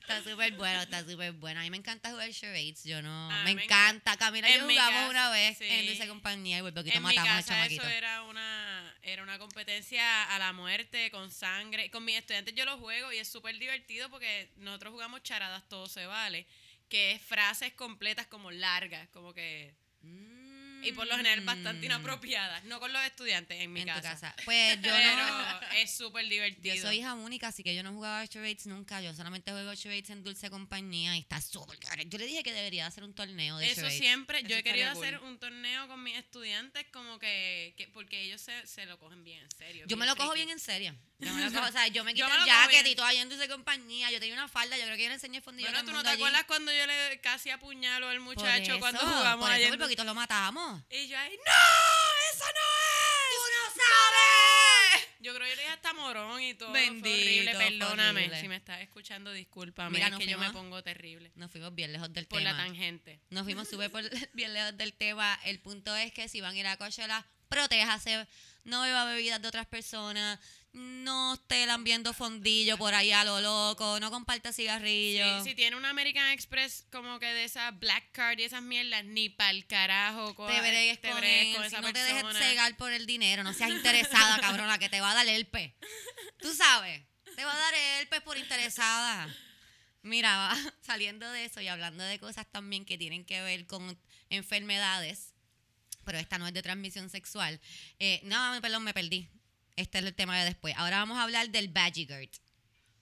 Está 0.01 0.23
súper 0.23 0.53
bueno, 0.55 0.83
está 0.83 1.05
súper 1.05 1.33
bueno. 1.33 1.61
A 1.61 1.63
mí 1.63 1.71
me 1.71 1.77
encanta 1.77 2.11
jugar 2.11 2.31
charades. 2.33 2.83
Yo 2.85 3.03
no. 3.03 3.31
A 3.31 3.45
me 3.45 3.51
encanta. 3.53 4.17
Camila 4.17 4.49
y 4.49 4.55
yo 4.55 4.61
jugamos 4.63 4.93
casa, 4.93 5.11
una 5.11 5.31
vez 5.31 5.59
sí. 5.59 5.65
en 5.69 5.87
Dulce 5.87 6.09
Compañía 6.09 6.59
y 6.59 6.63
por 6.63 6.75
poquito 6.75 6.97
En 6.97 7.03
mi 7.03 7.15
matamos 7.15 7.45
chamaquito. 7.47 7.83
eso 7.83 7.91
era 7.91 8.23
una, 8.23 8.78
era 9.13 9.23
una 9.23 9.39
competencia 9.39 10.35
a 10.35 10.39
la 10.39 10.53
muerte, 10.53 11.11
con 11.11 11.31
sangre. 11.31 11.91
Con 11.91 12.05
mis 12.05 12.17
estudiantes 12.17 12.55
yo 12.55 12.65
lo 12.65 12.79
juego 12.79 13.13
y 13.13 13.19
es 13.19 13.29
súper 13.29 13.59
divertido 13.59 14.11
porque 14.11 14.51
nosotros 14.57 14.93
jugamos 14.93 15.23
charadas, 15.23 15.69
todo 15.69 15.89
se 15.89 16.07
vale. 16.07 16.47
Que 16.89 17.13
es 17.13 17.23
frases 17.23 17.73
completas 17.75 18.27
como 18.27 18.51
largas, 18.51 19.09
como 19.11 19.35
que... 19.35 19.75
Y 20.83 20.93
por 20.93 21.07
lo 21.07 21.17
general 21.17 21.41
bastante 21.43 21.87
inapropiadas. 21.87 22.65
No 22.65 22.79
con 22.81 22.93
los 22.93 23.03
estudiantes 23.05 23.61
en 23.61 23.73
mi 23.73 23.81
Mm. 23.85 23.89
en 23.89 23.95
tu 23.97 24.03
casa. 24.03 24.11
casa. 24.33 24.37
Pues 24.45 24.77
yo 24.77 24.83
Pero 24.91 25.17
no. 25.17 25.61
es 25.77 25.91
súper 25.97 26.29
divertido. 26.29 26.75
Yo 26.77 26.83
soy 26.83 26.99
hija 26.99 27.15
única, 27.15 27.49
así 27.49 27.63
que 27.63 27.75
yo 27.75 27.83
no 27.83 27.93
jugaba 27.93 28.27
charades 28.27 28.67
nunca. 28.67 29.01
Yo 29.03 29.13
solamente 29.15 29.51
juego 29.51 29.75
charades 29.75 30.11
en 30.11 30.23
Dulce 30.23 30.51
Compañía 30.51 31.17
y 31.17 31.21
está 31.21 31.41
súper 31.41 31.79
cabrón. 31.79 32.09
Yo 32.11 32.19
le 32.19 32.27
dije 32.27 32.43
que 32.43 32.53
debería 32.53 32.87
hacer 32.87 33.05
un 33.05 33.15
torneo 33.15 33.59
de 33.59 33.67
Eso 33.67 33.77
charades. 33.77 33.99
siempre, 33.99 34.39
Eso 34.39 34.49
yo 34.49 34.57
he 34.57 34.63
querido 34.63 34.93
cool. 34.93 35.05
hacer 35.05 35.19
un 35.21 35.39
torneo 35.39 35.89
con 35.89 36.03
mis 36.03 36.17
estudiantes 36.17 36.87
como 36.93 37.19
que, 37.19 37.75
que 37.77 37.89
porque 37.89 38.23
ellos 38.23 38.41
se, 38.41 38.67
se 38.67 38.87
lo 38.87 38.99
cogen 38.99 39.25
bien 39.25 39.43
en 39.43 39.51
serio. 39.51 39.85
Yo 39.89 39.97
me 39.97 40.07
lo 40.07 40.15
cojo 40.17 40.33
bien 40.35 40.49
en 40.51 40.61
serio. 40.61 40.95
Yo 41.21 41.33
me 41.35 41.51
lo 41.51 41.63
o 41.69 41.73
sea, 41.73 41.89
yo 41.89 42.05
me 42.05 42.15
Yo 42.15 42.27
quité 42.27 42.37
me 42.39 42.43
el 42.45 42.47
jacket 42.49 42.87
y 42.87 42.95
todo 42.95 43.07
allá 43.07 43.23
en 43.23 43.29
Dulce 43.29 43.49
Compañía. 43.49 44.11
Yo 44.11 44.21
tenía 44.21 44.35
una 44.35 44.49
falda, 44.49 44.77
yo 44.79 44.85
creo 44.85 44.97
que 44.97 45.03
yo 45.03 45.09
le 45.09 45.15
enseñé 45.15 45.39
el 45.39 45.43
fondillo 45.43 45.69
Bueno, 45.71 45.85
tú 45.85 45.93
no 45.93 46.03
te 46.03 46.11
allí. 46.11 46.23
acuerdas 46.23 46.45
cuando 46.45 46.73
yo 46.73 46.87
le 46.87 47.21
casi 47.21 47.51
apuñalo 47.51 48.09
al 48.09 48.17
Por 48.19 48.25
muchacho 48.37 48.79
cuando 48.79 49.01
eso, 49.01 49.09
jugamos 49.11 49.45
por 49.45 49.53
ayer. 49.53 49.69
por 49.71 49.79
poquito 49.81 50.05
lo 50.05 50.15
matamos. 50.15 50.83
Y 50.91 51.09
yo 51.09 51.19
ahí, 51.19 51.37
¡No! 51.37 52.33
¡Eso 52.33 52.45
no 52.45 52.61
es! 52.61 53.35
¡Tú 53.35 53.43
no 53.53 53.83
sabes! 53.83 55.09
Yo 55.21 55.35
creo 55.35 55.45
que 55.47 55.51
yo 55.51 55.57
le 55.57 55.63
dije 55.63 55.75
hasta 55.75 55.93
morón 55.95 56.41
y 56.41 56.55
todo. 56.55 56.71
Bendito, 56.73 57.03
fue 57.09 57.13
horrible, 57.21 57.55
perdóname. 57.55 58.21
horrible. 58.21 58.41
Si 58.41 58.49
me 58.49 58.57
estás 58.57 58.81
escuchando, 58.81 59.33
discúlpame. 59.33 59.91
Mira, 59.91 60.09
es 60.09 60.17
que 60.17 60.27
yo 60.27 60.39
me 60.39 60.51
pongo 60.53 60.83
terrible. 60.85 61.33
Nos 61.35 61.51
fuimos 61.51 61.75
bien 61.75 61.93
lejos 61.93 62.13
del 62.13 62.27
Por 62.27 62.39
tema. 62.39 62.53
la 62.53 62.59
tangente. 62.65 63.21
Nos 63.31 63.43
fuimos 63.45 63.69
súper 63.71 63.91
por- 63.91 64.09
bien 64.35 64.55
lejos 64.55 64.77
del 64.77 64.93
tema. 64.95 65.39
El 65.45 65.59
punto 65.59 65.95
es 65.97 66.13
que 66.13 66.29
si 66.29 66.41
van 66.41 66.55
a 66.55 66.59
ir 66.59 66.67
a 66.69 66.77
Coachella, 66.77 67.27
protéjase. 67.49 68.27
No 68.65 68.83
beba 68.83 69.05
bebidas 69.07 69.43
de 69.43 69.49
otras 69.49 69.67
personas. 69.67 70.39
No 70.79 71.35
esté 71.35 71.67
lambiendo 71.67 72.13
fondillo 72.13 72.79
por 72.79 72.95
ahí 72.95 73.11
a 73.11 73.25
lo 73.25 73.41
loco. 73.41 73.99
No 73.99 74.11
comparta 74.11 74.53
Sí, 74.53 74.63
cigarrillos. 74.63 75.43
si 75.43 75.55
tiene 75.55 75.77
una 75.77 75.91
American 75.91 76.31
Express 76.31 76.87
como 76.93 77.19
que 77.19 77.27
de 77.27 77.45
esas 77.45 77.77
Black 77.79 78.13
Card 78.13 78.39
y 78.39 78.45
esas 78.45 78.63
mierdas, 78.63 79.05
ni 79.05 79.29
pa'l 79.29 79.67
carajo. 79.67 80.35
te 80.47 80.61
bregues 80.61 81.01
te 81.01 81.11
con, 81.11 81.19
bregues 81.19 81.47
él, 81.49 81.55
con 81.55 81.63
si 81.63 81.75
esa 81.75 81.81
no 81.81 81.93
te 81.93 81.99
dejes 81.99 82.37
cegar 82.39 82.77
por 82.77 82.93
el 82.93 83.07
dinero, 83.07 83.43
no 83.43 83.53
seas 83.55 83.71
interesada, 83.71 84.39
cabrona, 84.41 84.79
que 84.79 84.89
te 84.89 85.01
va 85.01 85.11
a 85.11 85.15
dar 85.15 85.27
el 85.27 85.47
pe. 85.47 85.75
Tú 86.41 86.55
sabes, 86.55 87.03
te 87.35 87.45
va 87.45 87.53
a 87.53 87.59
dar 87.59 87.75
el 88.01 88.07
pe 88.09 88.21
por 88.21 88.39
interesada. 88.39 89.35
Mira, 90.03 90.37
va, 90.37 90.57
saliendo 90.81 91.29
de 91.33 91.45
eso 91.45 91.61
y 91.61 91.67
hablando 91.67 92.05
de 92.05 92.21
cosas 92.21 92.47
también 92.51 92.85
que 92.85 92.97
tienen 92.97 93.25
que 93.25 93.41
ver 93.43 93.67
con 93.67 93.99
enfermedades, 94.31 95.35
pero 96.05 96.19
esta 96.19 96.39
no 96.39 96.47
es 96.47 96.55
de 96.55 96.63
transmisión 96.63 97.11
sexual. 97.11 97.61
Eh, 97.99 98.21
no, 98.23 98.61
perdón, 98.61 98.85
me 98.85 98.95
perdí. 98.95 99.29
Este 99.79 99.99
es 99.99 100.05
el 100.05 100.13
tema 100.13 100.37
de 100.37 100.45
después. 100.45 100.75
Ahora 100.77 100.99
vamos 100.99 101.19
a 101.19 101.23
hablar 101.23 101.51
del 101.51 101.69
Badgegurt. 101.69 102.35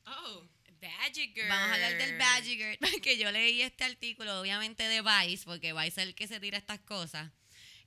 Oh. 0.05 0.43
Badger 0.79 1.49
Vamos 1.49 1.71
a 1.71 1.75
hablar 1.75 1.97
del 1.97 2.19
Badgegurt, 2.19 2.79
porque 2.93 3.17
yo 3.17 3.33
leí 3.33 3.63
este 3.63 3.85
artículo, 3.85 4.41
obviamente 4.41 4.83
de 4.83 5.01
Vice, 5.01 5.45
porque 5.47 5.73
Vice 5.73 5.87
es 5.89 5.99
el 5.99 6.15
que 6.15 6.29
se 6.29 6.39
tira 6.39 6.59
estas 6.59 6.81
cosas. 6.81 7.33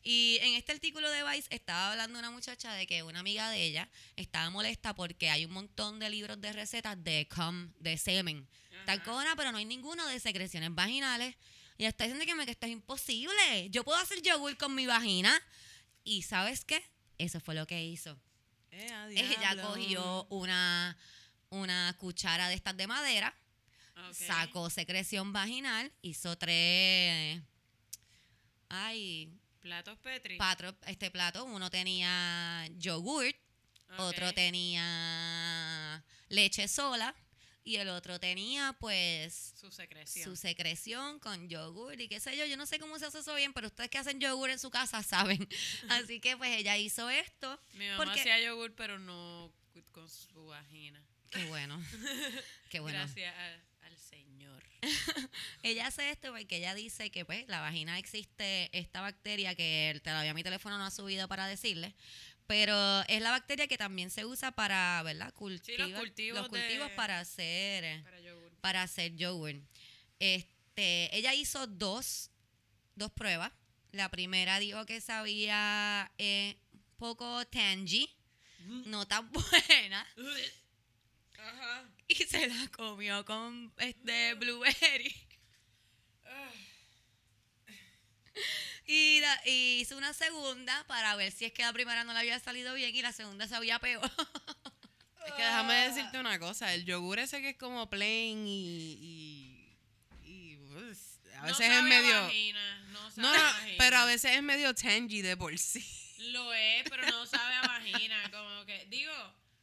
Y 0.01 0.39
en 0.41 0.55
este 0.55 0.71
artículo 0.71 1.07
de 1.11 1.23
Vice 1.23 1.47
estaba 1.51 1.91
hablando 1.91 2.17
una 2.17 2.31
muchacha 2.31 2.73
de 2.73 2.87
que 2.87 3.03
una 3.03 3.19
amiga 3.19 3.51
de 3.51 3.61
ella 3.63 3.89
estaba 4.15 4.49
molesta 4.49 4.95
porque 4.95 5.29
hay 5.29 5.45
un 5.45 5.51
montón 5.51 5.99
de 5.99 6.09
libros 6.09 6.41
de 6.41 6.51
recetas 6.51 7.01
de 7.03 7.27
cum, 7.33 7.71
de 7.79 7.95
semen. 7.95 8.49
Tal 8.87 9.03
cosa, 9.03 9.35
pero 9.35 9.51
no 9.51 9.59
hay 9.59 9.65
ninguno 9.65 10.07
de 10.07 10.19
secreciones 10.19 10.73
vaginales. 10.73 11.35
Y 11.77 11.85
está 11.85 12.05
diciendo 12.05 12.25
que, 12.25 12.33
me, 12.33 12.45
que 12.45 12.51
esto 12.51 12.65
es 12.65 12.71
imposible. 12.71 13.69
Yo 13.69 13.83
puedo 13.83 13.99
hacer 13.99 14.19
yogur 14.23 14.57
con 14.57 14.73
mi 14.73 14.87
vagina. 14.87 15.39
Y 16.03 16.23
¿sabes 16.23 16.65
qué? 16.65 16.81
Eso 17.19 17.39
fue 17.39 17.53
lo 17.53 17.67
que 17.67 17.83
hizo. 17.83 18.19
Eh, 18.71 18.89
Ella 19.15 19.61
cogió 19.61 20.25
una, 20.29 20.97
una 21.49 21.95
cuchara 21.97 22.47
de 22.49 22.55
estas 22.55 22.75
de 22.77 22.87
madera, 22.87 23.35
sacó 24.13 24.69
secreción 24.69 25.33
vaginal, 25.33 25.91
hizo 26.01 26.37
tres. 26.37 27.41
Ay, 28.69 29.33
Platos 29.61 29.97
Petri. 29.99 30.37
patro, 30.37 30.75
este 30.87 31.11
plato. 31.11 31.43
Uno 31.45 31.69
tenía 31.69 32.67
yogurt, 32.77 33.35
otro 33.97 34.33
tenía 34.33 36.03
leche 36.29 36.67
sola 36.67 37.15
y 37.63 37.75
el 37.77 37.89
otro 37.89 38.19
tenía, 38.19 38.75
pues, 38.79 39.53
Su 39.59 39.71
secreción. 39.71 40.23
su 40.25 40.35
secreción 40.35 41.19
con 41.19 41.49
yogur 41.49 41.99
y 41.99 42.07
qué 42.07 42.19
sé 42.19 42.35
yo. 42.37 42.45
Yo 42.45 42.57
no 42.57 42.65
sé 42.65 42.79
cómo 42.79 42.97
se 42.99 43.05
hace 43.05 43.19
eso 43.19 43.35
bien, 43.35 43.53
pero 43.53 43.67
ustedes 43.67 43.89
que 43.89 43.97
hacen 43.97 44.19
yogur 44.19 44.49
en 44.49 44.59
su 44.59 44.69
casa 44.71 45.03
saben. 45.03 45.47
Así 45.89 46.19
que, 46.19 46.35
pues, 46.37 46.51
ella 46.57 46.77
hizo 46.77 47.09
esto. 47.09 47.59
Mi 47.73 47.87
mamá 47.87 48.03
porque- 48.05 48.21
hacía 48.21 48.39
yogur, 48.41 48.73
pero 48.75 48.97
no 48.99 49.53
con 49.91 50.09
su 50.09 50.45
vagina. 50.47 51.03
Qué 51.31 51.45
bueno. 51.45 51.79
Qué 52.69 52.79
bueno. 52.79 52.97
Gracias 52.97 53.33
a- 53.35 53.85
al 53.85 53.97
Señor. 53.97 54.63
Ella 55.63 55.87
hace 55.87 56.09
esto 56.09 56.31
porque 56.31 56.57
ella 56.57 56.73
dice 56.73 57.11
que 57.11 57.25
pues 57.25 57.45
la 57.49 57.59
vagina 57.59 57.99
existe 57.99 58.69
esta 58.77 59.01
bacteria 59.01 59.53
que 59.53 59.99
todavía 60.03 60.33
mi 60.33 60.41
teléfono 60.43 60.77
no 60.77 60.85
ha 60.85 60.91
subido 60.91 61.27
para 61.27 61.47
decirle, 61.47 61.93
pero 62.49 63.01
es 63.07 63.21
la 63.21 63.29
bacteria 63.29 63.67
que 63.67 63.77
también 63.77 64.09
se 64.09 64.25
usa 64.25 64.51
para, 64.51 65.03
¿verdad? 65.03 65.31
Cultivar, 65.35 65.93
cultivos 65.93 66.39
los 66.41 66.49
cultivos 66.49 66.89
de- 66.89 66.95
para 66.95 67.19
hacer, 67.19 68.01
Para 68.03 68.19
yogur. 68.21 68.51
para 68.59 68.81
hacer 68.81 69.15
yogur. 69.15 69.53
Este, 70.17 71.15
ella 71.15 71.35
hizo 71.35 71.67
dos, 71.67 72.31
dos 72.95 73.11
pruebas. 73.11 73.51
La 73.91 74.09
primera 74.09 74.57
dijo 74.57 74.83
que 74.87 74.99
sabía 74.99 76.11
eh, 76.17 76.57
poco 76.97 77.45
tangy, 77.45 78.09
no 78.85 79.07
tan 79.07 79.31
buena, 79.31 80.07
Ajá. 81.37 81.87
y 82.07 82.15
se 82.15 82.47
la 82.47 82.67
comió 82.69 83.23
con 83.25 83.71
este 83.77 84.33
blueberry. 84.33 85.15
Y, 88.91 89.19
la- 89.21 89.41
y 89.45 89.81
hizo 89.81 89.95
una 89.97 90.13
segunda 90.13 90.83
para 90.87 91.15
ver 91.15 91.31
si 91.31 91.45
es 91.45 91.51
que 91.53 91.61
la 91.61 91.71
primera 91.73 92.03
no 92.03 92.11
le 92.13 92.19
había 92.19 92.39
salido 92.39 92.73
bien 92.73 92.95
y 92.95 93.03
la 93.03 93.11
segunda 93.13 93.47
sabía 93.47 93.77
peor. 93.79 94.01
Es 95.27 95.33
que 95.35 95.43
déjame 95.43 95.73
decirte 95.75 96.17
una 96.19 96.39
cosa, 96.39 96.73
el 96.73 96.85
yogur 96.85 97.19
ese 97.19 97.39
que 97.39 97.49
es 97.49 97.57
como 97.57 97.87
plain 97.87 98.47
y... 98.47 98.93
y, 98.99 99.77
y, 100.23 100.55
pues, 100.73 101.19
a 101.35 101.41
No 101.41 101.43
veces 101.43 101.59
es 101.59 101.67
sabe 101.67 101.75
a 101.77 101.81
medio... 101.83 102.21
vagina, 102.23 102.79
no 102.91 103.11
sabe 103.11 103.21
No, 103.21 103.33
no, 103.35 103.53
pero 103.77 103.97
a 103.97 104.05
veces 104.05 104.31
es 104.35 104.41
medio 104.41 104.73
tangy 104.73 105.21
de 105.21 105.37
por 105.37 105.55
sí. 105.59 105.85
Lo 106.31 106.51
es, 106.51 106.83
pero 106.89 107.05
no 107.11 107.27
sabe 107.27 107.53
a 107.55 107.61
vagina. 107.61 108.23
Como 108.31 108.65
que, 108.65 108.85
digo, 108.89 109.13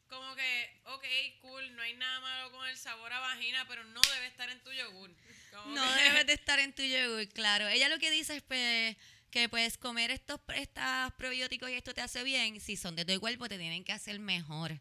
como 0.09 0.37
que, 0.37 0.81
ok, 0.85 1.05
cool, 1.41 1.74
no 1.74 1.83
hay 1.83 1.95
nada 1.95 2.20
malo 2.20 2.53
con 2.53 2.68
el 2.68 2.77
sabor 2.77 3.12
a 3.12 3.18
vagina, 3.18 3.66
pero 3.66 3.83
no 3.87 4.01
debe 4.14 4.27
estar 4.29 4.49
en 4.49 4.61
tu 4.62 4.70
yogur. 4.72 5.11
Como 5.53 5.74
No 5.74 5.83
que- 5.97 6.03
debes 6.03 6.27
de 6.29 6.33
estar 6.35 6.61
en 6.61 6.72
tu 6.74 6.83
yogur, 6.83 7.27
claro. 7.31 7.66
Ella 7.66 7.89
lo 7.89 7.99
que 7.99 8.11
dice 8.12 8.37
es 8.37 8.43
pues, 8.45 8.97
que 9.37 9.51
puedes 9.51 9.76
comer 9.76 10.11
estos, 10.11 10.41
estos 10.55 11.12
probióticos 11.18 11.68
y 11.68 11.74
esto 11.74 11.93
te 11.93 12.01
hace 12.01 12.22
bien. 12.22 12.59
Si 12.59 12.74
son 12.74 12.97
de 12.97 13.05
tu 13.05 13.20
cuerpo, 13.20 13.51
te 13.51 13.59
tienen 13.59 13.84
que 13.84 13.93
hacer 13.93 14.18
mejor. 14.18 14.80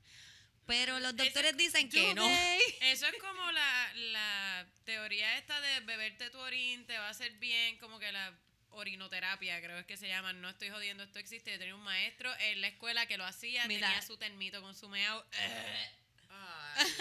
Pero 0.65 0.97
los 1.01 1.13
doctores 1.13 1.57
dicen 1.57 1.89
que 1.89 2.13
no. 2.13 2.25
Eso 2.81 3.05
es 3.05 3.15
como 3.19 3.51
la, 3.51 3.93
la 3.95 4.65
teoría 4.85 5.37
esta 5.37 5.59
de 5.59 5.81
beberte 5.81 6.29
tu 6.29 6.39
orín 6.39 6.85
te 6.85 6.97
va 6.97 7.07
a 7.07 7.09
hacer 7.09 7.33
bien, 7.33 7.77
como 7.79 7.99
que 7.99 8.09
la 8.13 8.33
orinoterapia, 8.69 9.61
creo 9.61 9.77
es 9.77 9.85
que 9.85 9.97
se 9.97 10.07
llama. 10.07 10.31
No 10.31 10.47
estoy 10.49 10.69
jodiendo, 10.69 11.03
esto 11.03 11.19
existe. 11.19 11.51
Yo 11.51 11.59
tenía 11.59 11.75
un 11.75 11.83
maestro 11.83 12.31
en 12.39 12.61
la 12.61 12.67
escuela 12.67 13.07
que 13.07 13.17
lo 13.17 13.25
hacía, 13.25 13.67
Mira. 13.67 13.89
tenía 13.89 14.01
su 14.03 14.15
termito 14.15 14.61
con 14.61 14.73
su 14.73 14.87
meao. 14.87 15.25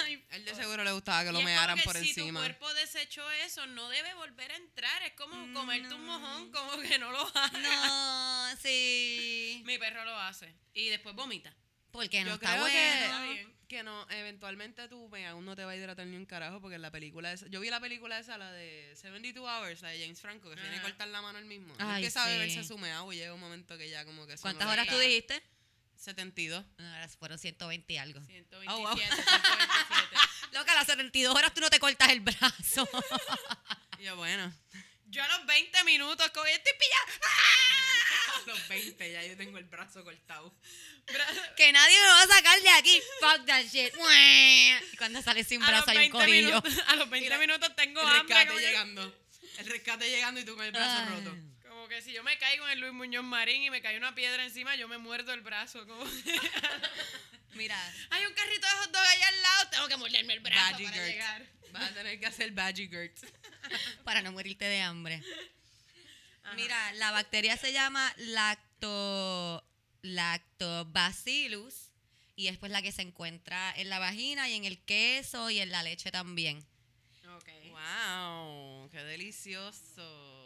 Ay, 0.05 0.24
él 0.30 0.45
de 0.45 0.55
seguro 0.55 0.85
le 0.85 0.93
gustaba 0.93 1.24
que 1.24 1.32
lo 1.32 1.43
mearan 1.43 1.78
por 1.82 1.97
si 1.97 2.09
encima. 2.11 2.41
tu 2.41 2.45
cuerpo 2.47 2.72
desechó 2.74 3.28
eso, 3.32 3.66
no 3.66 3.89
debe 3.89 4.14
volver 4.14 4.53
a 4.53 4.57
entrar. 4.57 5.03
Es 5.03 5.14
como 5.14 5.53
comerte 5.53 5.95
un 5.95 6.05
mojón, 6.07 6.53
como 6.53 6.78
que 6.78 6.99
no 6.99 7.11
lo 7.11 7.20
hagas. 7.37 7.53
No, 7.53 8.57
sí. 8.62 9.62
Mi 9.64 9.78
perro 9.78 10.05
lo 10.05 10.16
hace. 10.18 10.55
Y 10.74 10.89
después 10.91 11.14
vomita. 11.16 11.55
Porque 11.91 12.22
no 12.22 12.30
Yo 12.30 12.35
está 12.35 12.53
creo 12.55 12.66
Está 12.66 13.18
bueno. 13.18 13.32
bien. 13.32 13.47
que, 13.68 13.76
que 13.76 13.82
no, 13.85 14.07
eventualmente 14.11 14.89
tú 14.89 15.09
me 15.09 15.26
aún 15.26 15.45
no 15.45 15.55
te 15.57 15.64
va 15.64 15.72
a 15.72 15.76
hidratar 15.76 16.07
ni 16.07 16.16
un 16.16 16.26
carajo 16.26 16.61
porque 16.61 16.74
en 16.76 16.82
la 16.82 16.91
película 16.91 17.32
esa, 17.32 17.47
yo 17.49 17.61
vi 17.61 17.70
la 17.70 17.78
película 17.80 18.18
esa, 18.18 18.37
la 18.37 18.51
de 18.53 18.93
72 18.97 19.45
Hours, 19.49 19.82
la 19.82 19.91
de 19.91 20.01
James 20.01 20.20
Franco, 20.20 20.51
que 20.51 20.57
se 20.57 20.62
tiene 20.62 20.76
que 20.78 20.82
cortar 20.82 21.09
la 21.09 21.22
mano 21.22 21.39
él 21.39 21.45
mismo. 21.47 21.72
Él 21.74 21.80
Ay, 21.80 21.95
empieza 21.97 22.22
a 22.24 22.26
sí. 22.26 22.32
beberse 22.32 22.64
su 22.64 22.78
meao 22.78 23.12
y 23.12 23.16
llega 23.16 23.32
un 23.35 23.41
momento 23.41 23.78
que 23.78 23.89
ya 23.89 24.05
como 24.05 24.26
que 24.26 24.37
¿Cuántas 24.39 24.66
no 24.66 24.72
horas 24.72 24.89
tú 24.89 24.99
dijiste? 24.99 25.41
72. 26.05 26.64
Ahora 26.78 27.09
fueron 27.09 27.38
120 27.38 27.92
y 27.92 27.96
algo. 27.98 28.20
127, 28.24 28.66
Oh, 28.68 28.78
wow. 28.86 28.96
127. 28.96 29.32
Loca, 30.52 30.72
a 30.72 30.74
las 30.76 30.86
72 30.86 31.34
horas 31.34 31.52
tú 31.55 31.61
no 31.61 31.70
te 31.70 31.80
cortas 31.80 32.11
el 32.11 32.20
brazo. 32.20 32.88
Yo, 34.00 34.16
bueno, 34.16 34.52
Yo 35.07 35.22
a 35.24 35.28
los 35.28 35.46
20 35.46 35.84
minutos 35.84 36.30
como 36.30 36.46
estoy 36.46 36.72
pillada. 36.78 37.24
a 38.44 38.48
los 38.50 38.68
20 38.68 39.12
ya 39.12 39.22
yo 39.24 39.36
tengo 39.36 39.57
el 39.59 39.64
brazo 39.64 40.05
cortado. 40.05 40.55
que 41.57 41.72
nadie 41.72 41.96
me 41.98 42.07
va 42.09 42.22
a 42.22 42.26
sacar 42.26 42.61
de 42.61 42.68
aquí. 42.70 43.00
Fuck 43.20 43.46
that 43.46 43.62
shit. 43.64 43.92
Y 43.94 44.96
cuando 44.96 45.22
sale 45.22 45.42
sin 45.44 45.61
brazo 45.61 45.90
hay 45.90 45.96
un 45.96 46.02
20 46.12 46.18
corillo. 46.18 46.46
minutos, 46.48 46.74
a 46.88 46.96
los 46.96 47.09
20 47.11 47.26
Y 47.26 47.30
la- 47.30 47.38
minutos 47.38 47.74
tengo 47.76 48.00
El 48.02 48.07
hambre. 48.09 48.22
rescate 48.34 48.46
como 48.48 48.59
que- 48.59 48.66
llegando. 48.66 49.24
El 49.59 49.66
rescate 49.66 50.11
llegando 50.11 50.40
y 50.40 50.44
tú 50.44 50.57
con 50.57 50.64
el 50.64 50.72
brazo 50.72 51.02
Ay. 51.09 51.14
roto. 51.24 51.36
Como 51.85 51.97
que 51.97 52.01
si 52.01 52.14
yo 52.14 52.22
me 52.22 52.39
caigo 52.39 52.64
en 52.64 52.72
el 52.72 52.80
Luis 52.80 52.95
Muñoz 52.95 53.24
Marín 53.24 53.62
y 53.62 53.68
me 53.68 53.82
cae 53.82 53.99
una 53.99 54.14
piedra 54.14 54.43
encima, 54.43 54.74
yo 54.74 54.89
me 54.89 54.97
muerdo 54.97 55.35
el 55.35 55.43
brazo. 55.43 55.87
Como 55.87 56.03
Mira, 57.57 57.78
Hay 58.09 58.24
un 58.24 58.32
carrito 58.32 58.66
de 58.66 58.72
hot 58.72 58.91
dog 58.91 59.03
allá 59.03 59.28
al 59.28 59.43
lado, 59.43 59.68
tengo 59.70 59.89
que 59.89 59.97
morderme 59.99 60.32
el 60.32 60.41
brazo 60.41 60.62
Badgie 60.72 60.87
para 60.87 60.97
Gert. 60.97 61.09
llegar. 61.11 61.47
Vas 61.72 61.91
a 61.91 61.93
tener 61.93 62.18
que 62.18 62.24
hacer 62.24 62.53
Badgie 62.53 62.89
Gert. 62.89 63.18
para 64.05 64.22
no 64.22 64.32
morirte 64.32 64.64
de 64.64 64.80
hambre. 64.80 65.22
Ajá. 66.43 66.55
Mira, 66.55 66.93
la 66.95 67.11
bacteria 67.11 67.59
se 67.59 67.74
llama 67.74 68.11
lacto, 68.16 69.62
lactobacillus 70.01 71.91
y 72.35 72.47
es 72.49 72.57
pues 72.57 72.72
la 72.72 72.80
que 72.80 72.93
se 72.93 73.03
encuentra 73.03 73.74
en 73.76 73.91
la 73.91 73.99
vagina 73.99 74.49
y 74.49 74.55
en 74.55 74.64
el 74.64 74.82
queso 74.82 75.51
y 75.51 75.59
en 75.59 75.70
la 75.70 75.82
leche 75.82 76.11
también. 76.11 76.64
Ok. 77.28 77.51
Wow, 77.72 78.89
qué 78.91 79.05
delicioso. 79.05 80.43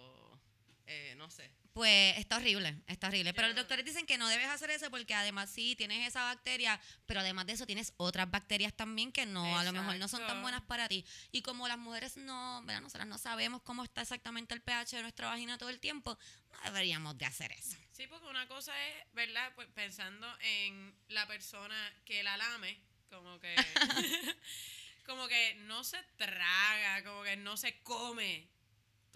Eh, 0.90 1.14
no 1.18 1.30
sé. 1.30 1.50
Pues 1.74 2.16
está 2.16 2.38
horrible, 2.38 2.74
está 2.86 3.08
horrible. 3.08 3.34
Pero 3.34 3.48
los 3.48 3.56
doctores 3.56 3.84
dicen 3.84 4.06
que 4.06 4.16
no 4.16 4.26
debes 4.26 4.48
hacer 4.48 4.70
eso 4.70 4.90
porque 4.90 5.12
además 5.14 5.50
sí 5.50 5.76
tienes 5.76 6.08
esa 6.08 6.22
bacteria, 6.22 6.80
pero 7.04 7.20
además 7.20 7.46
de 7.46 7.52
eso 7.52 7.66
tienes 7.66 7.92
otras 7.98 8.30
bacterias 8.30 8.72
también 8.72 9.12
que 9.12 9.26
no, 9.26 9.58
a 9.58 9.64
lo 9.64 9.72
mejor 9.72 9.96
no 9.96 10.08
son 10.08 10.26
tan 10.26 10.40
buenas 10.40 10.62
para 10.62 10.88
ti. 10.88 11.04
Y 11.30 11.42
como 11.42 11.68
las 11.68 11.76
mujeres 11.76 12.16
no, 12.16 12.62
¿verdad? 12.64 12.80
nosotras 12.80 13.06
no 13.06 13.18
sabemos 13.18 13.60
cómo 13.60 13.84
está 13.84 14.00
exactamente 14.00 14.54
el 14.54 14.62
pH 14.62 14.96
de 14.96 15.02
nuestra 15.02 15.28
vagina 15.28 15.58
todo 15.58 15.68
el 15.68 15.78
tiempo, 15.78 16.18
no 16.50 16.58
deberíamos 16.64 17.18
de 17.18 17.26
hacer 17.26 17.52
eso. 17.52 17.76
Sí, 17.92 18.06
porque 18.06 18.26
una 18.26 18.48
cosa 18.48 18.72
es, 18.88 19.04
¿verdad? 19.12 19.52
Pues 19.54 19.68
pensando 19.74 20.26
en 20.40 20.94
la 21.08 21.26
persona 21.26 21.76
que 22.06 22.22
la 22.22 22.38
lame, 22.38 22.80
como 23.10 23.38
que 23.40 23.54
como 25.04 25.28
que 25.28 25.54
no 25.66 25.84
se 25.84 26.02
traga, 26.16 27.04
como 27.04 27.24
que 27.24 27.36
no 27.36 27.58
se 27.58 27.78
come 27.82 28.48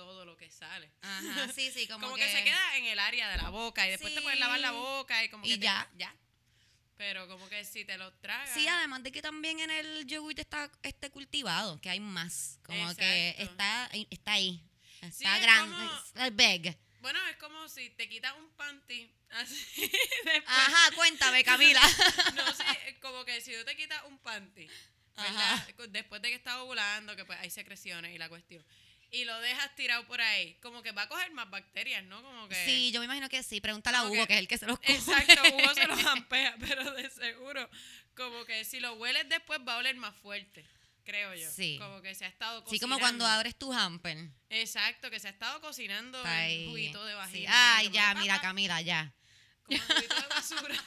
todo 0.04 0.24
lo 0.24 0.36
que 0.36 0.50
sale. 0.50 0.90
Ajá, 1.02 1.48
sí, 1.54 1.70
sí, 1.70 1.86
como, 1.88 2.06
Como, 2.06 2.16
que, 2.16 2.28
se 2.30 2.42
queda 2.44 2.76
en 2.76 2.86
el 2.86 2.98
área 2.98 3.28
de 3.30 3.36
la 3.36 3.50
boca 3.50 3.86
y 3.86 3.90
después 3.90 4.12
te 4.14 4.20
puedes 4.20 4.38
lavar 4.40 4.58
la 4.60 4.70
Sí. 4.70 4.74
boca 4.76 5.24
y 5.24 5.28
como 5.28 5.46
Y 5.46 5.50
que 5.50 5.58
te- 5.58 5.64
ya. 5.64 5.88
ya. 5.96 6.14
Pero 6.96 7.26
como 7.28 7.48
que 7.48 7.64
si 7.64 7.84
te 7.84 7.96
lo 7.98 8.12
tragas. 8.14 8.50
Sí, 8.54 8.66
además 8.68 9.02
de 9.02 9.10
que 9.12 9.22
también 9.22 9.58
en 9.60 9.70
el 9.70 10.06
yogur 10.06 10.38
está 10.38 10.70
este 10.82 11.10
cultivado, 11.10 11.80
que 11.80 11.88
hay 11.90 12.00
más, 12.00 12.58
como 12.64 12.94
que 12.96 13.30
está, 13.38 13.86
está 14.10 14.32
ahí, 14.34 14.62
está 15.00 15.10
Sí, 15.10 15.24
es 15.24 15.42
grande, 15.42 15.74
como- 15.76 16.24
es 16.26 16.36
big. 16.36 16.78
Bueno, 17.00 17.18
es 17.28 17.36
como 17.38 17.68
si 17.68 17.90
te 17.90 18.08
quitas 18.08 18.32
un 18.38 18.48
panty 18.50 19.10
así 19.30 19.56
después. 20.24 20.42
Ajá, 20.46 20.94
cuéntame, 20.94 21.42
Camila. 21.42 21.80
No, 22.36 22.52
sí, 22.54 22.62
es 22.86 22.98
como 22.98 23.24
que 23.24 23.40
si 23.40 23.52
tú 23.56 23.64
te 23.64 23.74
quitas 23.74 24.00
un 24.04 24.18
panty, 24.18 24.66
¿verdad? 25.16 25.54
Ajá. 25.54 25.66
Después 25.88 26.22
de 26.22 26.28
que 26.28 26.36
estás 26.36 26.54
ovulando, 26.58 27.16
que 27.16 27.24
pues 27.24 27.38
hay 27.40 27.50
secreciones 27.50 28.14
y 28.14 28.18
la 28.18 28.28
cuestión, 28.28 28.64
y 29.12 29.24
lo 29.26 29.38
dejas 29.40 29.72
tirado 29.76 30.04
por 30.06 30.20
ahí, 30.20 30.54
como 30.62 30.82
que 30.82 30.90
va 30.92 31.02
a 31.02 31.08
coger 31.08 31.30
más 31.32 31.48
bacterias, 31.50 32.02
¿no? 32.04 32.20
Como 32.22 32.48
que... 32.48 32.56
Sí, 32.64 32.90
yo 32.92 32.98
me 32.98 33.04
imagino 33.04 33.28
que 33.28 33.42
sí. 33.44 33.60
Pregúntale 33.60 33.98
a 33.98 34.04
Hugo, 34.04 34.14
que- 34.14 34.26
que 34.26 34.32
es 34.34 34.38
el 34.40 34.48
que 34.48 34.58
se 34.58 34.66
los 34.66 34.78
come. 34.80 34.94
Exacto, 34.94 35.42
Hugo 35.54 35.74
se 35.74 35.86
los 35.86 36.04
ampea, 36.06 36.56
pero 36.58 36.90
de 36.92 37.08
seguro, 37.10 37.68
como 38.16 38.44
que 38.46 38.64
si 38.64 38.80
lo 38.80 38.94
hueles 38.94 39.28
después 39.28 39.60
va 39.68 39.74
a 39.74 39.76
oler 39.76 39.94
más 39.96 40.16
fuerte, 40.16 40.64
creo 41.04 41.34
yo. 41.34 41.48
Sí. 41.50 41.76
Como 41.78 42.00
que 42.00 42.14
se 42.14 42.24
ha 42.24 42.28
estado 42.28 42.64
cocinando. 42.64 42.70
Sí, 42.70 42.80
como 42.80 42.98
cuando 42.98 43.26
abres 43.26 43.54
tu 43.56 43.72
hamper. 43.72 44.16
Exacto, 44.48 45.10
que 45.10 45.20
se 45.20 45.28
ha 45.28 45.30
estado 45.30 45.60
cocinando 45.60 46.20
ahí. 46.24 46.62
el 46.64 46.68
juguito 46.70 47.04
de 47.04 47.12
Sí. 47.12 47.16
vagina. 47.18 47.76
Ay, 47.76 47.90
ya, 47.90 48.14
mira, 48.14 48.40
Camila, 48.40 48.80
ya. 48.80 49.12
Como 49.64 49.78
juguito 49.78 50.14
de 50.22 50.26
basura. 50.28 50.74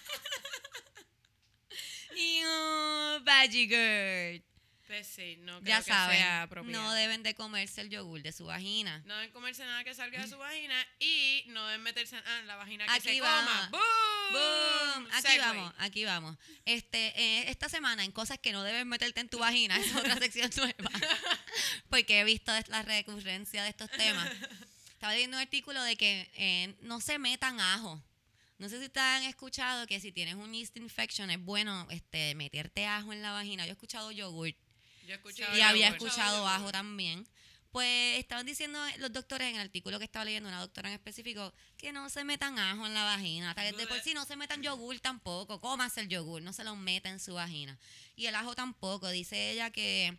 Ew, 2.16 3.24
Veggie 3.24 3.68
Girl. 3.68 4.44
Pues 4.88 5.08
sí, 5.08 5.38
no 5.42 5.60
creo 5.62 5.68
Ya 5.68 5.78
que 5.80 5.84
sea 5.86 5.96
saben, 5.96 6.24
apropiado. 6.24 6.84
no 6.84 6.94
deben 6.94 7.24
de 7.24 7.34
comerse 7.34 7.82
el 7.82 7.90
yogur 7.90 8.22
de 8.22 8.32
su 8.32 8.46
vagina. 8.46 9.02
No 9.06 9.16
deben 9.16 9.32
comerse 9.32 9.66
nada 9.66 9.84
que 9.84 9.96
salga 9.96 10.22
de 10.22 10.28
su 10.28 10.38
vagina 10.38 10.76
y 11.00 11.44
no 11.48 11.66
deben 11.66 11.82
meterse 11.82 12.16
ah, 12.18 12.40
en 12.40 12.46
la 12.48 12.56
vagina 12.56 12.86
que 12.86 12.92
Aquí 12.92 13.16
se 13.16 13.22
va. 13.22 13.40
coma. 13.40 13.70
¡Boom! 13.72 14.34
Boom. 14.34 15.08
Aquí 15.12 15.22
Segway. 15.28 15.40
vamos, 15.40 15.74
aquí 15.80 16.06
vamos. 16.06 16.38
Este, 16.66 17.08
eh, 17.20 17.50
esta 17.50 17.68
semana 17.68 18.04
en 18.06 18.12
cosas 18.12 18.38
que 18.38 18.52
no 18.52 18.62
debes 18.62 18.86
meterte 18.86 19.22
en 19.22 19.30
tu 19.30 19.40
vagina, 19.40 19.76
es 19.78 19.96
otra 19.96 20.16
sección 20.20 20.52
nueva. 20.58 20.92
Porque 21.90 22.20
he 22.20 22.24
visto 22.24 22.52
la 22.68 22.84
recurrencia 22.84 23.64
de 23.64 23.70
estos 23.70 23.90
temas. 23.90 24.30
Estaba 24.94 25.14
leyendo 25.14 25.38
un 25.38 25.42
artículo 25.42 25.82
de 25.84 25.96
que 25.96 26.30
eh, 26.36 26.76
no 26.82 27.02
se 27.02 27.18
metan 27.18 27.60
ajo. 27.60 28.02
No 28.58 28.70
sé 28.70 28.80
si 28.80 28.86
ustedes 28.86 29.06
han 29.06 29.24
escuchado 29.24 29.86
que 29.88 30.00
si 30.00 30.12
tienes 30.12 30.36
un 30.36 30.54
yeast 30.54 30.78
infection 30.78 31.30
es 31.30 31.40
bueno 31.44 31.88
este, 31.90 32.36
meterte 32.36 32.86
ajo 32.86 33.12
en 33.14 33.22
la 33.22 33.32
vagina. 33.32 33.66
Yo 33.66 33.72
he 33.72 33.74
escuchado 33.74 34.12
yogur 34.12 34.54
Yo 35.06 35.46
y 35.56 35.62
había 35.62 35.90
escuchado 35.90 36.48
ajo 36.48 36.72
también. 36.72 37.28
Pues 37.72 38.20
estaban 38.20 38.46
diciendo 38.46 38.80
los 39.00 39.12
doctores 39.12 39.50
en 39.50 39.56
el 39.56 39.62
artículo 39.62 40.00
que 40.00 40.06
estaba 40.06 40.24
leyendo, 40.24 40.48
una 40.48 40.62
doctora 40.62 40.88
en 40.88 40.96
específico, 40.96 41.54
que 41.76 41.92
no 41.92 42.10
se 42.10 42.24
metan 42.24 42.58
ajo 42.58 42.86
en 42.86 42.94
la 42.94 43.04
vagina. 43.04 43.50
Hasta 43.50 43.64
que 43.64 43.74
de 43.74 43.86
por 43.86 44.00
sí 44.00 44.14
no 44.14 44.24
se 44.24 44.38
metan 44.38 44.64
yogur 44.64 44.98
tampoco. 45.02 45.60
Cómase 45.60 46.00
el 46.00 46.08
yogur, 46.08 46.42
no 46.42 46.54
se 46.54 46.64
lo 46.64 46.76
meta 46.78 47.10
en 47.10 47.20
su 47.20 47.34
vagina. 47.34 47.78
Y 48.16 48.28
el 48.28 48.36
ajo 48.36 48.56
tampoco. 48.56 49.10
Dice 49.10 49.52
ella 49.52 49.72
que, 49.72 50.18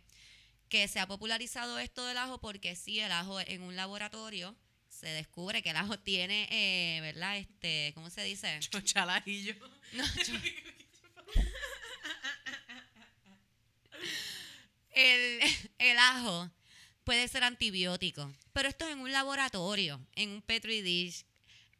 que 0.69 0.87
se 0.87 0.99
ha 0.99 1.07
popularizado 1.07 1.79
esto 1.79 2.05
del 2.05 2.17
ajo 2.17 2.39
porque 2.39 2.75
sí, 2.75 2.99
el 2.99 3.11
ajo 3.11 3.39
en 3.39 3.63
un 3.63 3.75
laboratorio 3.75 4.55
se 4.87 5.07
descubre 5.07 5.63
que 5.63 5.71
el 5.71 5.77
ajo 5.77 5.97
tiene, 5.99 6.47
eh, 6.51 7.01
¿verdad? 7.01 7.37
Este, 7.37 7.91
¿cómo 7.95 8.09
se 8.11 8.23
dice? 8.23 8.59
Chochalajillo. 8.59 9.55
el, 14.97 15.39
el 15.79 15.97
ajo 15.97 16.49
puede 17.03 17.27
ser 17.27 17.43
antibiótico, 17.43 18.31
pero 18.53 18.67
esto 18.69 18.85
es 18.85 18.93
en 18.93 18.99
un 18.99 19.11
laboratorio, 19.11 19.99
en 20.15 20.29
un 20.31 20.41
petri 20.41 20.81
dish. 20.81 21.23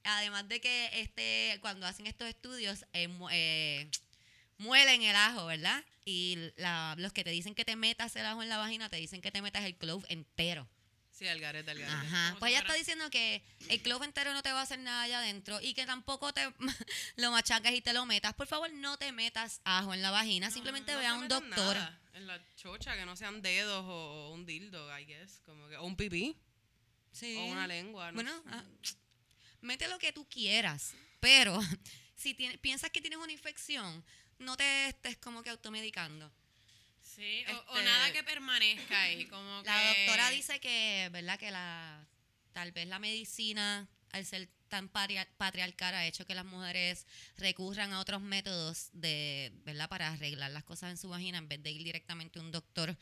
Además 0.03 0.47
de 0.47 0.61
que 0.61 0.89
este, 0.93 1.57
cuando 1.59 1.85
hacen 1.85 2.07
estos 2.07 2.29
estudios, 2.29 2.85
eh, 2.93 3.09
eh, 3.31 3.89
muelen 4.57 5.01
el 5.03 5.15
ajo, 5.15 5.45
¿verdad? 5.47 5.83
Y 6.05 6.37
la- 6.55 6.95
los 6.97 7.11
que 7.11 7.25
te 7.25 7.29
dicen 7.31 7.53
que 7.55 7.65
te 7.65 7.75
metas 7.75 8.15
el 8.15 8.25
ajo 8.25 8.41
en 8.41 8.47
la 8.47 8.57
vagina, 8.57 8.89
te 8.89 8.95
dicen 8.95 9.21
que 9.21 9.31
te 9.31 9.41
metas 9.41 9.65
el 9.65 9.75
clove 9.75 10.05
entero. 10.07 10.67
Sí, 11.11 11.27
al 11.27 11.39
garete, 11.41 11.71
al 11.71 11.79
garete. 11.79 12.07
Ajá. 12.07 12.35
Pues 12.39 12.51
ella 12.51 12.59
está 12.61 12.73
diciendo 12.73 13.09
que 13.09 13.41
el 13.69 13.81
clove 13.81 14.05
entero 14.05 14.33
no 14.33 14.43
te 14.43 14.51
va 14.53 14.59
a 14.59 14.63
hacer 14.63 14.79
nada 14.79 15.01
allá 15.01 15.17
adentro 15.19 15.59
y 15.61 15.73
que 15.73 15.85
tampoco 15.85 16.31
te 16.31 16.41
lo 17.17 17.31
machacas 17.31 17.73
y 17.73 17.81
te 17.81 17.91
lo 17.91 18.05
metas. 18.05 18.33
Por 18.35 18.47
favor, 18.47 18.71
no 18.71 18.97
te 18.97 19.11
metas 19.11 19.59
ajo 19.65 19.93
en 19.93 20.01
la 20.03 20.11
vagina. 20.11 20.51
Simplemente 20.51 20.93
No 20.93 20.99
ve 20.99 21.07
a 21.07 21.15
un 21.15 21.27
doctor. 21.27 21.75
nada 21.75 21.99
En 22.17 22.27
la 22.27 22.41
chocha, 22.55 22.95
que 22.95 23.05
no 23.05 23.15
sean 23.15 23.41
dedos 23.41 23.85
o 23.87 24.31
un 24.33 24.45
dildo, 24.45 24.97
I 24.97 25.05
guess. 25.05 25.41
Como 25.45 25.67
que, 25.69 25.77
o 25.77 25.83
un 25.85 25.95
pipí. 25.95 26.35
Sí. 27.11 27.35
O 27.37 27.45
una 27.45 27.67
lengua. 27.67 28.11
no 28.11 28.15
Bueno, 28.15 28.43
ah, 28.47 28.63
mete 29.61 29.87
lo 29.87 29.97
que 29.99 30.11
tú 30.13 30.27
quieras, 30.29 30.93
pero 31.19 31.59
si 32.15 32.33
tienes, 32.33 32.57
piensas 32.59 32.89
que 32.91 33.01
tienes 33.01 33.19
una 33.19 33.31
infección, 33.31 34.03
no 34.39 34.55
te 34.57 34.87
estés 34.89 35.17
como 35.17 35.41
que 35.43 35.49
automedicando. 35.49 36.31
Sí, 37.01 37.43
o, 37.49 37.71
o 37.71 37.77
Este- 37.77 37.85
nada 37.85 38.11
que 38.11 38.23
permanezca 38.23 39.01
ahí, 39.03 39.25
como 39.29 39.61
La 39.63 39.93
que- 39.93 40.05
doctora 40.05 40.29
dice 40.29 40.59
que, 40.59 41.09
¿verdad? 41.11 41.39
Que 41.39 41.51
la 41.51 42.05
tal 42.53 42.71
vez 42.71 42.87
la 42.87 42.99
medicina, 42.99 43.87
al 44.11 44.25
ser 44.25 44.49
tan 44.67 44.89
patriarcal, 44.89 45.93
ha 45.95 46.05
hecho 46.05 46.25
que 46.25 46.35
las 46.35 46.45
mujeres 46.45 47.05
recurran 47.37 47.93
a 47.93 47.99
otros 47.99 48.21
métodos 48.21 48.89
de, 48.93 49.51
¿verdad? 49.65 49.89
Para 49.89 50.09
arreglar 50.09 50.51
las 50.51 50.63
cosas 50.63 50.91
en 50.91 50.97
su 50.97 51.09
vagina 51.09 51.37
en 51.37 51.47
vez 51.47 51.61
de 51.63 51.71
ir 51.71 51.83
directamente 51.83 52.39
a 52.39 52.41
un 52.41 52.51
doctor. 52.51 52.95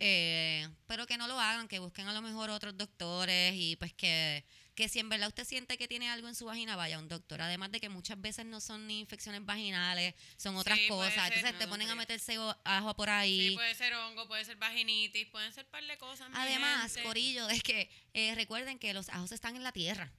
Eh, 0.00 0.68
pero 0.86 1.06
que 1.06 1.16
no 1.16 1.28
lo 1.28 1.38
hagan, 1.38 1.68
que 1.68 1.78
busquen 1.78 2.08
a 2.08 2.12
lo 2.12 2.22
mejor 2.22 2.50
otros 2.50 2.76
doctores 2.76 3.54
y 3.56 3.76
pues 3.76 3.92
que, 3.92 4.44
que 4.74 4.88
si 4.88 4.98
en 4.98 5.08
verdad 5.08 5.28
usted 5.28 5.44
siente 5.44 5.76
que 5.78 5.86
tiene 5.88 6.08
algo 6.10 6.28
en 6.28 6.34
su 6.34 6.46
vagina, 6.46 6.76
vaya 6.76 6.96
a 6.96 6.98
un 6.98 7.08
doctor. 7.08 7.40
Además 7.42 7.70
de 7.72 7.80
que 7.80 7.88
muchas 7.88 8.20
veces 8.20 8.46
no 8.46 8.60
son 8.60 8.86
ni 8.86 9.00
infecciones 9.00 9.44
vaginales, 9.44 10.14
son 10.36 10.56
otras 10.56 10.78
Sí, 10.78 10.88
cosas. 10.88 11.14
ser, 11.14 11.34
Entonces 11.34 11.58
te 11.58 11.64
no, 11.66 11.70
ponen 11.70 11.88
a 11.88 11.92
sí. 11.92 11.98
meterse 11.98 12.36
ajo 12.64 12.96
por 12.96 13.10
ahí. 13.10 13.50
Sí, 13.50 13.54
puede 13.54 13.74
ser 13.74 13.94
hongo, 13.94 14.26
puede 14.26 14.44
ser 14.44 14.56
vaginitis, 14.56 15.26
pueden 15.28 15.52
ser 15.52 15.66
par 15.66 15.84
de 15.84 15.98
cosas. 15.98 16.28
Además, 16.32 16.92
gente. 16.94 17.02
Corillo, 17.06 17.48
es 17.48 17.62
que 17.62 17.90
eh, 18.14 18.34
recuerden 18.34 18.78
que 18.78 18.94
los 18.94 19.08
ajos 19.10 19.32
están 19.32 19.56
en 19.56 19.62
la 19.62 19.72
tierra 19.72 20.10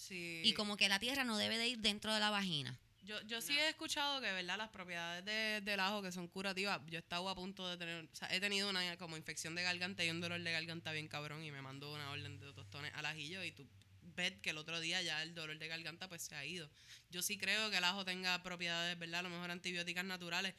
Sí. 0.00 0.40
y 0.44 0.54
como 0.54 0.76
que 0.76 0.88
la 0.88 0.98
tierra 0.98 1.24
no 1.24 1.36
debe 1.36 1.58
de 1.58 1.68
ir 1.68 1.78
dentro 1.78 2.12
de 2.14 2.20
la 2.20 2.30
vagina. 2.30 2.78
Yo, 3.02 3.20
yo 3.22 3.40
sí 3.40 3.58
he 3.58 3.68
escuchado 3.68 4.20
que, 4.20 4.30
¿verdad? 4.32 4.56
Las 4.56 4.68
propiedades 4.70 5.24
de- 5.24 5.60
del 5.62 5.80
ajo 5.80 6.00
que 6.02 6.12
son 6.12 6.28
curativas. 6.28 6.80
Yo 6.86 6.96
he 6.96 7.00
estado 7.00 7.28
a 7.28 7.34
punto 7.34 7.68
de 7.68 7.76
tener, 7.76 8.04
o 8.04 8.14
sea, 8.16 8.28
he 8.34 8.40
tenido 8.40 8.70
una 8.70 8.96
como 8.98 9.16
infección 9.16 9.54
de 9.54 9.62
garganta 9.62 10.04
y 10.04 10.10
un 10.10 10.20
dolor 10.20 10.40
de 10.40 10.52
garganta 10.52 10.92
bien 10.92 11.08
cabrón 11.08 11.42
y 11.44 11.50
me 11.50 11.60
mandó 11.60 11.92
una 11.92 12.10
orden 12.12 12.38
de 12.38 12.52
tostones 12.52 12.92
al 12.94 13.06
ajillo 13.06 13.42
y 13.42 13.52
tú 13.52 13.66
ves 14.14 14.34
que 14.42 14.50
el 14.50 14.58
otro 14.58 14.80
día 14.80 15.02
ya 15.02 15.22
el 15.22 15.34
dolor 15.34 15.58
de 15.58 15.66
garganta 15.68 16.08
pues 16.08 16.22
se 16.22 16.34
ha 16.34 16.44
ido. 16.44 16.70
Yo 17.10 17.20
sí 17.22 17.36
creo 17.36 17.70
que 17.70 17.78
el 17.78 17.84
ajo 17.84 18.04
tenga 18.04 18.42
propiedades, 18.42 18.98
¿verdad? 18.98 19.20
A 19.20 19.22
lo 19.24 19.30
mejor 19.30 19.50
antibióticas 19.50 20.04
naturales, 20.04 20.54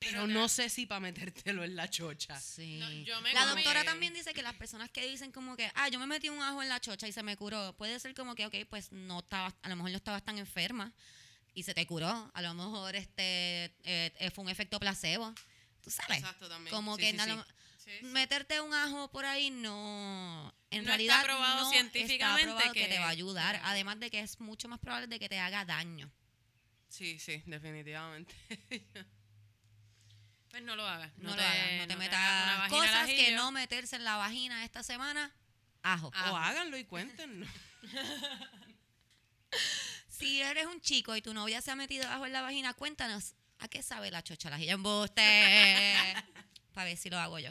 pero, 0.00 0.26
no 0.26 0.48
sé 0.48 0.68
si 0.70 0.86
para 0.86 1.00
metértelo 1.00 1.62
en 1.62 1.76
la 1.76 1.88
chocha. 1.88 2.40
Sí. 2.40 2.78
No, 2.78 2.90
yo 2.90 3.20
me 3.20 3.32
la 3.32 3.42
comí- 3.42 3.54
doctora 3.56 3.84
también 3.84 4.12
dice 4.14 4.32
que 4.34 4.42
las 4.42 4.54
personas 4.54 4.90
que 4.90 5.06
dicen 5.06 5.30
como 5.30 5.56
que, 5.56 5.70
ah, 5.74 5.88
yo 5.88 5.98
me 6.00 6.06
metí 6.06 6.28
un 6.28 6.40
ajo 6.42 6.62
en 6.62 6.68
la 6.68 6.80
chocha 6.80 7.06
y 7.06 7.12
se 7.12 7.22
me 7.22 7.36
curó, 7.36 7.74
puede 7.76 8.00
ser 8.00 8.14
como 8.14 8.34
que, 8.34 8.46
ok, 8.46 8.54
pues 8.68 8.90
no 8.92 9.20
estaba, 9.20 9.54
a 9.62 9.68
lo 9.68 9.76
mejor 9.76 9.90
no 9.90 9.96
estabas 9.98 10.24
tan 10.24 10.38
enferma 10.38 10.92
y 11.54 11.62
se 11.64 11.74
te 11.74 11.86
curó. 11.86 12.30
A 12.34 12.42
lo 12.42 12.54
mejor 12.54 12.96
este 12.96 13.74
eh, 13.84 14.30
fue 14.34 14.44
un 14.44 14.50
efecto 14.50 14.80
placebo. 14.80 15.34
Tú 15.82 15.90
sabes. 15.90 16.18
Exacto, 16.18 16.48
también. 16.48 16.74
Como 16.74 16.96
Sí, 16.96 17.02
que 17.02 17.10
sí, 17.12 17.18
a 17.18 17.24
sí. 17.24 17.30
lo- 17.30 17.44
Sí, 17.78 17.90
sí. 18.00 18.06
meterte 18.06 18.60
un 18.60 18.72
ajo 18.74 19.10
por 19.10 19.24
ahí 19.24 19.48
no 19.50 20.54
en 20.70 20.78
No 20.78 20.82
está 20.82 20.90
realidad 20.90 21.24
probado 21.24 21.64
no 21.64 21.70
científicamente 21.70 22.42
está 22.42 22.52
probado 22.56 22.72
que, 22.74 22.80
que- 22.82 22.88
te 22.88 22.98
va 22.98 23.06
a 23.06 23.08
ayudar 23.08 23.56
que- 23.56 23.62
además 23.64 23.98
de 24.00 24.10
que 24.10 24.20
es 24.20 24.38
mucho 24.38 24.68
más 24.68 24.78
probable 24.78 25.06
de 25.08 25.18
que 25.18 25.28
te 25.30 25.38
haga 25.38 25.64
daño 25.64 26.10
Sí, 26.88 27.18
sí, 27.18 27.42
definitivamente. 27.46 28.34
Pues 30.50 30.62
no 30.62 30.74
lo 30.76 30.86
hagas. 30.86 31.10
no, 31.18 31.30
No, 31.30 31.30
lo 31.30 31.36
te, 31.36 31.42
hagas 31.44 31.72
no 31.78 31.86
te 31.86 31.92
no 31.94 31.98
metas 31.98 32.68
cosas 32.70 33.06
que 33.06 33.32
no 33.32 33.52
meterse 33.52 33.96
en 33.96 34.04
la 34.04 34.16
vagina 34.16 34.64
esta 34.64 34.82
semana 34.82 35.32
ajo 35.82 36.10
Ajo. 36.14 36.32
O 36.34 36.36
háganlo 36.36 36.76
y 36.76 36.84
cuéntenos. 36.84 37.48
si 40.08 40.40
eres 40.42 40.66
un 40.66 40.80
chico 40.80 41.16
y 41.16 41.22
tu 41.22 41.32
novia 41.34 41.60
se 41.60 41.70
ha 41.70 41.76
metido 41.76 42.08
ajo 42.08 42.26
en 42.26 42.32
la 42.32 42.42
vagina 42.42 42.74
cuéntanos 42.74 43.34
a 43.58 43.68
qué 43.68 43.82
sabe 43.82 44.10
la 44.10 44.22
chocha 44.22 44.50
la 44.50 44.58
jilla 44.58 44.72
embuste 44.74 45.22
para 46.74 46.84
ver 46.84 46.96
si 46.96 47.10
lo 47.10 47.18
hago 47.18 47.38
yo 47.38 47.50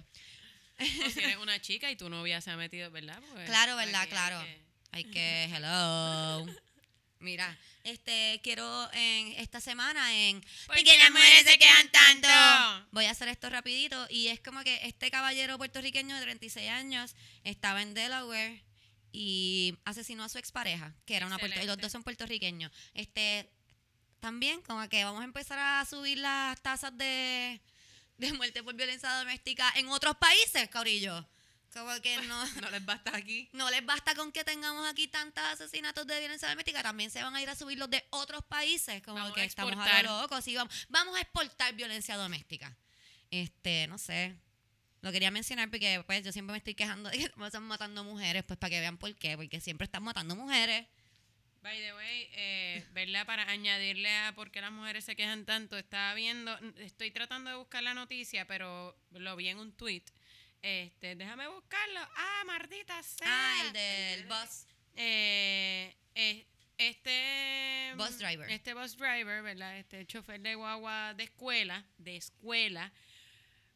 O 0.79 1.09
si 1.09 1.19
eres 1.19 1.37
una 1.37 1.59
chica 1.59 1.89
y 1.91 1.95
tu 1.95 2.09
novia 2.09 2.39
se 2.41 2.51
ha 2.51 2.57
metido, 2.57 2.89
¿verdad? 2.91 3.19
Pues, 3.33 3.45
Claro, 3.49 3.75
¿verdad? 3.75 4.07
Claro. 4.09 4.39
hay 4.39 4.45
que- 4.45 4.69
Hay 4.91 5.03
que, 5.05 5.43
hello. 5.55 6.45
Mira, 7.19 7.57
este, 7.83 8.39
quiero 8.43 8.89
en 8.93 9.33
esta 9.33 9.59
semana 9.59 10.15
en 10.15 10.41
¿Por 10.67 10.77
qué 10.77 10.97
las 10.97 11.11
mujeres 11.11 11.43
se 11.43 11.57
quejan 11.57 11.91
tanto? 11.91 12.87
Voy 12.91 13.05
a 13.05 13.11
hacer 13.11 13.27
esto 13.27 13.49
rapidito 13.49 14.07
y 14.09 14.27
es 14.27 14.39
como 14.39 14.63
que 14.63 14.79
este 14.83 15.11
caballero 15.11 15.57
puertorriqueño 15.57 16.15
de 16.15 16.21
36 16.21 16.69
años 16.69 17.15
estaba 17.43 17.81
en 17.81 17.93
Delaware 17.93 18.63
y 19.11 19.77
asesinó 19.83 20.23
a 20.23 20.29
su 20.29 20.37
expareja, 20.37 20.95
que 21.05 21.17
era 21.17 21.25
una 21.25 21.37
puerto, 21.37 21.61
y 21.61 21.65
los 21.65 21.77
dos 21.77 21.91
son 21.91 22.03
puertorriqueños. 22.03 22.71
Este, 22.93 23.49
también 24.21 24.61
como 24.61 24.87
que 24.87 25.03
vamos 25.03 25.21
a 25.21 25.25
empezar 25.25 25.59
a 25.59 25.85
subir 25.85 26.19
las 26.19 26.61
tasas 26.61 26.97
de, 26.97 27.59
de 28.17 28.33
muerte 28.33 28.63
por 28.63 28.75
violencia 28.75 29.11
doméstica 29.15 29.69
en 29.75 29.89
otros 29.89 30.15
países, 30.15 30.69
Caurillo. 30.69 31.27
Como 31.73 32.01
que 32.01 32.17
no, 32.23 32.45
No 32.61 32.69
les 32.71 32.83
basta 32.85 33.15
aquí. 33.15 33.49
no 33.53 33.69
les 33.69 33.85
basta 33.85 34.15
con 34.15 34.31
que 34.31 34.43
tengamos 34.43 34.87
aquí 34.87 35.07
tantos 35.07 35.43
asesinatos 35.43 36.05
de 36.07 36.19
violencia 36.19 36.49
doméstica, 36.49 36.81
también 36.83 37.11
se 37.11 37.21
van 37.21 37.35
a 37.35 37.41
ir 37.41 37.49
a 37.49 37.55
subir 37.55 37.77
los 37.77 37.89
de 37.89 38.03
otros 38.09 38.43
países, 38.45 39.01
como 39.03 39.17
Vamos 39.17 39.33
que 39.33 39.41
a 39.41 39.43
estamos 39.43 39.73
a 39.73 39.75
exportar. 39.75 40.05
lo 40.05 40.21
loco, 40.21 40.41
sí, 40.41 40.55
vamos, 40.55 40.73
vamos 40.89 41.15
a 41.15 41.21
exportar 41.21 41.73
violencia 41.75 42.15
doméstica. 42.17 42.75
Este, 43.31 43.87
no 43.87 43.97
sé. 43.97 44.35
Lo 45.01 45.11
quería 45.11 45.31
mencionar 45.31 45.69
porque 45.69 46.03
pues 46.05 46.23
yo 46.25 46.31
siempre 46.31 46.51
me 46.51 46.57
estoy 46.57 46.75
quejando 46.75 47.09
de 47.09 47.17
que 47.17 47.23
están 47.45 47.63
matando 47.63 48.03
mujeres, 48.03 48.43
pues 48.43 48.57
para 48.59 48.71
que 48.71 48.79
vean 48.79 48.97
por 48.97 49.15
qué, 49.15 49.37
porque 49.37 49.61
siempre 49.61 49.85
están 49.85 50.03
matando 50.03 50.35
mujeres. 50.35 50.87
By 51.61 51.77
the 51.77 51.93
way, 51.93 52.29
eh, 52.33 52.85
¿verdad? 52.93 53.25
Para 53.25 53.43
añadirle 53.49 54.09
a 54.17 54.33
por 54.33 54.49
qué 54.49 54.61
las 54.61 54.71
mujeres 54.71 55.03
se 55.03 55.15
quejan 55.17 55.45
tanto, 55.45 55.77
estaba 55.77 56.13
viendo, 56.13 56.57
estoy 56.77 57.11
tratando 57.11 57.49
de 57.49 57.57
buscar 57.57 57.83
la 57.83 57.93
noticia, 57.93 58.45
pero 58.47 58.97
lo 59.11 59.35
vi 59.35 59.49
en 59.49 59.59
un 59.59 59.73
tweet. 59.73 60.03
Este, 60.61 61.15
déjame 61.15 61.47
buscarlo. 61.47 61.99
Ah, 62.15 62.43
maldita 62.45 63.01
sea. 63.03 63.27
Ah, 63.27 63.63
el 63.65 63.73
del 63.73 64.25
bus. 64.25 64.65
Eh, 64.95 65.95
eh, 66.15 66.45
este 66.77 67.93
Bus 67.97 68.17
driver. 68.17 68.49
Este 68.49 68.73
bus 68.73 68.97
driver, 68.97 69.43
¿verdad? 69.43 69.77
Este 69.77 70.05
chofer 70.05 70.39
de 70.39 70.55
guagua 70.55 71.13
de 71.13 71.23
escuela, 71.23 71.85
de 71.97 72.15
escuela, 72.17 72.91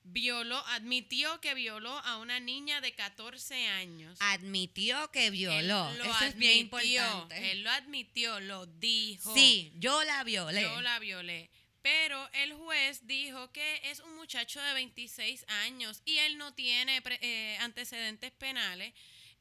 violó, 0.04 0.58
admitió 0.68 1.40
que 1.42 1.54
violó 1.54 1.98
a 2.00 2.18
una 2.18 2.40
niña 2.40 2.82
de 2.82 2.94
14 2.94 3.68
años. 3.68 4.18
Admitió 4.22 5.12
que 5.12 5.30
violó. 5.32 5.90
Él 5.90 5.98
lo 5.98 6.04
Eso 6.06 6.26
es 6.26 6.36
bien 6.38 6.68
admitió, 6.68 7.04
importante. 7.04 7.52
Él 7.52 7.64
lo 7.64 7.72
admitió, 7.72 8.40
lo 8.40 8.66
dijo. 8.66 9.34
Sí, 9.34 9.74
yo 9.76 10.04
la 10.04 10.24
violé. 10.24 10.62
Yo 10.62 10.82
la 10.82 11.00
violé. 11.00 11.50
Pero 11.84 12.28
el 12.34 12.54
juez 12.54 13.06
dijo 13.06 13.52
que 13.52 13.82
es 13.92 14.00
un 14.00 14.16
muchacho 14.16 14.60
de 14.62 14.74
26 14.74 15.46
años 15.48 16.02
y 16.06 16.18
él 16.18 16.38
no 16.40 16.54
tiene 16.56 17.02
pre- 17.04 17.20
eh, 17.22 17.58
antecedentes 17.60 18.32
penales. 18.32 18.94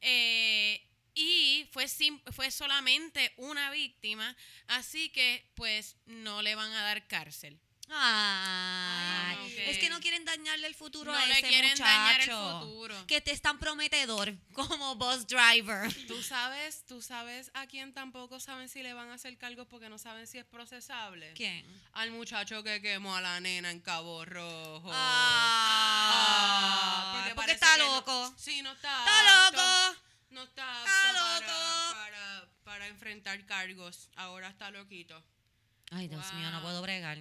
eh, 0.03 0.83
y 1.15 1.69
fue, 1.73 1.87
fue 2.33 2.51
solamente 2.51 3.33
una 3.37 3.71
víctima, 3.71 4.35
así 4.67 5.11
que 5.11 5.45
pues 5.55 5.97
no 6.07 6.43
le 6.43 6.55
van 6.55 6.73
a 6.73 6.83
dar 6.85 7.07
cárcel. 7.07 7.59
Ay, 7.95 9.55
es 9.67 9.79
que 9.79 9.89
no 9.91 10.01
quieren 10.01 10.25
dañarle 10.25 10.67
el 10.67 10.75
futuro 10.75 11.13
No 11.13 11.19
a 11.19 11.27
le 11.27 11.33
ese 11.39 11.47
quieren 11.49 11.71
muchacho. 11.71 11.85
dañar 11.89 12.21
el 12.21 12.31
futuro. 12.31 13.07
Que 13.07 13.21
te 13.21 13.31
es 13.33 13.41
tan 13.43 13.59
prometedor 13.59 14.35
como 14.55 14.95
bus 14.97 15.27
driver. 15.27 15.93
Tú 16.07 16.23
sabes, 16.23 16.85
tú 16.87 17.01
sabes 17.03 17.51
a 17.55 17.67
quién 17.67 17.93
tampoco 17.93 18.41
saben 18.41 18.69
si 18.69 18.83
le 18.83 18.95
van 18.95 19.11
a 19.11 19.15
hacer 19.15 19.37
cargos 19.39 19.67
porque 19.69 19.89
no 19.89 19.99
saben 19.99 20.27
si 20.27 20.39
es 20.39 20.45
procesable. 20.45 21.33
¿Quién? 21.35 21.65
Al 21.93 22.11
muchacho 22.11 22.63
que 22.63 22.81
quemó 22.81 23.15
a 23.17 23.21
la 23.21 23.39
nena 23.41 23.71
en 23.71 23.81
Cabo 23.81 24.25
Rojo. 24.25 24.91
Ah, 25.85 27.13
porque 27.19 27.35
parece 27.35 27.55
está 27.55 27.75
que 27.75 27.83
no- 27.83 27.95
loco. 27.97 28.35
sí, 28.39 28.63
no 28.63 28.73
está. 28.73 28.99
¡Está 29.01 29.47
apto. 29.49 29.61
loco! 29.63 29.97
No 30.31 30.43
está, 30.45 30.79
Está 30.85 31.11
apto 31.11 31.45
loco. 31.45 31.53
Para, 31.95 32.49
para 32.65 32.87
enfrentar 32.89 33.45
cargos. 33.47 34.09
Ahora 34.17 34.49
está 34.49 34.71
loquito. 34.71 35.23
Ay, 35.91 36.09
Dios 36.09 36.33
mío, 36.35 36.51
no 36.51 36.63
puedo 36.63 36.81
bregar. 36.81 37.19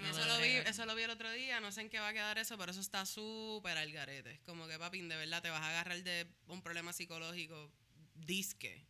Sí, 0.00 0.10
eso, 0.10 0.24
lo 0.26 0.38
vi, 0.38 0.48
eso 0.48 0.86
lo 0.86 0.94
vi 0.94 1.02
el 1.02 1.10
otro 1.10 1.30
día, 1.32 1.60
no 1.60 1.72
sé 1.72 1.80
en 1.82 1.90
qué 1.90 1.98
va 1.98 2.08
a 2.08 2.12
quedar 2.12 2.38
eso, 2.38 2.56
pero 2.58 2.70
eso 2.72 2.80
está 2.80 3.04
súper 3.06 3.76
al 3.78 3.90
garete. 3.92 4.32
Es 4.32 4.40
Como 4.40 4.66
que, 4.68 4.78
papín, 4.78 5.08
de 5.08 5.16
verdad, 5.16 5.42
te 5.42 5.50
vas 5.50 5.60
a 5.62 5.68
agarrar 5.70 6.02
de 6.02 6.26
un 6.46 6.62
problema 6.62 6.92
psicológico 6.92 7.72
disque. 8.14 8.84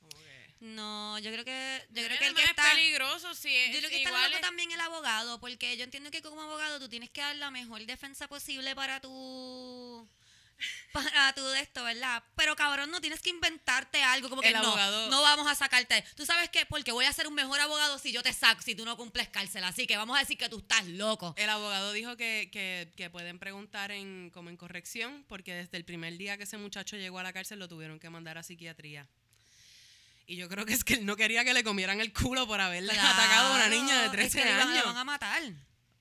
Como 0.00 0.10
que... 0.18 0.54
No, 0.60 1.18
yo 1.18 1.30
creo 1.32 1.44
que 1.44 1.82
yo 1.90 2.04
creo 2.04 2.08
que 2.18 2.26
el 2.26 2.34
además 2.34 2.36
que 2.36 2.44
es 2.44 2.50
está 2.50 2.70
peligroso 2.70 3.34
si 3.34 3.54
es 3.54 3.72
yo 3.72 3.78
creo 3.80 3.90
que 3.90 3.96
está 4.02 4.10
loco 4.10 4.36
es- 4.36 4.40
también 4.40 4.70
el 4.72 4.80
abogado, 4.80 5.38
porque 5.40 5.76
yo 5.76 5.84
entiendo 5.84 6.10
que 6.10 6.22
como 6.22 6.40
abogado 6.42 6.78
tú 6.78 6.88
tienes 6.88 7.10
que 7.10 7.20
dar 7.20 7.36
la 7.36 7.50
mejor 7.50 7.84
defensa 7.84 8.28
posible 8.28 8.74
para 8.74 9.00
tu 9.00 9.10
para 10.92 11.32
tu 11.34 11.44
de 11.44 11.60
esto, 11.60 11.82
¿verdad? 11.82 12.22
Pero 12.36 12.56
cabrón, 12.56 12.90
no 12.90 13.00
tienes 13.00 13.20
que 13.20 13.30
inventarte 13.30 14.02
algo 14.02 14.28
como 14.28 14.42
que 14.42 14.48
El 14.48 14.54
no, 14.54 15.08
no 15.08 15.22
vamos 15.22 15.50
a 15.50 15.54
sacarte. 15.54 16.04
Tú 16.16 16.24
sabes 16.24 16.48
qué, 16.50 16.66
porque 16.66 16.92
voy 16.92 17.04
a 17.04 17.12
ser 17.12 17.26
un 17.26 17.34
mejor 17.34 17.60
abogado 17.60 17.98
si 17.98 18.12
yo 18.12 18.22
te 18.22 18.32
saco, 18.32 18.62
si 18.62 18.74
tú 18.74 18.84
no 18.84 18.96
cumples 18.96 19.28
cárcel, 19.28 19.64
así 19.64 19.86
que 19.86 19.96
vamos 19.96 20.16
a 20.16 20.20
decir 20.20 20.38
que 20.38 20.48
tú 20.48 20.58
estás 20.58 20.86
loco. 20.86 21.34
El 21.36 21.50
abogado 21.50 21.92
dijo 21.92 22.16
que, 22.16 22.48
que, 22.52 22.92
que 22.96 23.10
pueden 23.10 23.38
preguntar 23.38 23.90
en, 23.90 24.30
como 24.30 24.50
en 24.50 24.56
corrección, 24.56 25.24
porque 25.28 25.54
desde 25.54 25.76
el 25.76 25.84
primer 25.84 26.16
día 26.16 26.36
que 26.36 26.44
ese 26.44 26.56
muchacho 26.56 26.96
llegó 26.96 27.18
a 27.18 27.22
la 27.22 27.32
cárcel 27.32 27.58
lo 27.58 27.68
tuvieron 27.68 27.98
que 27.98 28.10
mandar 28.10 28.38
a 28.38 28.42
psiquiatría. 28.42 29.08
Y 30.26 30.36
yo 30.36 30.48
creo 30.48 30.64
que 30.64 30.72
es 30.72 30.84
que 30.84 30.94
él 30.94 31.04
no 31.04 31.16
quería 31.16 31.44
que 31.44 31.52
le 31.52 31.62
comieran 31.62 32.00
el 32.00 32.12
culo 32.12 32.46
por 32.46 32.60
haberle 32.60 32.92
atacado 32.92 33.52
a 33.52 33.56
una 33.56 33.68
niña 33.68 33.94
de 33.94 34.08
Claro, 34.08 34.12
13 34.12 34.38
es 34.38 34.44
que 34.44 34.52
años. 34.52 34.78
Lo 34.78 34.86
van 34.86 34.96
a 34.96 35.04
matar. 35.04 35.42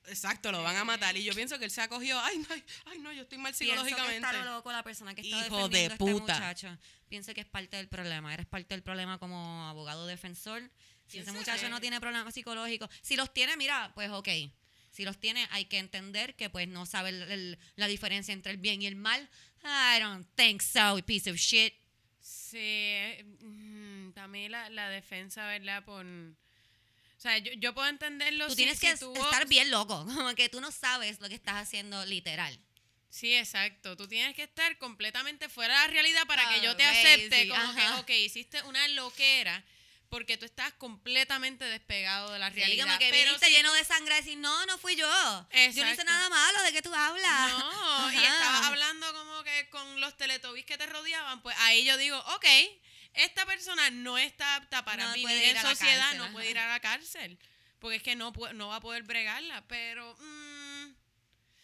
Exacto, 0.08 0.52
lo 0.52 0.62
van 0.64 0.76
a 0.76 0.84
matar. 0.84 1.16
Y 1.16 1.24
yo 1.24 1.34
pienso 1.34 1.58
que 1.60 1.66
él 1.66 1.72
se 1.72 1.82
acogió. 1.82 2.20
Ay, 2.20 2.38
no, 2.40 2.46
ay, 2.50 2.64
ay, 2.86 3.00
no, 3.00 3.12
yo 3.14 3.22
estoy 3.24 3.38
mal 3.38 3.54
Pienso 3.54 3.84
que 3.84 3.90
psicológicamente. 3.90 4.28
está 4.38 4.46
loco 4.46 4.72
la 4.72 4.84
persona 4.84 5.16
que 5.16 5.22
está 5.22 5.46
Hijo 5.48 5.70
de 5.70 5.80
defendiendo 5.80 5.94
a 5.94 5.98
puta. 5.98 6.34
este 6.34 6.44
muchacho. 6.68 6.78
Pienso 7.08 7.34
que 7.34 7.42
es 7.42 7.48
parte 7.48 7.78
del 7.78 7.88
problema. 7.88 8.34
Eres 8.34 8.46
parte 8.46 8.74
del 8.74 8.84
problema 8.84 9.18
como 9.20 9.66
abogado 9.68 10.06
defensor. 10.08 10.62
Si 11.08 11.18
ese 11.20 11.32
Piensa 11.32 11.34
muchacho 11.34 11.70
no 11.70 11.80
tiene 11.82 12.00
problemas 12.02 12.34
psicológicos, 12.34 12.90
si 13.02 13.16
los 13.16 13.34
tiene, 13.34 13.56
mira, 13.58 13.92
pues 13.96 14.10
ok. 14.10 14.30
Si 14.92 15.04
los 15.06 15.20
tiene, 15.20 15.48
hay 15.52 15.66
que 15.66 15.80
entender 15.80 16.36
que 16.36 16.50
pues 16.50 16.68
no 16.68 16.86
sabe 16.86 17.10
el- 17.10 17.32
el- 17.32 17.60
la 17.76 17.88
diferencia 17.88 18.34
entre 18.34 18.52
el 18.52 18.58
bien 18.58 18.82
y 18.82 18.88
el 18.88 18.96
mal. 18.96 19.30
I 19.64 20.00
don't 20.00 20.28
think 20.36 20.62
so, 20.62 20.98
piece 21.06 21.30
of 21.32 21.38
shit. 21.38 21.74
Sí, 22.20 22.58
eh, 22.60 23.24
mm, 23.42 24.12
también 24.14 24.52
la, 24.52 24.70
la 24.70 24.90
defensa, 24.90 25.46
¿verdad? 25.48 25.84
Por, 25.84 26.06
sea, 27.24 27.38
yo, 27.40 27.52
yo 27.54 27.74
puedo 27.74 27.88
entenderlo. 27.88 28.46
Tú 28.48 28.52
si- 28.52 28.58
tienes 28.58 28.80
si 28.80 28.88
que 28.88 28.98
tú- 28.98 29.14
estar 29.16 29.48
bien 29.48 29.72
loco, 29.72 30.06
como 30.16 30.36
que 30.36 30.50
tú 30.50 30.62
no 30.62 30.72
sabes 30.72 31.20
lo 31.22 31.30
que 31.30 31.36
estás 31.36 31.56
haciendo 31.56 32.06
literal. 32.06 32.58
Sí, 33.10 33.34
exacto. 33.36 33.96
Tú 33.96 34.08
tienes 34.08 34.36
que 34.36 34.44
estar 34.44 34.78
completamente 34.80 35.48
fuera 35.50 35.74
de 35.82 35.88
la 35.88 35.94
realidad 35.94 36.26
para 36.28 36.50
que 36.50 36.62
yo 36.62 36.76
te 36.76 36.84
Crazy, 36.84 37.08
acepte 37.08 37.48
como 37.48 37.62
ajá. 37.62 37.76
que, 37.76 38.00
ok, 38.02 38.10
hiciste 38.26 38.62
una 38.64 38.88
loquera 38.90 39.64
porque 40.10 40.38
tú 40.38 40.46
estás 40.46 40.72
completamente 40.74 41.64
despegado 41.66 42.32
de 42.34 42.40
la 42.40 42.50
Sí, 42.50 42.56
realidad. 42.58 42.86
como 42.86 43.00
que 43.00 43.10
pero 43.10 43.24
viniste 43.32 43.48
si 43.48 43.52
lleno 43.52 43.74
de 43.74 43.84
sangre 43.84 44.14
y 44.16 44.18
decir, 44.18 44.38
no, 44.38 44.66
no 44.68 44.78
fui 44.78 44.96
yo. 44.96 45.08
Yo 45.08 45.84
no 45.86 45.92
hice 45.92 46.04
nada 46.04 46.30
malo, 46.30 46.62
¿de 46.64 46.72
qué 46.72 46.82
tú 46.84 46.94
hablas? 46.94 47.52
No, 47.60 48.14
y 48.14 48.18
estabas 48.18 48.62
hablando 48.66 49.12
como 49.14 49.44
que 49.44 49.70
con 49.70 50.02
los 50.02 50.16
teletubbies 50.18 50.66
que 50.66 50.78
te 50.78 50.86
rodeaban, 50.88 51.42
pues 51.42 51.56
ahí 51.60 51.84
yo 51.86 51.98
digo, 51.98 52.18
ok, 52.36 52.46
esta 53.14 53.46
persona 53.46 53.90
no 53.92 54.18
está 54.18 54.56
apta 54.56 54.84
para 54.84 55.08
No 55.08 55.14
vivir 55.14 55.44
en 55.44 55.62
sociedad, 55.62 56.00
cárcel, 56.00 56.18
no 56.18 56.24
ajá. 56.26 56.34
puede 56.34 56.52
ir 56.52 56.60
a 56.60 56.68
la 56.68 56.80
cárcel, 56.80 57.38
porque 57.80 57.98
es 57.98 58.04
que 58.04 58.16
no, 58.16 58.34
no 58.54 58.70
va 58.70 58.78
a 58.78 58.82
poder 58.82 59.04
bregarla, 59.04 59.64
pero 59.68 60.16
mm, 60.20 60.94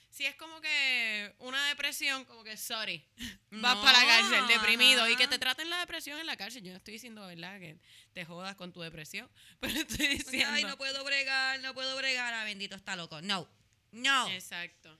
si 0.09 0.25
es 0.25 0.35
como 0.35 0.59
que 0.59 1.33
una 1.39 1.67
depresión, 1.69 2.25
como 2.25 2.43
que, 2.43 2.57
sorry, 2.57 3.05
vas 3.51 3.75
No, 3.75 3.81
para 3.81 3.99
la 3.99 4.05
cárcel 4.05 4.47
deprimido 4.47 5.07
y 5.07 5.15
que 5.15 5.27
te 5.27 5.39
traten 5.39 5.69
la 5.69 5.79
depresión 5.79 6.19
en 6.19 6.25
la 6.25 6.35
cárcel. 6.35 6.61
Yo 6.61 6.71
no 6.71 6.77
estoy 6.77 6.95
diciendo, 6.95 7.25
¿verdad?, 7.25 7.59
que 7.59 7.77
te 8.13 8.25
jodas 8.25 8.55
con 8.55 8.73
tu 8.73 8.81
depresión, 8.81 9.29
pero 9.59 9.79
estoy 9.79 10.07
diciendo... 10.07 10.49
Ay, 10.51 10.65
no 10.65 10.77
puedo 10.77 11.03
bregar, 11.03 11.61
no 11.61 11.73
puedo 11.73 11.95
bregar. 11.95 12.33
Ah, 12.33 12.43
bendito, 12.43 12.75
está 12.75 12.95
loco. 12.95 13.21
No. 13.21 13.47
No. 13.91 14.29
Exacto. 14.29 14.99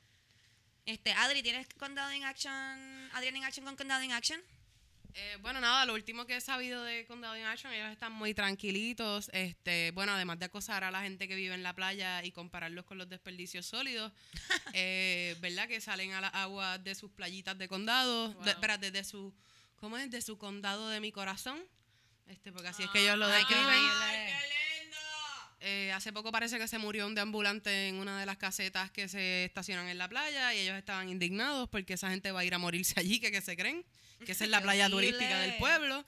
Este, 0.86 1.12
Adri, 1.12 1.44
¿tienes 1.44 1.68
condado 1.78 2.12
in 2.14 2.24
action? 2.24 3.10
Adrián 3.14 3.36
in 3.36 3.44
action 3.44 3.66
con 3.66 3.76
condado 3.76 4.02
in 4.02 4.12
action? 4.12 4.42
Eh, 5.16 5.38
bueno, 5.42 5.60
nada, 5.60 5.86
lo 5.86 5.94
último 5.96 6.26
que 6.26 6.36
he 6.38 6.42
sabido 6.42 6.84
de 6.84 7.06
Condado 7.06 7.36
in 7.38 7.44
Action, 7.44 7.74
ellos 7.74 7.92
están 7.92 8.12
muy 8.14 8.34
tranquilitos. 8.34 9.30
Este, 9.34 9.92
bueno, 9.92 10.14
además 10.14 10.38
de 10.40 10.46
acosar 10.46 10.84
a 10.84 10.92
la 10.92 11.02
gente 11.02 11.28
que 11.28 11.36
vive 11.36 11.56
en 11.56 11.64
la 11.64 11.74
playa 11.74 12.24
y 12.24 12.32
compararlos 12.32 12.86
con 12.86 12.98
los 12.98 13.10
desperdicios 13.10 13.66
sólidos, 13.66 14.12
eh, 14.74 15.36
¿verdad? 15.42 15.68
Que 15.68 15.82
salen 15.82 16.14
a 16.14 16.22
las 16.22 16.34
aguas 16.34 16.84
de 16.84 16.94
sus 16.96 17.12
playitas 17.12 17.58
de 17.58 17.68
condado, 17.68 18.30
de, 18.30 18.36
Wow. 18.36 18.48
espérate, 18.48 18.92
de 18.92 19.04
su, 19.04 19.34
¿cómo 19.78 19.98
es? 19.98 20.10
De 20.12 20.22
su 20.22 20.38
condado 20.38 20.88
de 20.90 21.00
mi 21.00 21.12
corazón. 21.12 21.60
Este, 22.28 22.52
porque 22.52 22.68
así 22.68 22.84
es 22.84 22.90
que 22.92 23.02
ellos 23.02 23.18
lo 23.18 23.26
Ay, 23.26 23.44
qué 23.48 23.56
describen. 23.56 23.76
horrible. 23.86 24.34
Eh, 25.62 25.92
hace 25.92 26.14
poco 26.14 26.32
parece 26.32 26.58
que 26.58 26.70
se 26.70 26.78
murió 26.78 27.06
un 27.06 27.16
deambulante 27.16 27.90
en 27.90 27.96
una 27.96 28.18
de 28.18 28.26
las 28.26 28.38
casetas 28.38 28.92
que 28.92 29.10
se 29.10 29.44
estacionan 29.44 29.90
en 29.90 29.98
la 29.98 30.08
playa 30.08 30.54
y 30.54 30.60
ellos 30.60 30.78
estaban 30.78 31.10
indignados 31.10 31.68
porque 31.68 31.96
esa 31.96 32.10
gente 32.10 32.32
va 32.32 32.40
a 32.42 32.46
ir 32.46 32.54
a 32.54 32.60
morirse 32.60 32.98
allí, 32.98 33.20
que, 33.20 33.30
que 33.30 33.42
se 33.42 33.58
creen, 33.58 33.84
que 34.26 34.32
esa 34.32 34.44
es 34.44 34.50
la 34.50 34.62
playa 34.64 34.90
turística 34.90 35.40
del 35.40 35.58
pueblo. 35.58 36.06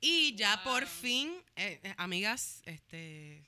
Y 0.00 0.34
ya 0.36 0.62
por 0.62 0.86
fin, 0.86 1.32
eh, 1.56 1.80
eh, 1.82 1.94
amigas, 1.96 2.62
este 2.66 3.42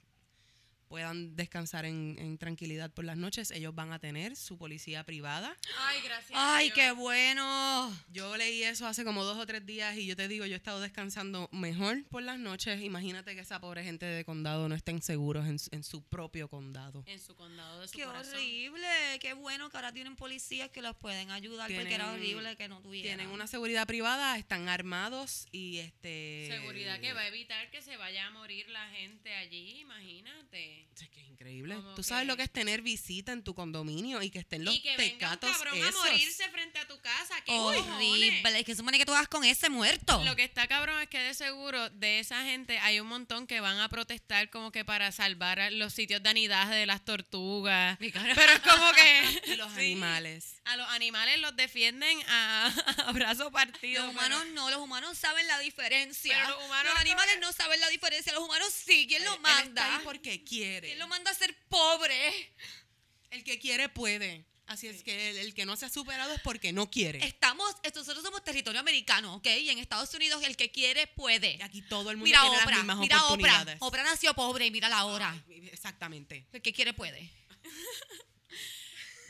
puedan 0.89 1.37
descansar 1.37 1.85
en, 1.85 2.17
en 2.19 2.39
tranquilidad 2.39 2.91
por 2.93 3.05
las 3.05 3.17
noches, 3.17 3.51
ellos 3.51 3.75
van 3.75 3.93
a 3.93 3.99
tener 3.99 4.35
su 4.37 4.59
policía 4.59 5.05
privada. 5.05 5.57
Ay, 5.79 6.01
gracias. 6.03 6.31
Ay, 6.35 6.67
Dios. 6.67 6.75
qué 6.75 6.91
bueno. 6.93 7.97
Yo 8.11 8.37
leí 8.37 8.63
eso 8.63 8.87
hace 8.87 9.05
como 9.05 9.25
dos 9.25 9.39
o 9.39 9.47
tres 9.47 9.65
días 9.67 9.97
y 9.97 10.07
yo 10.07 10.17
te 10.17 10.29
digo, 10.29 10.47
yo 10.47 10.55
he 10.55 10.57
estado 10.57 10.81
descansando 10.81 11.49
mejor 11.53 12.05
por 12.09 12.23
las 12.23 12.39
noches. 12.39 12.81
Imagínate 12.83 13.35
que 13.35 13.41
esa 13.43 13.61
pobre 13.61 13.85
gente 13.85 14.07
de 14.07 14.25
condado 14.25 14.69
no 14.69 14.75
estén 14.75 15.03
seguros 15.03 15.47
en, 15.47 15.59
su- 15.59 15.69
en 15.73 15.85
su 15.85 16.03
propio 16.03 16.49
condado. 16.49 17.03
En 17.07 17.21
su 17.21 17.35
condado 17.37 17.81
de 17.81 17.89
su 17.89 17.97
Qué 17.97 18.05
corazón. 18.05 18.35
horrible. 18.35 18.87
Qué 19.21 19.35
bueno 19.35 19.69
que 19.71 19.77
ahora 19.77 19.93
tienen 19.93 20.17
policías 20.17 20.71
que 20.71 20.83
los 20.83 20.97
pueden 20.97 21.31
ayudar 21.31 21.71
porque 21.73 21.95
era 21.95 22.13
horrible 22.13 22.57
que 22.57 22.69
no 22.69 22.81
tuvieran. 22.81 23.17
Tienen 23.19 23.33
una 23.35 23.47
seguridad 23.47 23.87
privada, 23.87 24.37
están 24.39 24.69
armados 24.69 25.47
y 25.53 25.79
este... 25.79 26.49
Seguridad 26.51 27.01
que 27.01 27.13
va 27.13 27.21
a 27.21 27.29
evitar 27.29 27.71
que 27.71 27.83
se 27.83 27.97
vaya 27.97 28.27
a 28.27 28.31
morir 28.31 28.69
la 28.69 28.89
gente 28.91 29.35
allí, 29.35 29.81
imagínate. 29.81 30.78
Es 31.01 31.09
que 31.11 31.21
es 31.21 31.29
increíble. 31.29 31.77
Como 31.77 31.95
Tú 31.95 32.03
sabes 32.03 32.23
que- 32.23 32.27
lo 32.27 32.37
que 32.37 32.43
es 32.43 32.51
tener 32.53 32.83
visita 32.83 33.33
en 33.33 33.43
tu 33.45 33.55
condominio 33.55 34.23
y 34.23 34.31
que 34.31 34.41
estén 34.41 34.65
los 34.65 34.75
y 34.75 34.81
que 34.83 34.97
venga 34.97 35.31
un 35.33 35.39
cabrón 35.39 35.77
esos. 35.77 35.95
a 35.95 35.99
morirse 36.11 36.49
frente 36.51 36.79
a 36.79 36.87
tu 36.89 36.99
casa. 37.01 37.35
¿Qué 37.45 37.53
horrible. 37.53 38.43
Es 38.59 38.65
que 38.65 38.75
supone 38.75 38.99
que 38.99 39.07
tú 39.07 39.13
vas 39.13 39.29
con 39.29 39.45
ese 39.45 39.69
muerto. 39.71 40.23
Lo 40.25 40.35
que 40.37 40.45
está 40.45 40.67
cabrón 40.67 41.01
es 41.01 41.09
que 41.09 41.19
de 41.19 41.35
seguro 41.35 41.89
de 41.91 42.19
esa 42.21 42.45
gente 42.45 42.79
hay 42.81 42.99
un 43.01 43.07
montón 43.07 43.47
que 43.47 43.61
van 43.61 43.79
a 43.79 43.89
protestar 43.89 44.51
como 44.51 44.73
que 44.73 44.85
para 44.85 45.13
salvar 45.13 45.73
los 45.73 45.93
sitios 45.95 46.23
de 46.23 46.29
anidaje 46.31 46.75
de 46.75 46.87
las 46.87 47.05
tortugas. 47.05 47.97
Pero 47.99 48.53
es 48.53 48.61
como 48.61 48.93
que 48.93 49.57
los 49.57 49.73
sí, 49.75 49.79
animales. 49.81 50.58
A 50.69 50.77
los 50.77 50.89
animales 50.91 51.39
los 51.41 51.55
defienden 51.57 52.21
a, 52.29 52.67
a 53.07 53.13
brazo 53.13 53.51
partido. 53.51 54.03
Los 54.05 54.13
humanos 54.13 54.41
pero- 54.43 54.55
no, 54.55 54.71
los 54.71 54.79
humanos 54.81 55.17
saben 55.19 55.47
la 55.47 55.59
diferencia. 55.61 56.37
Pero 56.37 56.57
los 56.57 56.65
humanos 56.67 56.85
Los 56.87 56.95
no- 56.95 57.01
animales 57.01 57.39
no 57.41 57.53
saben 57.53 57.81
la 57.81 57.89
diferencia, 57.89 58.33
los 58.33 58.43
humanos 58.45 58.69
sí. 58.73 59.07
¿Quién 59.09 59.25
lo 59.25 59.33
Él- 59.35 59.39
él 59.45 59.47
está 59.51 59.65
manda? 59.65 59.97
ahí 59.97 60.01
porque 60.05 60.45
quiere. 60.45 60.89
¿Quién 60.89 60.99
lo 60.99 61.09
manda 61.09 61.31
a 61.31 61.35
ser 61.35 61.57
pobre? 61.69 62.55
El 63.31 63.45
que 63.45 63.59
quiere 63.59 63.89
puede. 63.89 64.45
Así 64.67 64.87
es 64.87 65.03
que 65.03 65.31
el, 65.31 65.39
el 65.39 65.55
que 65.55 65.65
no 65.65 65.77
se 65.77 65.87
ha 65.87 65.89
superado 65.89 66.35
es 66.35 66.43
porque 66.43 66.73
no 66.75 66.91
quiere. 66.91 67.25
Estamos, 67.25 67.75
nosotros 67.83 68.23
somos 68.23 68.45
territorio 68.45 68.79
americano, 68.81 69.37
¿ok? 69.37 69.47
Y 69.47 69.71
en 69.71 69.79
Estados 69.79 70.13
Unidos 70.13 70.43
el 70.45 70.59
que 70.59 70.71
quiere 70.71 71.07
puede. 71.07 71.57
Y 71.57 71.63
aquí 71.63 71.81
todo 71.81 72.11
el 72.11 72.19
mundo 72.19 72.25
Mira 72.27 72.41
tiene 72.43 72.57
Oprah, 72.59 72.71
las 72.71 72.77
mismas 72.81 72.99
mira 72.99 73.17
Oprah. 73.17 73.27
oportunidades. 73.27 73.77
Oprah 73.81 74.03
nació 74.03 74.35
pobre 74.35 74.67
y 74.67 74.71
mira 74.71 74.91
la 74.91 75.07
hora. 75.07 75.31
Ay, 75.49 75.71
Exactamente. 75.73 76.45
El 76.53 76.61
que 76.61 76.75
quiere 76.75 76.93
puede. 76.93 77.31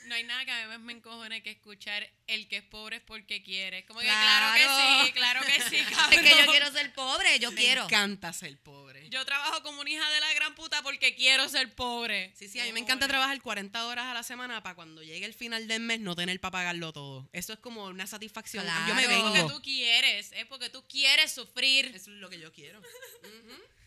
No 0.08 0.14
hay 0.14 0.24
nada 0.24 0.44
que 0.44 0.50
a 0.50 0.66
mí 0.68 0.78
me 0.84 0.92
encojone 0.94 1.42
que 1.42 1.50
escuchar 1.50 2.08
el 2.26 2.48
que 2.48 2.56
es 2.58 2.62
pobre 2.64 2.96
es 2.96 3.02
porque 3.02 3.42
quiere. 3.42 3.84
Como 3.86 4.00
que 4.00 4.06
Claro. 4.06 4.54
claro, 4.56 5.02
que 5.02 5.06
sí, 5.06 5.12
claro 5.12 5.40
que 5.42 5.62
sí, 5.68 5.76
Es 6.12 6.20
que 6.20 6.44
yo 6.44 6.50
quiero 6.50 6.72
ser 6.72 6.92
pobre, 6.94 7.38
yo 7.38 7.50
Me 7.52 7.60
quiero. 7.60 7.84
encanta 7.84 8.32
ser 8.32 8.56
pobre. 8.58 9.08
Yo 9.10 9.24
trabajo 9.24 9.62
como 9.62 9.80
una 9.82 9.90
hija 9.90 10.08
de 10.10 10.20
la 10.20 10.32
gran 10.34 10.54
puta 10.54 10.82
porque 10.82 11.14
quiero 11.14 11.48
ser 11.48 11.74
pobre. 11.74 12.32
Sí, 12.36 12.48
sí, 12.48 12.58
a 12.60 12.64
mí 12.64 12.72
me 12.72 12.80
encanta 12.80 13.06
trabajar 13.06 13.40
40 13.40 13.86
horas 13.86 14.06
a 14.06 14.14
la 14.14 14.22
semana 14.22 14.62
para 14.62 14.74
cuando 14.74 15.02
llegue 15.02 15.26
el 15.26 15.34
final 15.34 15.68
del 15.68 15.80
mes 15.80 16.00
no 16.00 16.16
tener 16.16 16.40
para 16.40 16.52
pagarlo 16.52 16.92
todo. 16.92 17.28
Eso 17.32 17.52
es 17.52 17.58
como 17.58 17.84
una 17.84 18.06
satisfacción. 18.06 18.64
Yo 18.88 18.94
me 18.94 19.04
Claro. 19.04 19.34
Es 19.34 19.42
porque 19.42 19.52
tú 19.54 19.62
quieres, 19.62 20.32
es 20.32 20.46
porque 20.46 20.70
tú 20.70 20.84
quieres 20.88 21.32
sufrir. 21.32 21.86
Eso 21.86 22.10
es 22.10 22.16
lo 22.18 22.28
que 22.30 22.38
yo 22.40 22.52
quiero. 22.52 22.80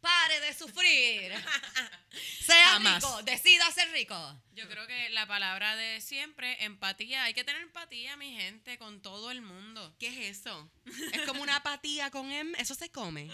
Pare 0.00 0.40
de 0.40 0.54
sufrir. 0.54 1.32
sea 2.46 2.68
Jamás. 2.68 3.02
rico, 3.02 3.22
decida 3.24 3.70
ser 3.72 3.90
rico. 3.92 4.42
Yo 4.54 4.68
creo 4.68 4.86
que 4.86 5.10
la 5.10 5.26
palabra 5.26 5.76
de 5.76 6.00
siempre, 6.00 6.64
empatía. 6.64 7.24
Hay 7.24 7.34
que 7.34 7.44
tener 7.44 7.62
empatía, 7.62 8.16
mi 8.16 8.32
gente, 8.36 8.78
con 8.78 9.02
todo 9.02 9.30
el 9.30 9.40
mundo. 9.40 9.94
¿Qué 9.98 10.08
es 10.08 10.38
eso? 10.38 10.70
Es 11.12 11.22
como 11.22 11.42
una 11.42 11.56
apatía 11.56 12.10
con 12.10 12.30
M. 12.30 12.56
Eso 12.58 12.74
se 12.74 12.90
come. 12.90 13.30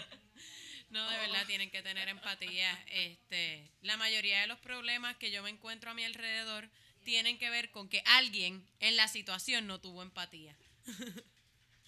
No, 0.89 1.09
de 1.09 1.17
verdad, 1.17 1.45
tienen 1.45 1.69
que 1.71 1.81
tener 1.81 2.07
empatía. 2.07 2.71
Este, 2.87 3.69
la 3.81 3.97
mayoría 3.97 4.41
de 4.41 4.47
los 4.47 4.59
problemas 4.59 5.17
que 5.17 5.31
yo 5.31 5.43
me 5.43 5.49
encuentro 5.49 5.91
a 5.91 5.93
mi 5.93 6.03
alrededor 6.03 6.69
tienen 7.03 7.37
que 7.37 7.49
ver 7.49 7.69
con 7.71 7.89
que 7.89 8.01
alguien 8.05 8.65
en 8.79 8.95
la 8.97 9.07
situación 9.07 9.67
no 9.67 9.79
tuvo 9.79 10.01
empatía. 10.01 10.55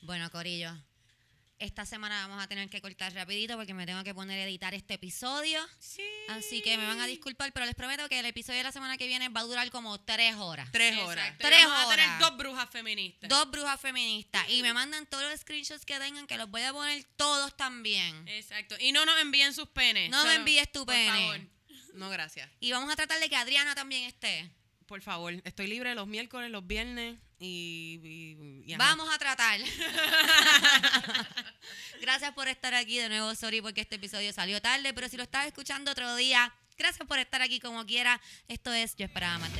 Bueno, 0.02 0.30
Corillo, 0.30 0.72
esta 1.60 1.86
semana 1.86 2.28
vamos 2.28 2.44
a 2.44 2.48
tener 2.48 2.70
que 2.70 2.82
cortar 2.82 3.14
rapidito 3.14 3.56
porque 3.56 3.74
me 3.74 3.86
tengo 3.86 4.04
que 4.04 4.14
poner 4.14 4.40
a 4.40 4.44
editar 4.44 4.74
este 4.74 4.96
episodio. 4.96 5.60
Sí. 5.80 6.04
Así 6.30 6.62
que 6.62 6.78
me 6.78 6.86
van 6.86 7.00
a 7.00 7.08
disculpar, 7.08 7.52
pero 7.54 7.66
les 7.66 7.76
prometo 7.76 8.08
que 8.10 8.20
el 8.20 8.26
episodio 8.26 8.58
de 8.60 8.64
la 8.64 8.72
semana 8.72 8.98
que 8.98 9.08
viene 9.08 9.30
va 9.30 9.42
a 9.42 9.44
durar 9.44 9.70
como 9.72 10.00
tres 10.00 10.36
horas. 10.36 10.70
Tres 10.72 10.98
horas. 10.98 11.26
Exacto. 11.26 11.48
Tres 11.48 11.66
vamos 11.66 11.86
a 11.86 11.90
tener 11.90 12.06
horas. 12.06 12.20
dos 12.20 12.38
brujas 12.38 12.70
feministas. 12.70 13.30
Dos 13.30 13.50
brujas 13.52 13.82
feministas. 13.82 14.50
Y 14.50 14.62
me 14.62 14.74
mandan 14.74 15.06
todos 15.08 15.24
los 15.30 15.40
screenshots 15.42 15.86
que 15.86 15.98
tengan, 16.00 16.28
que 16.28 16.38
los 16.38 16.50
voy 16.50 16.62
a 16.62 16.74
poner 16.74 17.04
todos 17.16 17.56
también. 17.58 18.28
Exacto. 18.28 18.76
Y 18.80 18.92
no 18.92 19.06
nos 19.06 19.20
envíen 19.20 19.54
sus 19.54 19.68
penes. 19.70 20.10
No 20.10 20.24
me 20.26 20.36
envíes 20.36 20.72
tu 20.72 20.86
por 20.86 20.94
pene. 20.94 21.08
favor. 21.10 21.40
No, 21.94 22.10
gracias. 22.12 22.48
Y 22.60 22.72
vamos 22.72 22.92
a 22.92 22.96
tratar 22.96 23.20
de 23.20 23.28
que 23.30 23.36
Adriana 23.36 23.74
también 23.74 24.04
esté. 24.04 24.52
Por 24.88 25.02
favor, 25.02 25.34
estoy 25.44 25.68
libre 25.68 25.94
los 25.96 26.08
miércoles, 26.08 26.50
los 26.50 26.66
viernes 26.66 27.18
y... 27.40 28.74
Vamos 28.78 29.14
a 29.14 29.18
tratar. 29.18 29.60
gracias 32.02 32.34
por 32.34 32.48
estar 32.48 32.74
aquí 32.74 32.98
de 32.98 33.10
nuevo. 33.10 33.36
Sorry 33.36 33.62
porque 33.62 33.82
este 33.82 33.98
episodio 33.98 34.32
salió 34.32 34.62
tarde, 34.62 34.94
pero 34.94 35.10
si 35.10 35.18
lo 35.18 35.24
estás 35.24 35.46
escuchando 35.46 35.92
otro 35.92 36.16
día, 36.16 36.54
gracias 36.78 37.06
por 37.06 37.20
estar 37.20 37.42
aquí 37.42 37.60
como 37.60 37.86
quiera. 37.86 38.22
Esto 38.48 38.72
es 38.72 38.96
Yo 38.96 39.06
esperaba 39.06 39.40
más 39.40 39.52